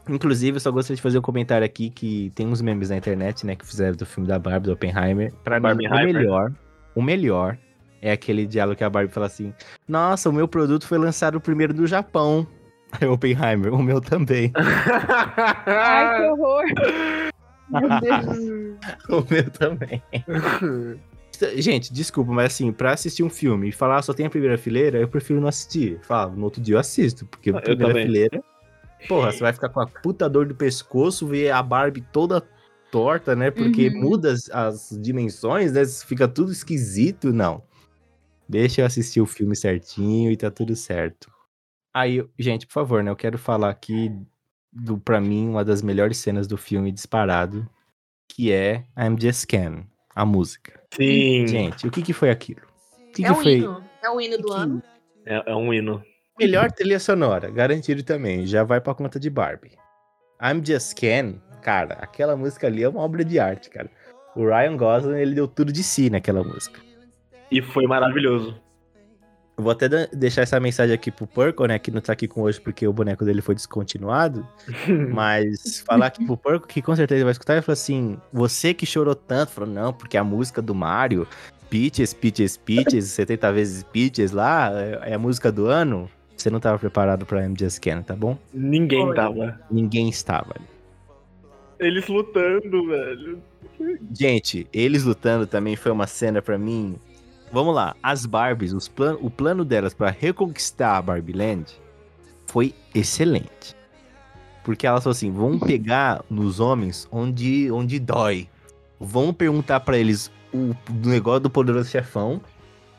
Inclusive, 0.09 0.57
eu 0.57 0.61
só 0.61 0.71
gostaria 0.71 0.97
de 0.97 1.03
fazer 1.03 1.19
um 1.19 1.23
comentário 1.23 1.65
aqui 1.65 1.91
que 1.91 2.33
tem 2.35 2.47
uns 2.47 2.63
memes 2.63 2.91
na 2.91 2.97
internet, 2.97 3.45
né, 3.47 3.55
que 3.55 3.67
fizeram 3.67 3.97
do 3.97 4.07
filme 4.07 4.29
da 4.29 4.39
Barbie, 4.39 4.67
do 4.67 4.73
Oppenheimer. 4.73 5.33
Pra 5.45 5.61
mim, 5.61 5.87
o 5.87 5.95
melhor, 5.95 6.53
o 6.95 7.03
melhor 7.03 7.59
é 8.01 8.13
aquele 8.13 8.47
diálogo 8.47 8.77
que 8.77 8.85
a 8.85 8.91
Barbie 8.91 9.13
fala 9.13 9.27
assim, 9.27 9.53
nossa, 9.87 10.31
o 10.31 10.33
meu 10.33 10.49
produto 10.49 10.87
foi 10.87 10.99
lançado 10.99 11.41
primeiro 11.41 11.75
no 11.75 11.87
Japão. 11.87 12.47
Aí 13.01 13.07
o 13.07 13.13
Oppenheimer, 13.13 13.75
o 13.75 13.83
meu 13.83 14.01
também. 14.01 14.51
Ai, 15.67 16.17
que 16.17 16.31
horror. 16.31 16.65
Meu 17.71 18.01
Deus. 18.01 18.39
o 19.11 19.27
meu 19.31 19.51
também. 19.51 20.03
Gente, 21.57 21.93
desculpa, 21.93 22.33
mas 22.33 22.47
assim, 22.47 22.73
pra 22.73 22.93
assistir 22.93 23.23
um 23.23 23.31
filme 23.31 23.69
e 23.69 23.73
falar 23.73 23.99
"Ah, 23.99 24.03
só 24.03 24.13
tem 24.13 24.27
a 24.27 24.31
primeira 24.31 24.57
fileira, 24.59 24.99
eu 24.99 25.07
prefiro 25.07 25.41
não 25.41 25.49
assistir. 25.49 26.01
Fala, 26.03 26.33
no 26.33 26.45
outro 26.45 26.61
dia 26.61 26.75
eu 26.75 26.79
assisto, 26.79 27.27
porque 27.27 27.51
a 27.51 27.61
primeira 27.61 27.95
fileira. 27.95 28.43
Porra, 29.07 29.31
você 29.33 29.41
vai 29.41 29.53
ficar 29.53 29.69
com 29.69 29.81
a 29.81 29.87
puta 29.87 30.29
dor 30.29 30.47
do 30.47 30.55
pescoço, 30.55 31.27
ver 31.27 31.51
a 31.51 31.63
Barbie 31.63 32.01
toda 32.13 32.41
torta, 32.91 33.37
né? 33.37 33.51
Porque 33.51 33.89
Uhum. 33.89 34.01
muda 34.01 34.33
as, 34.33 34.51
as 34.51 34.99
dimensões, 35.01 35.73
né? 35.73 35.85
Fica 35.87 36.27
tudo 36.27 36.51
esquisito. 36.51 37.33
Não. 37.33 37.63
Deixa 38.49 38.81
eu 38.81 38.87
assistir 38.87 39.21
o 39.21 39.27
filme 39.27 39.55
certinho 39.55 40.31
e 40.33 40.37
tá 40.37 40.51
tudo 40.51 40.75
certo. 40.75 41.31
Aí, 41.95 42.27
gente, 42.39 42.67
por 42.67 42.73
favor, 42.73 43.03
né? 43.05 43.11
Eu 43.11 43.17
quero 43.17 43.37
falar 43.39 43.69
aqui 43.71 44.11
do, 44.73 44.99
pra 44.99 45.21
mim, 45.21 45.49
uma 45.49 45.65
das 45.65 45.83
melhores 45.83 46.17
cenas 46.19 46.47
do 46.47 46.57
filme 46.57 46.91
disparado, 46.91 47.69
que 48.29 48.51
é 48.53 48.85
I'm 48.97 49.17
Just 49.21 49.47
Can, 49.47 49.85
a 50.15 50.25
música. 50.25 50.81
Sim, 50.95 51.47
Gente, 51.47 51.87
o 51.87 51.91
que 51.91 52.03
que 52.03 52.13
foi 52.13 52.31
aquilo? 52.31 52.63
O 53.09 53.13
que, 53.13 53.23
É 53.25 53.27
que 53.27 53.33
um 53.33 53.43
foi? 53.43 53.53
hino. 53.59 53.85
É 54.03 54.11
um 54.11 54.21
hino 54.21 54.39
do 54.39 54.45
que- 54.49 54.53
ano. 54.55 54.83
é, 55.27 55.51
é 55.53 55.55
um 55.57 55.73
hino. 55.75 56.03
Melhor 56.39 56.71
trilha 56.71 57.01
sonora, 57.01 57.51
garantido 57.51 58.03
também, 58.03 58.47
já 58.47 58.63
vai 58.63 58.81
pra 58.81 58.95
conta 58.95 59.19
de 59.19 59.29
Barbie. 59.29 59.73
I'm 60.41 60.65
Just 60.65 60.99
Can, 60.99 61.35
cara, 61.61 61.95
aquela 62.01 62.37
música 62.37 62.67
ali 62.67 62.83
é 62.83 62.89
uma 62.89 63.01
obra 63.01 63.25
de 63.25 63.39
arte, 63.41 63.69
cara. 63.69 63.91
O 64.37 64.45
Ryan 64.47 64.77
Gosling, 64.77 65.19
ele 65.19 65.35
deu 65.35 65.49
tudo 65.49 65.73
de 65.73 65.83
si 65.83 66.09
naquela 66.09 66.45
música. 66.45 66.81
E 67.51 67.61
foi 67.61 67.87
maravilhoso. 67.87 68.55
Eu 69.57 69.65
vou 69.65 69.73
até 69.73 69.89
deixar 70.13 70.43
essa 70.43 70.61
mensagem 70.61 70.95
aqui 70.95 71.11
pro 71.11 71.27
Purple, 71.27 71.67
né? 71.67 71.79
Que 71.81 71.91
não 71.91 72.01
tá 72.01 72.13
aqui 72.13 72.29
com 72.29 72.43
hoje 72.43 72.61
porque 72.61 72.87
o 72.87 72.93
boneco 72.93 73.25
dele 73.25 73.43
foi 73.43 73.57
descontinuado. 73.57 74.47
Mas 75.13 75.81
falar 75.81 76.07
aqui 76.07 76.25
pro 76.25 76.37
Purple, 76.37 76.69
que 76.69 76.81
com 76.81 76.95
certeza 76.95 77.25
vai 77.25 77.33
escutar, 77.33 77.55
ele 77.55 77.63
falou 77.63 77.73
assim: 77.73 78.17
Você 78.33 78.73
que 78.73 78.87
chorou 78.87 79.17
tanto, 79.17 79.51
falou, 79.51 79.69
não, 79.69 79.93
porque 79.93 80.17
a 80.17 80.23
música 80.23 80.63
do 80.63 80.73
Mario, 80.73 81.27
Peaches, 81.69 82.15
Peaches, 82.15 82.57
Peaches, 82.57 83.07
70 83.07 83.53
vezes 83.53 83.83
Peaches 83.83 84.31
lá, 84.31 84.71
é 84.73 85.11
é 85.11 85.15
a 85.15 85.19
música 85.19 85.51
do 85.51 85.67
ano. 85.67 86.09
Você 86.39 86.51
não 86.51 86.61
tava 86.61 86.79
preparado 86.79 87.27
pra 87.27 87.43
Just 87.59 87.81
Ken, 87.81 88.01
tá 88.01 88.15
bom? 88.15 88.39
Ninguém 88.55 89.07
Foi. 89.07 89.17
tava. 89.17 89.61
Ninguém 89.69 90.09
estava. 90.09 90.55
Eles 91.81 92.07
lutando, 92.07 92.87
velho. 92.87 93.43
Gente, 94.13 94.67
eles 94.73 95.03
lutando 95.03 95.47
também 95.47 95.75
foi 95.75 95.91
uma 95.91 96.07
cena 96.07 96.41
pra 96.41 96.57
mim. 96.57 96.97
Vamos 97.53 97.75
lá, 97.75 97.97
as 98.03 98.25
Barbies, 98.25 98.73
os 98.73 98.89
plan 98.89 99.17
o 99.21 99.29
plano 99.29 99.65
delas 99.65 99.95
pra 99.95 100.11
reconquistar 100.11 100.97
a 100.97 101.03
Barbie 101.03 101.33
Land 101.33 101.77
foi 102.47 102.75
excelente. 102.95 103.77
Porque 104.63 104.87
elas 104.87 105.03
falaram 105.03 105.17
assim: 105.17 105.33
vamos 105.33 105.67
pegar 105.67 106.23
nos 106.31 106.61
homens 106.61 107.09
onde, 107.11 107.71
onde 107.71 107.99
dói. 107.99 108.49
Vamos 109.01 109.35
perguntar 109.35 109.81
pra 109.81 109.99
eles 109.99 110.31
o 110.53 110.75
negócio 111.05 111.41
do 111.41 111.51
poderoso 111.51 111.91
chefão. 111.91 112.41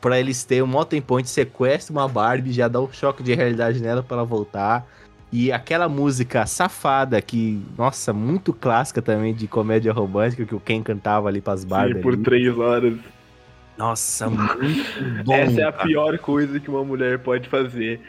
Pra 0.00 0.18
eles 0.18 0.44
terem 0.44 0.62
um 0.62 0.66
motem 0.66 1.00
point, 1.00 1.28
sequestra 1.28 1.92
uma 1.92 2.08
Barbie, 2.08 2.52
já 2.52 2.68
dá 2.68 2.80
um 2.80 2.90
choque 2.92 3.22
de 3.22 3.34
realidade 3.34 3.80
nela 3.82 4.02
pra 4.02 4.16
ela 4.18 4.24
voltar. 4.26 4.86
E 5.32 5.52
aquela 5.52 5.88
música 5.88 6.44
safada 6.46 7.20
que, 7.22 7.60
nossa, 7.78 8.12
muito 8.12 8.52
clássica 8.52 9.00
também 9.00 9.32
de 9.34 9.46
comédia 9.46 9.92
romântica 9.92 10.44
que 10.44 10.54
o 10.54 10.58
Ken 10.60 10.82
cantava 10.82 11.28
ali 11.28 11.40
pras 11.40 11.64
Barbies. 11.64 11.96
Sim, 11.98 12.02
por 12.02 12.14
ali. 12.14 12.22
três 12.22 12.58
horas. 12.58 12.94
Nossa, 13.78 14.28
muito 14.30 15.24
bom. 15.24 15.32
Essa 15.34 15.60
é 15.60 15.64
a 15.64 15.72
cara. 15.72 15.86
pior 15.86 16.18
coisa 16.18 16.58
que 16.58 16.68
uma 16.68 16.82
mulher 16.84 17.18
pode 17.20 17.48
fazer. 17.48 18.00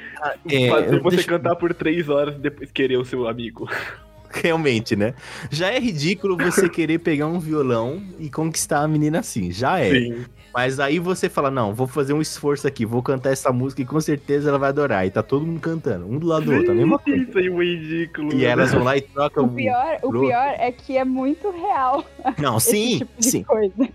É, 0.50 0.70
fazer 0.70 1.00
você 1.00 1.18
deixo- 1.18 1.30
cantar 1.30 1.56
por 1.56 1.74
três 1.74 2.10
horas 2.10 2.36
e 2.36 2.40
depois 2.40 2.72
querer 2.72 2.98
o 2.98 3.06
seu 3.06 3.28
amigo. 3.28 3.70
Realmente, 4.34 4.96
né? 4.96 5.14
Já 5.50 5.72
é 5.72 5.78
ridículo 5.80 6.38
você 6.38 6.70
querer 6.70 7.00
pegar 7.00 7.28
um 7.28 7.38
violão 7.40 8.02
e 8.18 8.30
conquistar 8.30 8.80
a 8.82 8.88
menina 8.88 9.20
assim. 9.20 9.52
Já 9.52 9.80
é. 9.80 9.92
Sim. 9.92 10.26
Mas 10.54 10.80
aí 10.80 11.00
você 11.00 11.30
fala, 11.30 11.50
não, 11.50 11.74
vou 11.74 11.88
fazer 11.88 12.14
um 12.14 12.22
esforço 12.22 12.68
aqui, 12.68 12.86
vou 12.86 13.02
cantar 13.02 13.32
essa 13.32 13.52
música 13.54 13.82
e 13.82 13.86
com 13.86 14.00
certeza 14.02 14.50
ela 14.50 14.60
vai 14.60 14.70
adorar. 14.70 15.06
E 15.06 15.12
tá 15.12 15.24
todo 15.24 15.46
mundo 15.46 15.62
cantando, 15.62 16.06
um 16.06 16.20
do 16.20 16.28
lado 16.28 16.46
do 16.46 16.54
outro, 16.54 16.72
a 16.72 16.76
mesma 16.76 17.00
coisa. 17.00 17.24
Isso 17.24 17.38
aí 17.38 17.48
é 17.48 17.50
ridículo. 17.50 18.34
E 18.34 18.46
elas 18.46 18.74
vão 18.74 18.84
lá 18.84 18.98
e 18.98 19.02
trocam. 19.02 19.46
O 19.46 19.50
pior, 19.50 20.00
o 20.04 20.12
pior 20.12 20.56
é 20.58 20.72
que 20.72 20.98
é 20.98 21.06
muito 21.06 21.50
real 21.52 22.04
Não, 22.38 22.60
sim, 22.60 23.00
tipo 23.00 23.24
sim. 23.24 23.44
coisa. 23.44 23.90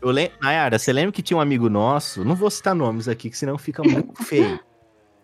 Eu 0.00 0.10
lembro. 0.10 0.32
Nayara, 0.40 0.78
você 0.78 0.92
lembra 0.92 1.12
que 1.12 1.22
tinha 1.22 1.36
um 1.36 1.40
amigo 1.40 1.68
nosso? 1.68 2.24
Não 2.24 2.34
vou 2.34 2.50
citar 2.50 2.74
nomes 2.74 3.08
aqui, 3.08 3.28
que 3.30 3.36
senão 3.36 3.58
fica 3.58 3.82
muito 3.82 4.22
feio. 4.22 4.60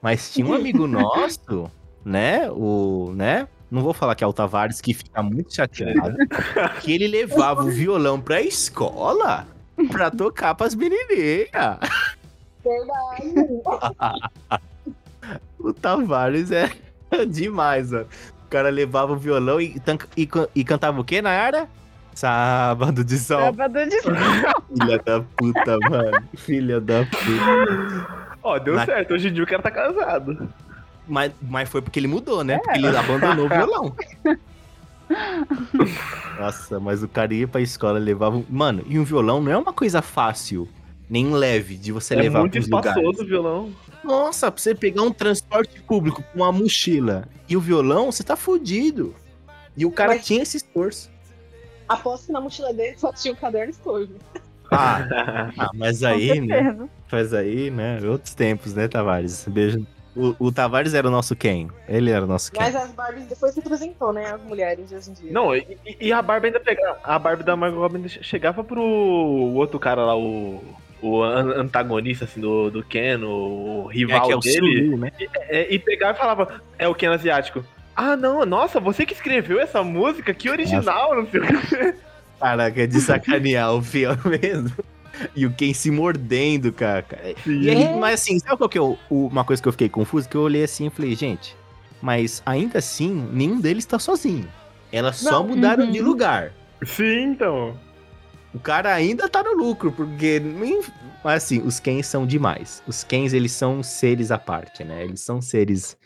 Mas 0.02 0.32
tinha 0.32 0.46
um 0.46 0.52
amigo 0.52 0.86
nosso, 0.88 1.70
né? 2.04 2.50
O. 2.50 3.12
né? 3.14 3.46
Não 3.70 3.82
vou 3.82 3.92
falar 3.92 4.14
que 4.14 4.24
é 4.24 4.26
o 4.26 4.32
Tavares, 4.32 4.80
que 4.80 4.94
fica 4.94 5.22
muito 5.22 5.54
chateado. 5.54 6.16
que 6.80 6.92
ele 6.92 7.06
levava 7.06 7.62
o 7.62 7.70
violão 7.70 8.20
pra 8.20 8.40
escola 8.40 9.46
pra 9.90 10.10
tocar 10.10 10.54
pras 10.54 10.74
menininhas. 10.74 11.48
O 15.58 15.72
Tavares 15.72 16.50
é 16.50 16.70
demais, 17.26 17.92
ó. 17.92 18.02
O 18.02 18.48
cara 18.48 18.70
levava 18.70 19.12
o 19.12 19.16
violão 19.16 19.60
e, 19.60 19.80
e, 20.16 20.28
e 20.54 20.64
cantava 20.64 21.00
o 21.00 21.04
quê, 21.04 21.20
Nayara? 21.20 21.68
Sábado 22.14 23.04
de 23.04 23.18
sol. 23.18 23.40
Sábado 23.40 23.78
de 23.86 24.00
Filha 24.00 24.98
da 25.04 25.20
puta, 25.36 25.78
mano. 25.90 26.28
Filha 26.36 26.80
da 26.80 27.04
puta. 27.04 28.28
Ó, 28.42 28.58
deu 28.58 28.74
Na- 28.74 28.86
certo. 28.86 29.14
Hoje 29.14 29.28
em 29.28 29.32
dia 29.32 29.44
o 29.44 29.46
cara 29.46 29.62
tá 29.62 29.70
casado. 29.70 30.48
Mas, 31.06 31.32
mas 31.42 31.68
foi 31.68 31.80
porque 31.82 31.98
ele 32.00 32.08
mudou, 32.08 32.42
né? 32.42 32.58
Porque 32.58 32.78
ele 32.78 32.96
abandonou 32.96 33.46
o 33.46 33.48
violão. 33.48 33.94
Nossa, 36.38 36.78
mas 36.80 37.02
o 37.02 37.08
cara 37.08 37.34
ia 37.34 37.48
pra 37.48 37.60
escola, 37.60 37.98
levava. 37.98 38.36
um- 38.36 38.44
Mano, 38.48 38.82
e 38.86 38.98
um 38.98 39.04
violão 39.04 39.40
não 39.40 39.50
é 39.52 39.56
uma 39.56 39.72
coisa 39.72 40.00
fácil, 40.02 40.68
nem 41.08 41.30
leve 41.32 41.76
de 41.76 41.92
você 41.92 42.14
é 42.14 42.18
levar 42.18 42.40
muito 42.40 42.52
pros 42.52 42.64
espaçoso 42.66 43.22
o 43.22 43.26
violão. 43.26 43.72
Nossa, 44.04 44.50
pra 44.50 44.60
você 44.60 44.74
pegar 44.74 45.02
um 45.02 45.10
transporte 45.12 45.80
público 45.82 46.22
com 46.22 46.38
uma 46.40 46.52
mochila 46.52 47.26
e 47.48 47.56
o 47.56 47.60
violão, 47.60 48.10
você 48.12 48.22
tá 48.22 48.36
fudido. 48.36 49.14
E 49.76 49.84
o 49.86 49.90
cara 49.90 50.14
Mas- 50.14 50.24
tinha 50.26 50.42
esse 50.42 50.56
esforço. 50.56 51.10
Aposto 51.88 52.26
que 52.26 52.32
na 52.32 52.40
mochila 52.40 52.72
dele 52.72 52.96
só 52.98 53.12
tinha 53.12 53.32
o 53.32 53.36
caderno 53.36 53.70
estorvo. 53.70 54.12
Ah, 54.70 54.98
ah, 55.58 55.70
mas 55.74 56.02
aí, 56.02 56.40
né? 56.40 56.76
Mas 57.10 57.32
aí, 57.32 57.70
né? 57.70 57.98
Outros 58.02 58.34
tempos, 58.34 58.74
né, 58.74 58.86
Tavares? 58.86 59.46
Beijo. 59.48 59.86
O, 60.18 60.34
o 60.46 60.52
Tavares 60.52 60.94
era 60.94 61.06
o 61.06 61.10
nosso 61.10 61.36
quem? 61.36 61.68
Ele 61.88 62.10
era 62.10 62.24
o 62.24 62.28
nosso 62.28 62.50
quem? 62.50 62.60
Mas 62.60 62.74
as 62.74 62.90
Barbies 62.90 63.26
depois 63.26 63.54
representou, 63.54 64.12
né? 64.12 64.32
As 64.32 64.42
mulheres 64.42 64.88
de 64.88 64.96
hoje 64.96 65.10
em 65.10 65.12
dia. 65.14 65.32
Não, 65.32 65.54
e, 65.54 65.64
e 66.00 66.12
a 66.12 66.20
Barbie 66.20 66.48
ainda 66.48 66.58
pegava. 66.60 66.98
A 67.04 67.18
Barbie 67.18 67.44
da 67.44 67.54
Margot 67.54 68.08
che- 68.08 68.22
chegava 68.22 68.64
pro 68.64 68.82
outro 68.82 69.78
cara 69.78 70.04
lá, 70.04 70.16
o. 70.16 70.62
O 71.00 71.22
an- 71.22 71.60
antagonista 71.60 72.24
assim, 72.24 72.40
do, 72.40 72.72
do 72.72 72.82
Ken, 72.82 73.20
o 73.24 73.86
É, 73.88 73.94
rival 73.94 74.26
que 74.26 74.32
é 74.32 74.36
o 74.36 74.40
dele. 74.40 74.84
Sulu, 74.86 74.96
né? 74.96 75.12
É, 75.48 75.72
e 75.72 75.78
pegava 75.78 76.16
e 76.16 76.20
falava, 76.20 76.60
é 76.76 76.88
o 76.88 76.94
Ken 76.96 77.06
asiático. 77.06 77.64
Ah, 77.94 78.16
não, 78.16 78.44
nossa, 78.44 78.80
você 78.80 79.06
que 79.06 79.14
escreveu 79.14 79.60
essa 79.60 79.80
música, 79.84 80.34
que 80.34 80.50
original, 80.50 81.14
não 81.14 81.24
sei 81.30 81.38
o 81.40 81.44
que. 81.46 81.94
Caraca, 82.40 82.82
é 82.82 82.86
de 82.88 83.00
sacanear 83.00 83.72
o 83.74 83.80
fiel 83.82 84.16
mesmo. 84.24 84.72
E 85.34 85.46
o 85.46 85.52
Ken 85.52 85.72
se 85.74 85.90
mordendo, 85.90 86.72
cara. 86.72 87.34
E 87.46 87.70
aí, 87.70 87.94
mas 87.98 88.20
assim, 88.20 88.38
sabe 88.38 88.56
qual 88.56 88.68
que 88.68 88.78
é 88.78 88.80
o- 88.80 88.96
o- 89.10 89.26
uma 89.26 89.44
coisa 89.44 89.60
que 89.62 89.68
eu 89.68 89.72
fiquei 89.72 89.88
confuso? 89.88 90.28
Que 90.28 90.36
eu 90.36 90.42
olhei 90.42 90.64
assim 90.64 90.86
e 90.86 90.90
falei, 90.90 91.14
gente, 91.14 91.56
mas 92.02 92.42
ainda 92.46 92.78
assim, 92.78 93.28
nenhum 93.32 93.60
deles 93.60 93.84
tá 93.86 93.98
sozinho. 93.98 94.48
Elas 94.92 95.16
só 95.16 95.32
Não. 95.42 95.48
mudaram 95.48 95.84
Uhum. 95.84 95.90
de 95.90 96.00
lugar. 96.00 96.52
Sim, 96.84 97.30
então. 97.32 97.78
O 98.54 98.58
cara 98.58 98.94
ainda 98.94 99.28
tá 99.28 99.42
no 99.42 99.52
lucro, 99.52 99.92
porque. 99.92 100.40
Mas 101.22 101.44
assim, 101.44 101.60
os 101.60 101.78
Kens 101.78 102.06
são 102.06 102.26
demais. 102.26 102.82
Os 102.86 103.04
Kens, 103.04 103.32
eles 103.34 103.52
são 103.52 103.82
seres 103.82 104.30
à 104.30 104.38
parte, 104.38 104.84
né? 104.84 105.04
Eles 105.04 105.20
são 105.20 105.40
seres. 105.42 105.96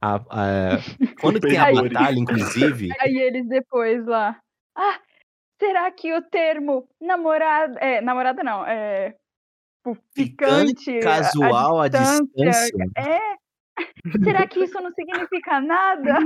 a- 0.00 0.20
a- 0.30 0.78
Quando 1.20 1.40
tem 1.40 1.56
a 1.56 1.72
batalha, 1.72 2.18
inclusive. 2.18 2.90
Aí 3.00 3.16
eles 3.16 3.48
depois 3.48 4.04
lá. 4.06 4.36
Ah, 4.76 4.98
será 5.58 5.90
que 5.90 6.12
o 6.14 6.22
termo 6.22 6.88
namorada. 7.00 7.78
É, 7.80 8.00
namorada 8.00 8.42
não, 8.42 8.64
é. 8.66 9.14
tipo, 9.78 9.98
Ficante. 10.14 10.98
a- 10.98 11.02
casual 11.02 11.80
à 11.80 11.88
distância, 11.88 12.26
distância. 12.36 12.90
É. 12.96 13.34
Será 14.22 14.46
que 14.46 14.60
isso 14.64 14.80
não 14.80 14.92
significa 14.92 15.60
nada? 15.60 16.18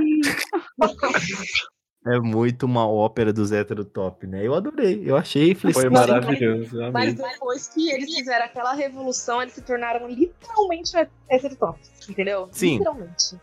É 2.07 2.17
muito 2.19 2.63
uma 2.65 2.87
ópera 2.87 3.33
dos 3.33 3.51
hétero 3.51 3.83
top, 3.83 4.25
né? 4.25 4.45
Eu 4.45 4.55
adorei. 4.55 5.01
Eu 5.05 5.17
achei. 5.17 5.53
Foi 5.53 5.71
assim, 5.71 5.89
Mas- 5.89 6.07
maravilhoso. 6.07 6.91
Mas 6.93 7.13
depois 7.15 7.67
que 7.67 7.91
eles 7.91 8.13
fizeram 8.15 8.45
aquela 8.45 8.73
revolução, 8.73 9.41
eles 9.41 9.53
se 9.53 9.61
tornaram 9.61 10.07
literalmente 10.07 10.91
heterotops, 11.29 12.07
entendeu? 12.09 12.47
Sim. 12.51 12.77
Literalmente. 12.77 13.37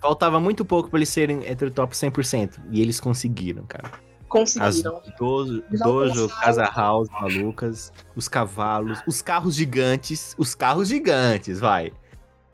faltava 0.00 0.40
muito 0.40 0.64
pouco 0.64 0.90
pra 0.90 0.98
eles 0.98 1.08
serem 1.08 1.46
hétero 1.46 1.70
top 1.70 1.94
100%. 1.96 2.58
E 2.72 2.82
eles 2.82 2.98
conseguiram, 2.98 3.64
cara. 3.66 3.88
As 4.36 4.82
Conseguiram. 4.82 5.02
dojo, 5.18 5.64
Não 5.70 5.86
dojo 5.86 6.28
casa 6.28 6.64
house 6.64 7.08
malucas, 7.10 7.92
os 8.14 8.28
cavalos, 8.28 9.02
os 9.06 9.22
carros 9.22 9.54
gigantes, 9.54 10.34
os 10.38 10.54
carros 10.54 10.88
gigantes, 10.88 11.60
vai. 11.60 11.92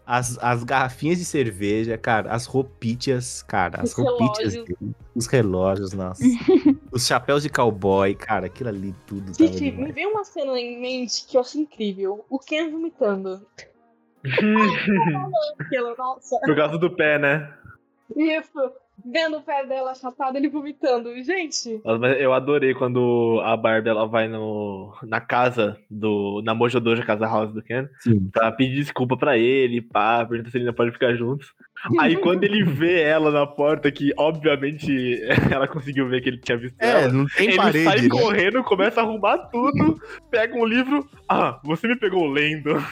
As, 0.04 0.36
as 0.42 0.64
garrafinhas 0.64 1.18
de 1.18 1.24
cerveja, 1.24 1.96
cara, 1.96 2.32
as 2.32 2.44
roupinhas, 2.46 3.42
cara, 3.42 3.80
as 3.80 3.94
relógios. 3.94 4.52
dele, 4.52 4.76
os 5.14 5.26
relógios, 5.26 5.92
nossa. 5.92 6.22
os 6.92 7.06
chapéus 7.06 7.42
de 7.42 7.48
cowboy, 7.48 8.14
cara, 8.14 8.46
aquilo 8.46 8.68
ali 8.68 8.94
tudo 9.06 9.32
Gente, 9.32 9.70
me 9.70 9.92
veio 9.92 10.10
uma 10.10 10.24
cena 10.24 10.58
em 10.58 10.80
mente 10.80 11.24
que 11.26 11.36
eu 11.36 11.40
achei 11.40 11.62
incrível. 11.62 12.24
O 12.28 12.38
Ken 12.38 12.70
vomitando. 12.70 13.46
Aquilo, 15.58 15.96
nossa. 15.96 16.38
Por 16.40 16.54
causa 16.54 16.78
do 16.78 16.94
pé, 16.94 17.18
né? 17.18 17.52
Isso. 18.16 18.72
Vendo 19.04 19.38
o 19.38 19.42
pé 19.42 19.66
dela 19.66 19.94
chapado, 19.94 20.36
ele 20.36 20.48
vomitando. 20.48 21.14
Gente, 21.22 21.80
Nossa, 21.84 21.98
mas 21.98 22.20
Eu 22.20 22.32
adorei 22.32 22.74
quando 22.74 23.40
a 23.44 23.56
Barbie 23.56 23.90
ela 23.90 24.06
vai 24.06 24.28
no, 24.28 24.94
na 25.02 25.20
casa 25.20 25.78
do. 25.90 26.40
Na 26.44 26.54
Mojo 26.54 26.80
Dojo 26.80 27.04
Casa 27.04 27.26
House 27.26 27.52
do 27.52 27.62
Ken. 27.62 27.88
Sim. 28.00 28.28
Pra 28.32 28.52
pedir 28.52 28.76
desculpa 28.76 29.16
pra 29.16 29.36
ele, 29.36 29.80
pá, 29.80 30.24
pergunta 30.24 30.50
se 30.50 30.56
ele 30.56 30.64
ainda 30.64 30.76
pode 30.76 30.92
ficar 30.92 31.14
juntos. 31.14 31.52
Aí 31.98 32.16
quando 32.16 32.44
ele 32.44 32.62
vê 32.64 33.00
ela 33.02 33.30
na 33.30 33.46
porta, 33.46 33.90
que 33.90 34.12
obviamente 34.16 35.20
ela 35.50 35.66
conseguiu 35.66 36.08
ver 36.08 36.20
que 36.20 36.28
ele 36.28 36.38
tinha 36.38 36.56
visto 36.56 36.76
É, 36.80 37.04
ela. 37.04 37.12
não 37.12 37.26
tem 37.26 37.48
Ele 37.48 37.56
parede, 37.56 37.84
sai 37.84 38.00
né? 38.02 38.08
correndo, 38.08 38.62
começa 38.64 39.00
a 39.00 39.04
arrumar 39.04 39.38
tudo, 39.48 40.00
pega 40.30 40.56
um 40.56 40.64
livro. 40.64 41.06
Ah, 41.28 41.60
você 41.64 41.88
me 41.88 41.96
pegou 41.98 42.26
lendo. 42.26 42.70
eu. 42.70 42.82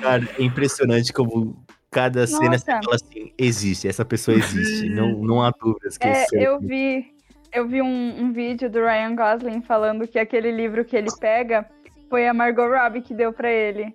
Cara, 0.00 0.24
é 0.38 0.42
impressionante 0.42 1.12
como. 1.12 1.64
cada 1.90 2.26
cena 2.26 2.58
você 2.58 2.70
Nossa. 2.70 2.82
fala 2.84 2.96
assim, 2.96 3.32
existe, 3.38 3.88
essa 3.88 4.04
pessoa 4.04 4.36
existe. 4.36 4.88
não, 4.90 5.12
não 5.22 5.42
há 5.42 5.50
dúvidas 5.50 5.96
que 5.96 6.06
É, 6.06 6.24
eu 6.32 6.56
existe. 6.56 6.66
vi, 6.66 7.06
eu 7.52 7.68
vi 7.68 7.82
um, 7.82 8.22
um 8.24 8.32
vídeo 8.32 8.68
do 8.70 8.80
Ryan 8.80 9.14
Gosling 9.14 9.62
falando 9.62 10.06
que 10.06 10.18
aquele 10.18 10.50
livro 10.50 10.84
que 10.84 10.96
ele 10.96 11.08
pega 11.20 11.66
foi 12.10 12.26
a 12.28 12.34
Margot 12.34 12.68
Robbie 12.68 13.02
que 13.02 13.14
deu 13.14 13.32
pra 13.32 13.50
ele. 13.50 13.94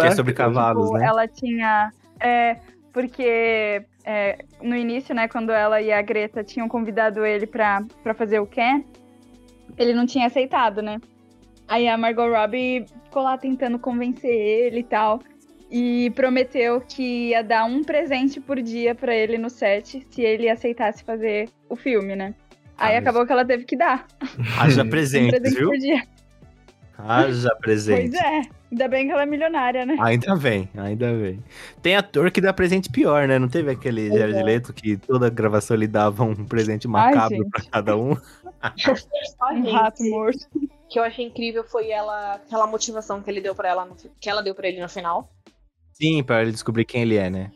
Que 0.00 0.06
é 0.06 0.10
sobre 0.12 0.32
cavalos, 0.32 0.86
Tipo, 0.86 0.98
né? 0.98 1.06
ela 1.06 1.26
tinha. 1.28 1.92
É, 2.20 2.56
porque 2.92 3.82
é, 4.04 4.44
no 4.62 4.74
início, 4.76 5.14
né, 5.14 5.28
quando 5.28 5.50
ela 5.52 5.80
e 5.80 5.92
a 5.92 6.02
Greta 6.02 6.42
tinham 6.44 6.68
convidado 6.68 7.24
ele 7.24 7.46
pra, 7.46 7.82
pra 8.02 8.12
fazer 8.14 8.40
o 8.40 8.46
Ken, 8.46 8.84
ele 9.78 9.94
não 9.94 10.04
tinha 10.06 10.26
aceitado, 10.26 10.82
né? 10.82 10.98
Aí 11.68 11.86
a 11.88 11.96
Margot 11.96 12.28
Robbie 12.28 12.84
ficou 13.04 13.22
lá 13.22 13.38
tentando 13.38 13.78
convencer 13.78 14.30
ele 14.30 14.80
e 14.80 14.84
tal. 14.84 15.20
E 15.70 16.10
prometeu 16.16 16.80
que 16.80 17.28
ia 17.28 17.44
dar 17.44 17.64
um 17.64 17.84
presente 17.84 18.40
por 18.40 18.60
dia 18.60 18.92
pra 18.92 19.14
ele 19.14 19.38
no 19.38 19.48
set 19.48 20.04
se 20.10 20.20
ele 20.22 20.48
aceitasse 20.50 21.04
fazer 21.04 21.48
o 21.68 21.76
filme, 21.76 22.16
né? 22.16 22.34
Aí 22.76 22.96
Ah, 22.96 23.00
mas- 23.00 23.02
acabou 23.02 23.24
que 23.24 23.30
ela 23.32 23.44
teve 23.44 23.64
que 23.64 23.76
dar 23.76 24.04
Haja 24.58 24.82
um 24.82 24.90
presente, 24.90 25.30
presente 25.30 25.56
viu? 25.56 25.68
por 25.68 25.78
dia. 25.78 26.02
Haja 26.98 27.54
presente. 27.60 28.10
Pois 28.18 28.24
é. 28.24 28.42
Ainda 28.70 28.88
bem 28.88 29.06
que 29.06 29.12
ela 29.12 29.22
é 29.22 29.26
milionária, 29.26 29.84
né? 29.84 29.96
Ainda 30.00 30.36
bem, 30.36 30.68
ainda 30.76 31.12
bem. 31.12 31.42
Tem 31.82 31.96
ator 31.96 32.30
que 32.30 32.40
dá 32.40 32.52
presente 32.52 32.88
pior, 32.88 33.26
né? 33.26 33.38
Não 33.38 33.48
teve 33.48 33.70
aquele 33.70 34.08
Pois 34.08 34.20
Jared 34.20 34.38
é. 34.38 34.42
Leto 34.44 34.72
que 34.72 34.96
toda 34.96 35.28
gravação 35.28 35.76
ele 35.76 35.88
dava 35.88 36.22
um 36.22 36.44
presente 36.44 36.86
Ai, 36.86 36.90
macabro 36.92 37.36
gente. 37.36 37.50
pra 37.50 37.64
cada 37.64 37.96
um? 37.96 38.16
Um 39.52 39.72
rato 39.72 40.04
morto. 40.04 40.46
que 40.88 40.98
eu 40.98 41.02
achei 41.02 41.24
incrível 41.24 41.64
foi 41.64 41.90
ela, 41.90 42.34
aquela 42.34 42.66
motivação 42.66 43.20
que 43.22 43.28
ele 43.28 43.40
deu 43.40 43.54
para 43.54 43.68
ela, 43.68 43.84
no 43.84 43.96
que 44.20 44.30
ela 44.30 44.42
deu 44.42 44.54
para 44.54 44.68
ele 44.68 44.80
no 44.80 44.88
final. 44.88 45.32
Sim, 45.92 46.22
pra 46.22 46.42
ele 46.42 46.52
descobrir 46.52 46.84
quem 46.84 47.02
ele 47.02 47.16
é, 47.16 47.28
né? 47.28 47.50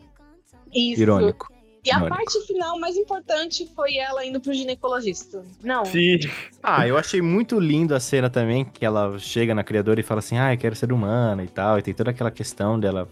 Isso. 0.74 1.00
Irônico. 1.00 1.53
E 1.84 1.90
a 1.90 2.00
parte 2.00 2.40
final 2.46 2.78
mais 2.80 2.96
importante 2.96 3.70
foi 3.76 3.96
ela 3.96 4.24
indo 4.24 4.40
pro 4.40 4.54
ginecologista. 4.54 5.44
Não. 5.62 5.84
Sim. 5.84 6.18
Ah, 6.62 6.88
eu 6.88 6.96
achei 6.96 7.20
muito 7.20 7.60
lindo 7.60 7.94
a 7.94 8.00
cena 8.00 8.30
também, 8.30 8.64
que 8.64 8.86
ela 8.86 9.18
chega 9.18 9.54
na 9.54 9.62
criadora 9.62 10.00
e 10.00 10.02
fala 10.02 10.20
assim, 10.20 10.38
ah, 10.38 10.54
eu 10.54 10.58
quero 10.58 10.74
ser 10.74 10.92
humana 10.92 11.44
e 11.44 11.48
tal, 11.48 11.78
e 11.78 11.82
tem 11.82 11.92
toda 11.92 12.10
aquela 12.10 12.30
questão 12.30 12.80
dela, 12.80 13.06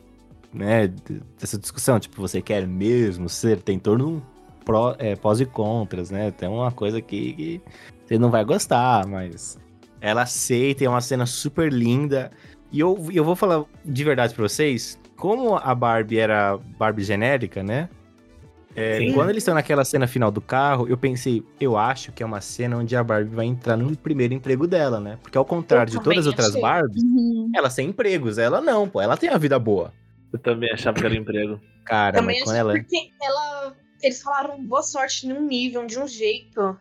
né, 0.52 0.88
dessa 1.38 1.58
discussão, 1.58 2.00
tipo, 2.00 2.18
você 2.18 2.40
quer 2.40 2.66
mesmo 2.66 3.28
ser, 3.28 3.60
tem 3.60 3.78
todo 3.78 4.08
um 4.08 4.22
pró, 4.64 4.94
é, 4.98 5.16
pós 5.16 5.38
e 5.40 5.44
contras, 5.44 6.10
né, 6.10 6.30
tem 6.30 6.48
uma 6.48 6.72
coisa 6.72 7.00
que, 7.02 7.32
que 7.34 7.60
você 8.06 8.18
não 8.18 8.30
vai 8.30 8.44
gostar, 8.44 9.06
mas 9.06 9.58
ela 10.00 10.22
aceita, 10.22 10.84
é 10.84 10.88
uma 10.88 11.00
cena 11.00 11.26
super 11.26 11.70
linda, 11.70 12.30
e 12.70 12.80
eu, 12.80 13.06
eu 13.12 13.22
vou 13.22 13.36
falar 13.36 13.64
de 13.84 14.02
verdade 14.04 14.34
pra 14.34 14.48
vocês, 14.48 14.98
como 15.16 15.56
a 15.56 15.74
Barbie 15.74 16.18
era 16.18 16.56
Barbie 16.78 17.04
genérica, 17.04 17.62
né, 17.62 17.88
é, 18.74 18.98
Sim. 18.98 19.12
quando 19.12 19.30
eles 19.30 19.42
estão 19.42 19.54
naquela 19.54 19.84
cena 19.84 20.06
final 20.06 20.30
do 20.30 20.40
carro, 20.40 20.86
eu 20.88 20.96
pensei, 20.96 21.42
eu 21.60 21.76
acho 21.76 22.10
que 22.12 22.22
é 22.22 22.26
uma 22.26 22.40
cena 22.40 22.76
onde 22.78 22.96
a 22.96 23.04
Barbie 23.04 23.34
vai 23.34 23.46
entrar 23.46 23.76
no 23.76 23.94
primeiro 23.96 24.32
emprego 24.34 24.66
dela, 24.66 24.98
né? 24.98 25.18
Porque 25.22 25.36
ao 25.36 25.44
contrário 25.44 25.92
Eu 25.92 25.98
de 25.98 26.04
todas 26.04 26.20
as 26.20 26.26
outras 26.26 26.48
achei. 26.50 26.60
Barbies, 26.60 27.02
elas 27.54 27.74
têm 27.74 27.88
empregos, 27.88 28.38
ela 28.38 28.60
não, 28.60 28.88
pô, 28.88 29.00
ela 29.00 29.16
tem 29.16 29.28
a 29.30 29.38
vida 29.38 29.58
boa. 29.58 29.92
Eu 30.32 30.38
também 30.38 30.72
achava 30.72 30.98
que 30.98 31.04
era 31.04 31.14
emprego. 31.14 31.60
Cara, 31.84 32.16
Também 32.18 32.38
mas 32.40 32.48
com 32.48 32.56
ela. 32.56 32.72
porque 32.72 33.10
ela. 33.22 33.74
Eles 34.02 34.22
falaram 34.22 34.62
boa 34.64 34.82
sorte 34.82 35.26
num 35.28 35.46
nível, 35.46 35.84
de 35.86 35.98
um 35.98 36.08
jeito. 36.08 36.76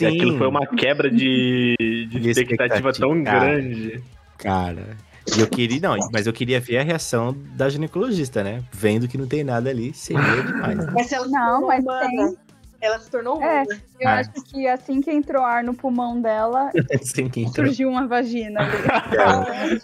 E 0.00 0.06
aquilo 0.06 0.38
foi 0.38 0.46
uma 0.46 0.66
quebra 0.66 1.10
de, 1.10 1.74
de 1.78 2.06
De 2.20 2.30
expectativa 2.30 2.92
tão 2.92 3.10
expectativa, 3.16 3.24
cara. 3.24 3.40
grande. 3.60 4.04
Cara. 4.38 4.96
E 5.36 5.40
eu 5.40 5.46
queria, 5.48 5.80
não, 5.80 5.96
mas 6.12 6.26
eu 6.26 6.32
queria 6.32 6.58
ver 6.60 6.78
a 6.78 6.82
reação 6.82 7.32
da 7.54 7.68
ginecologista, 7.68 8.42
né? 8.42 8.62
Vendo 8.72 9.06
que 9.06 9.16
não 9.16 9.26
tem 9.26 9.44
nada 9.44 9.70
ali, 9.70 9.94
seria 9.94 10.20
demais. 10.42 10.76
né? 10.78 10.86
Mas 10.92 11.12
ela 11.12 11.26
Não, 11.28 11.66
mas 11.66 11.82
humana. 11.84 12.08
tem. 12.08 12.36
Ela 12.80 12.98
se 12.98 13.08
tornou 13.08 13.40
É. 13.40 13.62
Eu 14.00 14.08
Ah. 14.08 14.14
acho 14.18 14.30
que 14.44 14.66
assim 14.66 15.00
que 15.00 15.12
entrou 15.12 15.44
ar 15.44 15.62
no 15.62 15.72
pulmão 15.72 16.20
dela, 16.20 16.70
entrou. 17.36 17.54
surgiu 17.54 17.88
uma 17.88 18.08
vagina 18.08 18.60
ali. 18.60 19.80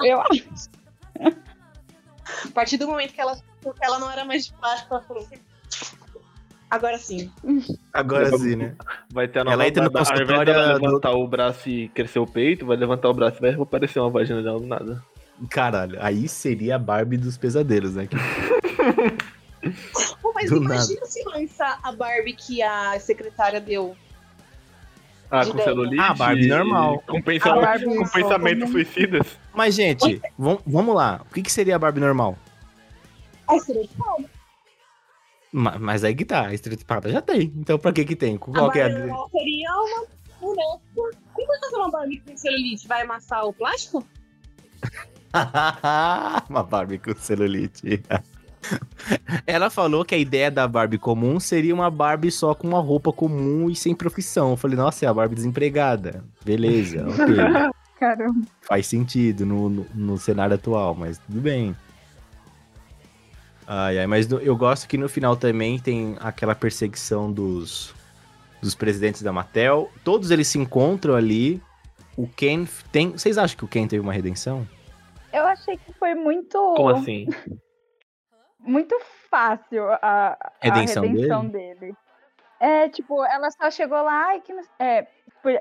É. 0.00 0.10
Eu 0.10 0.20
acho. 0.20 0.46
A 1.20 2.50
partir 2.54 2.76
do 2.76 2.86
momento 2.86 3.12
que 3.12 3.20
ela, 3.20 3.34
que 3.36 3.84
ela 3.84 3.98
não 3.98 4.10
era 4.10 4.24
mais 4.24 4.46
de 4.46 4.52
plástico, 4.54 4.94
ela 4.94 5.02
falou. 5.02 5.26
Agora 6.70 6.98
sim. 6.98 7.30
Agora 7.92 8.36
sim, 8.38 8.56
né? 8.56 8.74
Vai 9.12 9.28
ter 9.28 9.38
a 9.38 9.42
Ela 9.42 9.50
nova 9.52 9.68
entra 9.68 9.84
no 9.84 9.90
consultório 9.92 10.44
dela 10.44 10.78
do- 10.78 10.84
levantar 10.86 11.12
o 11.12 11.26
braço 11.28 11.68
e 11.68 11.88
crescer 11.90 12.18
o 12.18 12.26
peito, 12.26 12.66
vai 12.66 12.76
levantar 12.76 13.08
o 13.08 13.14
braço 13.14 13.38
e 13.38 13.40
vai 13.40 13.52
aparecer 13.62 14.00
uma 14.00 14.10
vagina 14.10 14.42
dela 14.42 14.58
do 14.58 14.66
nada. 14.66 15.02
Caralho, 15.50 15.96
aí 16.00 16.26
seria 16.28 16.76
a 16.76 16.78
Barbie 16.78 17.16
dos 17.18 17.36
pesadelos, 17.38 17.94
né? 17.94 18.06
Que- 18.06 18.16
Pô, 20.22 20.32
mas 20.34 20.50
Do 20.50 20.56
imagina 20.58 21.04
se 21.06 21.22
lançar 21.24 21.78
a 21.82 21.92
Barbie 21.92 22.32
que 22.34 22.62
a 22.62 22.98
secretária 23.00 23.60
deu. 23.60 23.96
Ah, 25.30 25.42
De 25.44 25.50
com 25.52 25.58
celulite. 25.58 26.00
Ah, 26.02 26.14
Barbie 26.14 26.46
normal. 26.46 27.02
Com, 27.06 27.20
pensa- 27.20 27.52
A 27.52 27.60
Barbie 27.60 27.84
com 27.96 28.08
pensamentos 28.08 28.70
suicidas. 28.70 29.26
Mas, 29.54 29.74
gente, 29.74 30.20
vam- 30.38 30.60
vamos 30.66 30.94
lá. 30.94 31.20
O 31.28 31.34
que, 31.34 31.42
que 31.42 31.50
seria 31.52 31.74
a 31.76 31.78
Barbie 31.78 32.00
normal? 32.00 32.36
Ai, 33.48 33.58
seria 33.60 33.88
Ma- 33.98 34.16
Mas 35.58 36.04
aí 36.04 36.14
que 36.14 36.26
tá, 36.26 36.48
a 36.48 36.54
estereotipada 36.54 37.10
já 37.10 37.22
tem. 37.22 37.50
Então 37.56 37.78
pra 37.78 37.90
que 37.90 38.04
que 38.04 38.14
tem? 38.14 38.36
A 38.36 38.38
Qual 38.38 38.70
que 38.70 38.78
é 38.78 38.88
Barbie 38.90 39.10
a... 39.10 39.38
seria 39.38 39.70
uma 39.72 40.06
boneca. 40.38 41.18
Como 41.32 41.46
vai 41.46 41.60
fazer 41.60 41.76
uma 41.76 41.90
Barbie 41.90 42.20
com 42.20 42.36
celulite? 42.36 42.86
Vai 42.86 43.02
amassar 43.02 43.46
o 43.46 43.54
plástico? 43.54 44.06
Uma 46.48 46.62
Barbie 46.62 46.98
com 46.98 47.14
celulite. 47.14 48.02
Ela 49.46 49.70
falou 49.70 50.04
que 50.04 50.14
a 50.14 50.18
ideia 50.18 50.50
da 50.50 50.66
Barbie 50.66 50.98
comum 50.98 51.38
seria 51.38 51.74
uma 51.74 51.90
Barbie 51.90 52.30
só 52.30 52.54
com 52.54 52.68
uma 52.68 52.80
roupa 52.80 53.12
comum 53.12 53.70
e 53.70 53.76
sem 53.76 53.94
profissão. 53.94 54.50
Eu 54.50 54.56
falei, 54.56 54.76
nossa, 54.76 55.04
é 55.04 55.08
a 55.08 55.14
Barbie 55.14 55.34
desempregada. 55.34 56.24
Beleza, 56.44 57.06
ok. 57.08 57.36
Caramba. 58.00 58.46
Faz 58.62 58.86
sentido 58.86 59.46
no, 59.46 59.68
no, 59.68 59.86
no 59.94 60.18
cenário 60.18 60.54
atual, 60.54 60.94
mas 60.94 61.18
tudo 61.18 61.40
bem. 61.40 61.74
Ai, 63.66 63.98
ai, 63.98 64.06
mas 64.06 64.28
no- 64.28 64.38
eu 64.40 64.56
gosto 64.56 64.86
que 64.88 64.96
no 64.96 65.08
final 65.08 65.36
também 65.36 65.78
tem 65.78 66.16
aquela 66.20 66.54
perseguição 66.54 67.32
dos, 67.32 67.94
dos 68.62 68.74
presidentes 68.74 69.22
da 69.22 69.32
Mattel. 69.32 69.90
Todos 70.04 70.30
eles 70.30 70.46
se 70.48 70.58
encontram 70.58 71.14
ali. 71.14 71.60
O 72.16 72.26
Ken 72.28 72.64
tem. 72.92 73.10
Vocês 73.12 73.36
acham 73.36 73.56
que 73.58 73.64
o 73.64 73.68
Ken 73.68 73.86
teve 73.88 74.00
uma 74.00 74.12
redenção? 74.12 74.66
Eu 75.32 75.44
achei 75.46 75.76
que 75.76 75.92
foi 75.94 76.14
muito, 76.14 76.52
Como 76.76 76.90
assim? 76.90 77.26
muito 78.58 78.96
fácil 79.30 79.84
a, 80.00 80.36
a 80.40 80.50
Redenção 80.62 81.02
redenção 81.02 81.46
dele. 81.48 81.94
É, 82.58 82.88
tipo, 82.88 83.22
ela 83.24 83.50
só 83.50 83.70
chegou 83.70 84.00
lá 84.02 84.34
e 84.36 84.40
que 84.40 84.52
é, 84.78 85.06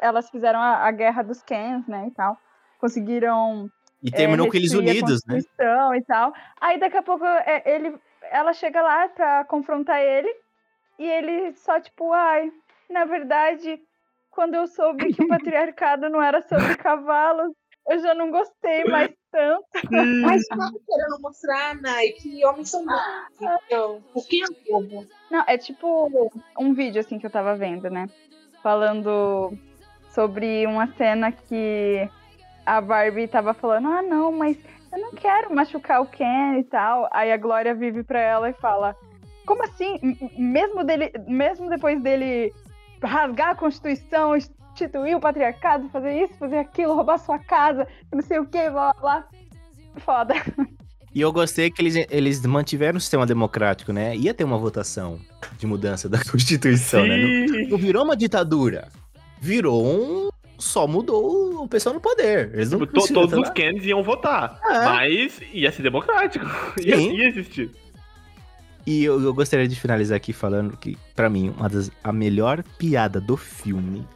elas 0.01 0.29
fizeram 0.29 0.59
a, 0.59 0.87
a 0.87 0.91
guerra 0.91 1.23
dos 1.23 1.41
Kens, 1.43 1.85
né, 1.87 2.07
e 2.07 2.11
tal. 2.11 2.37
Conseguiram 2.79 3.69
E 4.03 4.11
terminou 4.11 4.47
é, 4.47 4.49
com 4.49 4.57
eles 4.57 4.73
unidos, 4.73 5.21
né? 5.25 5.39
E 5.39 6.01
tal. 6.03 6.33
Aí 6.61 6.79
daqui 6.79 6.97
a 6.97 7.03
pouco 7.03 7.25
é, 7.25 7.63
ele, 7.65 7.97
ela 8.23 8.53
chega 8.53 8.81
lá 8.81 9.07
pra 9.09 9.45
confrontar 9.45 10.01
ele 10.01 10.29
e 10.99 11.09
ele 11.09 11.53
só 11.55 11.79
tipo, 11.79 12.11
ai, 12.13 12.51
na 12.89 13.05
verdade, 13.05 13.79
quando 14.29 14.55
eu 14.55 14.67
soube 14.67 15.13
que 15.13 15.23
o 15.23 15.27
patriarcado 15.27 16.09
não 16.09 16.21
era 16.21 16.41
sobre 16.41 16.75
cavalos, 16.77 17.53
eu 17.87 17.99
já 17.99 18.13
não 18.13 18.31
gostei 18.31 18.83
mais 18.85 19.11
tanto. 19.31 19.65
Mas 20.21 20.45
tava 20.47 20.71
querendo 20.71 21.21
mostrar, 21.21 21.75
Nai, 21.81 22.09
que 22.09 22.45
homens 22.45 22.69
são 22.69 22.85
bons. 22.85 23.61
Então, 23.65 24.03
o 24.13 24.21
que 24.23 24.41
é 24.41 24.45
o 24.45 24.55
povo? 24.65 25.07
Não, 25.29 25.43
é 25.47 25.57
tipo 25.57 26.31
um 26.59 26.73
vídeo 26.73 26.99
assim 26.99 27.19
que 27.19 27.25
eu 27.25 27.29
tava 27.29 27.55
vendo, 27.55 27.89
né? 27.89 28.07
Falando 28.63 29.53
sobre 30.09 30.65
uma 30.65 30.87
cena 30.93 31.31
que 31.31 32.09
a 32.65 32.81
Barbie 32.81 33.27
tava 33.27 33.53
falando: 33.53 33.87
"Ah, 33.87 34.01
não, 34.01 34.31
mas 34.31 34.57
eu 34.91 34.99
não 34.99 35.11
quero 35.11 35.53
machucar 35.53 36.01
o 36.01 36.05
Ken 36.05 36.59
e 36.59 36.63
tal". 36.63 37.07
Aí 37.11 37.31
a 37.31 37.37
Glória 37.37 37.73
vive 37.73 38.03
pra 38.03 38.19
ela 38.19 38.49
e 38.49 38.53
fala: 38.53 38.95
"Como 39.45 39.63
assim? 39.63 39.99
Mesmo 40.37 40.83
dele, 40.83 41.11
mesmo 41.27 41.69
depois 41.69 42.01
dele 42.01 42.53
rasgar 43.03 43.49
a 43.49 43.55
Constituição, 43.55 44.35
instituir 44.35 45.15
o 45.15 45.19
patriarcado, 45.19 45.89
fazer 45.89 46.23
isso, 46.23 46.33
fazer 46.37 46.57
aquilo, 46.57 46.95
roubar 46.95 47.17
sua 47.17 47.39
casa, 47.39 47.87
não 48.13 48.21
sei 48.21 48.39
o 48.39 48.45
que, 48.45 48.69
blá 48.69 48.93
blá 48.93 49.01
blá. 49.01 49.27
Foda. 49.97 50.33
E 51.13 51.21
eu 51.21 51.31
gostei 51.31 51.71
que 51.71 51.81
eles, 51.81 51.95
eles 52.09 52.45
mantiveram 52.45 52.97
o 52.97 52.99
sistema 52.99 53.25
democrático, 53.25 53.93
né? 53.93 54.13
Ia 54.17 54.33
ter 54.33 54.43
uma 54.43 54.57
votação 54.57 55.17
de 55.57 55.65
mudança 55.65 56.09
da 56.09 56.19
Constituição, 56.29 57.07
né? 57.07 57.15
Não, 57.15 57.47
Sim. 57.47 57.67
não 57.69 57.77
virou 57.77 58.03
uma 58.03 58.17
ditadura. 58.17 58.89
Virou 59.39 59.85
um. 59.85 60.29
Só 60.57 60.87
mudou 60.87 61.63
o 61.63 61.67
pessoal 61.67 61.93
no 61.95 61.99
poder. 62.01 62.51
Eles 62.53 62.69
Tipo, 62.69 62.87
to- 62.87 63.13
todos 63.13 63.37
os. 63.37 63.49
Kens 63.49 63.83
iam 63.85 64.01
votar. 64.01 64.59
É. 64.63 64.85
Mas 64.85 65.39
ia 65.53 65.71
ser 65.71 65.81
democrático. 65.83 66.45
Ia, 66.81 66.95
ia 66.95 67.27
existir. 67.29 67.69
E 68.87 69.03
eu, 69.03 69.21
eu 69.21 69.33
gostaria 69.33 69.67
de 69.67 69.75
finalizar 69.75 70.15
aqui 70.15 70.31
falando 70.31 70.77
que, 70.77 70.97
pra 71.15 71.29
mim, 71.29 71.53
uma 71.57 71.67
das, 71.67 71.91
a 72.03 72.11
melhor 72.13 72.63
piada 72.77 73.19
do 73.19 73.35
filme, 73.35 74.07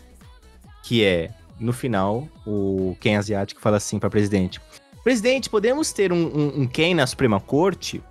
que 0.83 1.03
é, 1.03 1.31
no 1.59 1.73
final, 1.73 2.27
o 2.45 2.95
Ken 2.99 3.17
asiático 3.17 3.59
fala 3.59 3.77
assim 3.77 3.97
pra 3.99 4.09
presidente: 4.09 4.61
presidente, 5.03 5.49
podemos 5.49 5.91
ter 5.91 6.13
um, 6.13 6.17
um, 6.27 6.61
um 6.61 6.67
Ken 6.67 6.93
na 6.93 7.05
Suprema 7.07 7.39
Corte? 7.39 8.01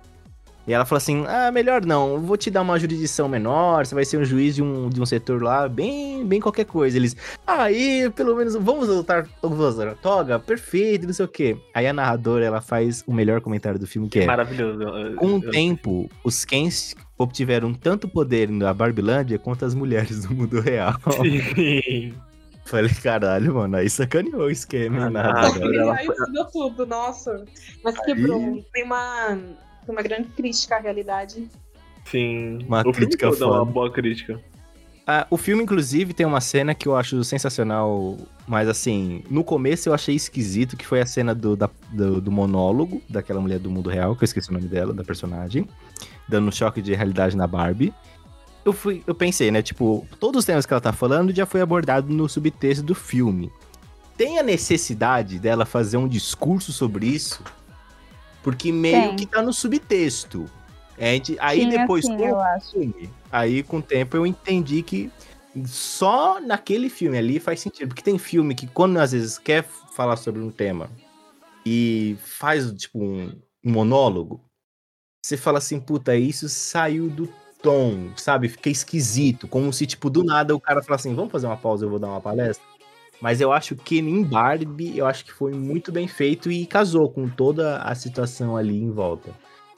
E 0.69 0.73
ela 0.73 0.85
falou 0.85 0.99
assim: 0.99 1.25
ah, 1.27 1.51
melhor 1.51 1.83
não, 1.83 2.13
eu 2.13 2.21
vou 2.21 2.37
te 2.37 2.51
dar 2.51 2.61
uma 2.61 2.77
jurisdição 2.77 3.27
menor, 3.27 3.87
você 3.87 3.95
vai 3.95 4.05
ser 4.05 4.17
um 4.17 4.23
juiz 4.23 4.53
de 4.53 4.61
um, 4.61 4.87
de 4.87 5.01
um 5.01 5.05
setor 5.05 5.41
lá, 5.41 5.67
bem, 5.67 6.23
bem 6.23 6.39
qualquer 6.39 6.65
coisa. 6.65 6.95
Eles, 6.95 7.17
aí, 7.47 8.07
pelo 8.15 8.35
menos, 8.35 8.53
vamos 8.53 8.87
lutar, 8.87 9.27
vamos 9.41 9.59
usar 9.59 9.87
a 9.87 9.95
toga? 9.95 10.37
Perfeito, 10.37 11.07
não 11.07 11.13
sei 11.13 11.25
o 11.25 11.27
quê. 11.27 11.57
Aí 11.73 11.87
a 11.87 11.91
narradora, 11.91 12.45
ela 12.45 12.61
faz 12.61 13.03
o 13.07 13.11
melhor 13.11 13.41
comentário 13.41 13.79
do 13.79 13.87
filme, 13.87 14.07
que 14.07 14.19
é... 14.19 14.25
Maravilhoso. 14.27 15.15
Com 15.15 15.37
o 15.37 15.41
tempo, 15.41 16.07
os 16.23 16.45
Kens 16.45 16.95
obtiveram 17.17 17.73
tanto 17.73 18.07
poder 18.07 18.47
na 18.47 18.71
Barbilândia 18.71 19.39
quanto 19.39 19.65
as 19.65 19.73
mulheres 19.73 20.23
do 20.23 20.35
mundo 20.35 20.61
real. 20.61 20.93
Sim. 21.19 22.13
Falei, 22.63 22.91
caralho, 23.01 23.55
mano, 23.55 23.77
aí 23.77 23.89
sacaneou 23.89 24.43
o 24.43 24.51
esquema, 24.51 24.97
hein, 24.97 25.03
Ah, 25.05 25.09
narradora. 25.09 25.65
Agora 25.65 25.75
ela 25.75 25.95
Aí 25.95 26.07
tudo, 26.51 26.85
nossa. 26.85 27.43
Mas 27.83 27.97
quebrou. 28.01 28.63
Tem 28.71 28.83
uma, 28.83 29.35
uma 29.87 30.01
grande 30.01 30.29
crítica 30.29 30.75
à 30.75 30.79
realidade. 30.79 31.47
Sim. 32.05 32.59
Uma 32.67 32.81
o 32.81 32.93
filme 32.93 33.07
crítica 33.07 33.27
é 33.27 33.45
uma 33.45 33.65
boa 33.65 33.91
crítica. 33.91 34.39
Ah, 35.11 35.25
o 35.31 35.37
filme, 35.37 35.63
inclusive, 35.63 36.13
tem 36.13 36.23
uma 36.25 36.39
cena 36.39 36.75
que 36.75 36.87
eu 36.87 36.95
acho 36.95 37.23
sensacional, 37.23 38.15
mas 38.47 38.69
assim, 38.69 39.23
no 39.27 39.43
começo 39.43 39.89
eu 39.89 39.93
achei 39.93 40.13
esquisito, 40.13 40.77
que 40.77 40.85
foi 40.85 41.01
a 41.01 41.05
cena 41.05 41.33
do, 41.33 41.55
da- 41.55 41.69
do, 41.91 42.21
do 42.21 42.31
monólogo 42.31 43.01
daquela 43.09 43.41
mulher 43.41 43.57
do 43.57 43.71
mundo 43.71 43.89
real, 43.89 44.15
que 44.15 44.23
eu 44.23 44.25
esqueci 44.25 44.51
o 44.51 44.53
nome 44.53 44.67
dela, 44.67 44.93
da 44.93 45.03
personagem, 45.03 45.67
dando 46.27 46.47
um 46.47 46.51
choque 46.51 46.79
de 46.79 46.93
realidade 46.93 47.35
na 47.35 47.47
Barbie. 47.47 47.91
Eu, 48.63 48.71
fui, 48.71 49.01
eu 49.07 49.15
pensei, 49.15 49.49
né, 49.49 49.63
tipo, 49.63 50.05
todos 50.19 50.39
os 50.39 50.45
temas 50.45 50.67
que 50.67 50.73
ela 50.73 50.81
tá 50.81 50.93
falando 50.93 51.33
já 51.33 51.45
foi 51.47 51.61
abordado 51.61 52.13
no 52.13 52.29
subtexto 52.29 52.83
do 52.83 52.93
filme. 52.93 53.51
Tem 54.15 54.37
a 54.37 54.43
necessidade 54.43 55.39
dela 55.39 55.65
fazer 55.65 55.97
um 55.97 56.07
discurso 56.07 56.71
sobre 56.71 57.07
isso? 57.07 57.43
Porque 58.49 58.71
meio 58.71 59.09
Tem. 59.09 59.15
que 59.15 59.25
tá 59.25 59.41
no 59.41 59.53
subtexto. 59.53 60.49
É, 60.97 61.13
gente- 61.13 61.37
aí 61.39 61.59
Tinha, 61.61 61.79
depois, 61.79 62.05
sim, 62.05 62.17
com 62.17 62.23
eu 62.25 62.39
acho. 62.39 62.71
filme. 62.71 63.09
Aí, 63.31 63.63
com 63.63 63.77
o 63.77 63.81
tempo, 63.81 64.17
eu 64.17 64.25
entendi 64.25 64.81
que 64.81 65.11
só 65.65 66.39
naquele 66.41 66.89
filme 66.89 67.17
ali 67.17 67.39
faz 67.39 67.61
sentido. 67.61 67.89
Porque 67.89 68.01
tem 68.01 68.17
filme 68.17 68.53
que, 68.55 68.67
quando 68.67 68.97
às 68.97 69.11
vezes 69.11 69.37
quer 69.37 69.63
falar 69.63 70.15
sobre 70.17 70.41
um 70.41 70.51
tema 70.51 70.89
e 71.65 72.17
faz, 72.23 72.71
tipo, 72.73 72.99
um, 72.99 73.31
um 73.63 73.71
monólogo, 73.71 74.41
você 75.23 75.37
fala 75.37 75.57
assim, 75.59 75.79
puta, 75.79 76.15
isso 76.15 76.49
saiu 76.49 77.09
do 77.09 77.31
tom, 77.61 78.09
sabe? 78.17 78.49
Fica 78.49 78.69
esquisito. 78.69 79.47
Como 79.47 79.71
se, 79.71 79.85
tipo, 79.85 80.09
do 80.09 80.23
nada 80.23 80.55
o 80.55 80.59
cara 80.59 80.81
fala 80.81 80.95
assim, 80.95 81.13
vamos 81.13 81.31
fazer 81.31 81.47
uma 81.47 81.57
pausa, 81.57 81.85
eu 81.85 81.89
vou 81.89 81.99
dar 81.99 82.07
uma 82.07 82.21
palestra. 82.21 82.65
Mas 83.21 83.41
eu 83.41 83.51
acho 83.51 83.75
que 83.75 83.99
em 83.99 84.23
Barbie, 84.23 84.97
eu 84.97 85.05
acho 85.05 85.25
que 85.25 85.33
foi 85.33 85.51
muito 85.53 85.91
bem 85.91 86.07
feito 86.07 86.49
e 86.51 86.65
casou 86.65 87.09
com 87.09 87.27
toda 87.27 87.77
a 87.81 87.93
situação 87.93 88.55
ali 88.55 88.77
em 88.81 88.91
volta. 88.91 89.29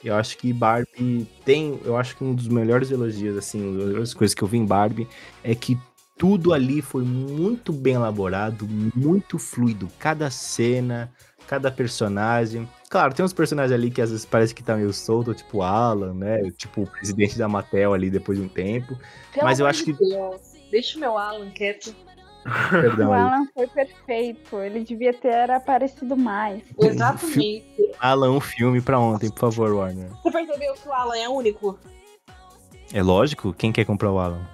Eu 0.04 0.14
acho 0.16 0.36
que 0.38 0.52
Barbie 0.52 1.26
tem. 1.44 1.80
Eu 1.84 1.96
acho 1.96 2.16
que 2.16 2.24
um 2.24 2.34
dos 2.34 2.48
melhores 2.48 2.90
elogios, 2.90 3.36
assim, 3.36 3.62
uma 3.64 3.78
das 3.78 3.86
melhores 3.86 4.14
coisas 4.14 4.34
que 4.34 4.42
eu 4.42 4.48
vi 4.48 4.58
em 4.58 4.66
Barbie 4.66 5.08
é 5.44 5.54
que 5.54 5.78
tudo 6.16 6.52
ali 6.52 6.82
foi 6.82 7.02
muito 7.02 7.72
bem 7.72 7.94
elaborado, 7.94 8.66
muito 8.94 9.38
fluido. 9.38 9.88
Cada 9.98 10.30
cena, 10.30 11.12
cada 11.46 11.70
personagem. 11.70 12.68
Claro, 12.88 13.14
tem 13.14 13.24
uns 13.24 13.32
personagens 13.32 13.72
ali 13.72 13.90
que 13.90 14.02
às 14.02 14.10
vezes 14.10 14.24
parece 14.26 14.54
que 14.54 14.62
tá 14.62 14.76
meio 14.76 14.92
solto, 14.92 15.34
tipo 15.34 15.62
Alan, 15.62 16.14
né? 16.14 16.50
Tipo 16.56 16.82
o 16.82 16.86
presidente 16.86 17.38
da 17.38 17.48
Mattel 17.48 17.92
ali 17.94 18.10
depois 18.10 18.38
de 18.38 18.44
um 18.44 18.48
tempo. 18.48 18.98
Pelo 19.32 19.46
Mas 19.46 19.58
eu 19.60 19.66
acho 19.66 19.84
que- 19.84 19.92
Deus, 19.92 20.52
Deixa 20.70 20.96
o 20.96 21.00
meu 21.00 21.18
Alan 21.18 21.50
quieto. 21.50 21.94
Perdão 22.70 23.10
O 23.10 23.12
aí. 23.12 23.20
Alan 23.20 23.46
foi 23.54 23.66
perfeito. 23.66 24.58
Ele 24.58 24.84
devia 24.84 25.14
ter 25.14 25.50
aparecido 25.50 26.16
mais. 26.16 26.62
Exatamente. 26.78 27.64
Alan, 28.00 28.32
um 28.32 28.40
filme 28.40 28.80
pra 28.80 28.98
ontem, 28.98 29.30
por 29.30 29.40
favor, 29.40 29.72
Warner. 29.72 30.10
Você 30.22 30.30
percebeu 30.30 30.74
que 30.74 30.88
o 30.88 30.92
Alan 30.92 31.16
é 31.16 31.28
único? 31.28 31.78
É 32.92 33.02
lógico, 33.02 33.52
quem 33.52 33.72
quer 33.72 33.84
comprar 33.84 34.10
o 34.10 34.18
Alan? 34.18 34.46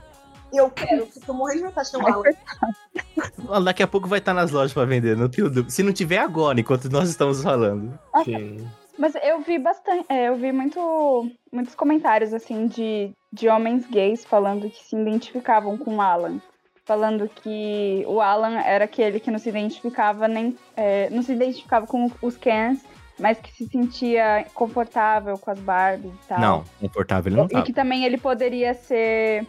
Eu 0.52 0.70
quero, 0.70 1.06
fico 1.06 1.34
morrendo 1.34 1.58
de 1.58 1.64
vontade 1.66 1.90
de 1.90 1.92
ter 1.92 2.02
um 2.02 2.06
Alan. 2.06 3.62
Daqui 3.64 3.82
a 3.82 3.86
pouco 3.86 4.08
vai 4.08 4.18
estar 4.18 4.32
nas 4.32 4.50
lojas 4.50 4.72
pra 4.72 4.84
vender, 4.84 5.16
não 5.16 5.28
tenho 5.28 5.48
dúvida. 5.48 5.70
Se 5.70 5.82
não 5.82 5.92
tiver 5.92 6.18
agora, 6.18 6.60
enquanto 6.60 6.88
nós 6.90 7.08
estamos 7.08 7.42
falando. 7.42 7.98
Sim. 8.24 8.66
Mas 8.98 9.14
eu 9.22 9.40
vi 9.40 9.58
bastante, 9.58 10.06
é, 10.08 10.28
eu 10.28 10.36
vi 10.36 10.50
muito, 10.50 11.30
muitos 11.52 11.74
comentários 11.74 12.34
assim 12.34 12.66
de, 12.66 13.12
de 13.32 13.48
homens 13.48 13.86
gays 13.86 14.24
falando 14.24 14.68
que 14.68 14.84
se 14.84 14.96
identificavam 14.96 15.78
com 15.78 15.96
o 15.96 16.00
Alan. 16.00 16.40
Falando 16.88 17.28
que 17.28 18.02
o 18.06 18.18
Alan 18.18 18.60
era 18.60 18.86
aquele 18.86 19.20
que 19.20 19.30
não 19.30 19.38
se 19.38 19.50
identificava 19.50 20.26
nem. 20.26 20.56
é, 20.74 21.10
não 21.10 21.22
se 21.22 21.34
identificava 21.34 21.86
com 21.86 22.10
os 22.22 22.34
Kens, 22.38 22.82
mas 23.20 23.38
que 23.38 23.52
se 23.52 23.68
sentia 23.68 24.46
confortável 24.54 25.36
com 25.36 25.50
as 25.50 25.60
Barbies 25.60 26.14
e 26.14 26.28
tal. 26.28 26.40
Não, 26.40 26.64
confortável 26.80 27.28
ele 27.28 27.36
não 27.36 27.44
E 27.44 27.48
tá. 27.50 27.62
que 27.62 27.74
também 27.74 28.06
ele 28.06 28.16
poderia 28.16 28.72
ser. 28.72 29.46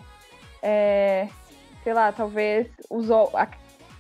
é, 0.62 1.30
sei 1.82 1.94
lá, 1.94 2.12
talvez 2.12 2.68
os, 2.90 3.08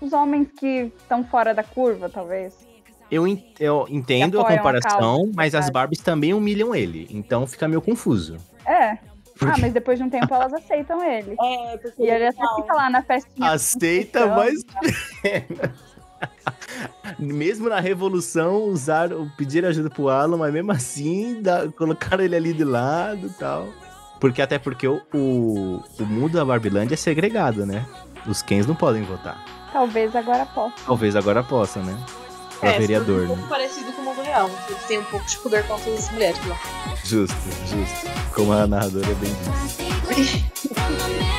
os 0.02 0.12
homens 0.12 0.50
que 0.60 0.92
estão 0.98 1.24
fora 1.24 1.54
da 1.54 1.64
curva, 1.64 2.10
talvez. 2.10 2.68
Eu, 3.10 3.26
eu 3.58 3.88
entendo 3.90 4.38
a 4.38 4.42
apoiam 4.42 4.56
a 4.56 4.58
comparação, 4.58 5.18
causa, 5.20 5.32
mas 5.34 5.56
as. 5.56 5.70
Barbies 5.70 6.02
também 6.02 6.34
humilham 6.34 6.76
ele. 6.76 7.08
Então 7.10 7.48
fica 7.48 7.70
meio 7.70 7.82
confuso. 7.82 8.36
É. 8.66 8.98
Porque- 9.40 9.54
Ah, 9.54 9.58
mas 9.62 9.72
depois 9.74 9.98
de 9.98 10.04
um 10.04 10.10
tempo 10.10 10.34
elas 10.34 10.54
aceitam 10.54 11.02
ele. 11.04 11.36
É, 11.42 11.78
porque 11.78 12.04
E 12.04 12.10
ele 12.10 12.28
até 12.28 12.42
não. 12.44 12.56
fica 12.58 12.74
lá 12.74 12.90
na 12.90 13.02
festinha. 13.02 13.52
Aceita, 13.52 14.28
mas. 14.28 14.64
mesmo 17.18 17.70
na 17.70 17.80
revolução, 17.80 18.64
usaram, 18.66 19.30
pediram 19.38 19.70
ajuda 19.70 19.90
pro 19.90 20.10
Alan, 20.10 20.38
mas 20.38 20.54
mesmo 20.54 20.72
assim, 20.72 21.42
dá- 21.42 21.68
colocaram 21.78 22.24
ele 22.24 22.36
ali 22.36 22.54
de 22.54 22.64
lado 22.64 23.28
e 23.28 23.30
tal. 23.32 23.68
Porque 24.20 24.42
até 24.42 24.60
porque 24.60 24.86
o, 24.88 25.02
o, 25.14 25.82
o 26.00 26.06
mundo 26.06 26.34
da 26.34 26.44
Barbilândia 26.44 26.96
é 26.96 26.98
segregado, 26.98 27.66
né? 27.66 27.86
Os 28.28 28.42
Kens 28.42 28.68
não 28.68 28.76
podem 28.76 29.02
votar. 29.04 29.44
Talvez 29.72 30.14
agora 30.16 30.46
possa. 30.46 30.76
Talvez 30.86 31.16
agora 31.16 31.42
possa, 31.44 31.80
né? 31.82 31.98
Pra 32.60 32.72
É, 32.72 32.80
vereador, 32.80 33.24
um 33.24 33.28
pouco 33.28 33.41
né? 33.43 33.47
parecido 33.49 33.91
com 33.93 34.01
o 34.01 34.05
mundo 34.05 34.22
real. 34.22 34.49
Eles 34.70 34.84
têm 34.84 34.99
um 34.99 35.03
pouco 35.05 35.26
de 35.26 35.38
poder 35.38 35.66
contra 35.68 35.93
as 35.93 36.10
mulheres 36.12 36.45
lá. 36.47 36.60
Justo, 37.05 37.36
justo. 37.68 38.07
Como 38.34 38.51
a 38.51 38.68
narradora 38.68 39.07
bem 39.16 39.34
disse. 39.64 39.78
The 40.74 41.39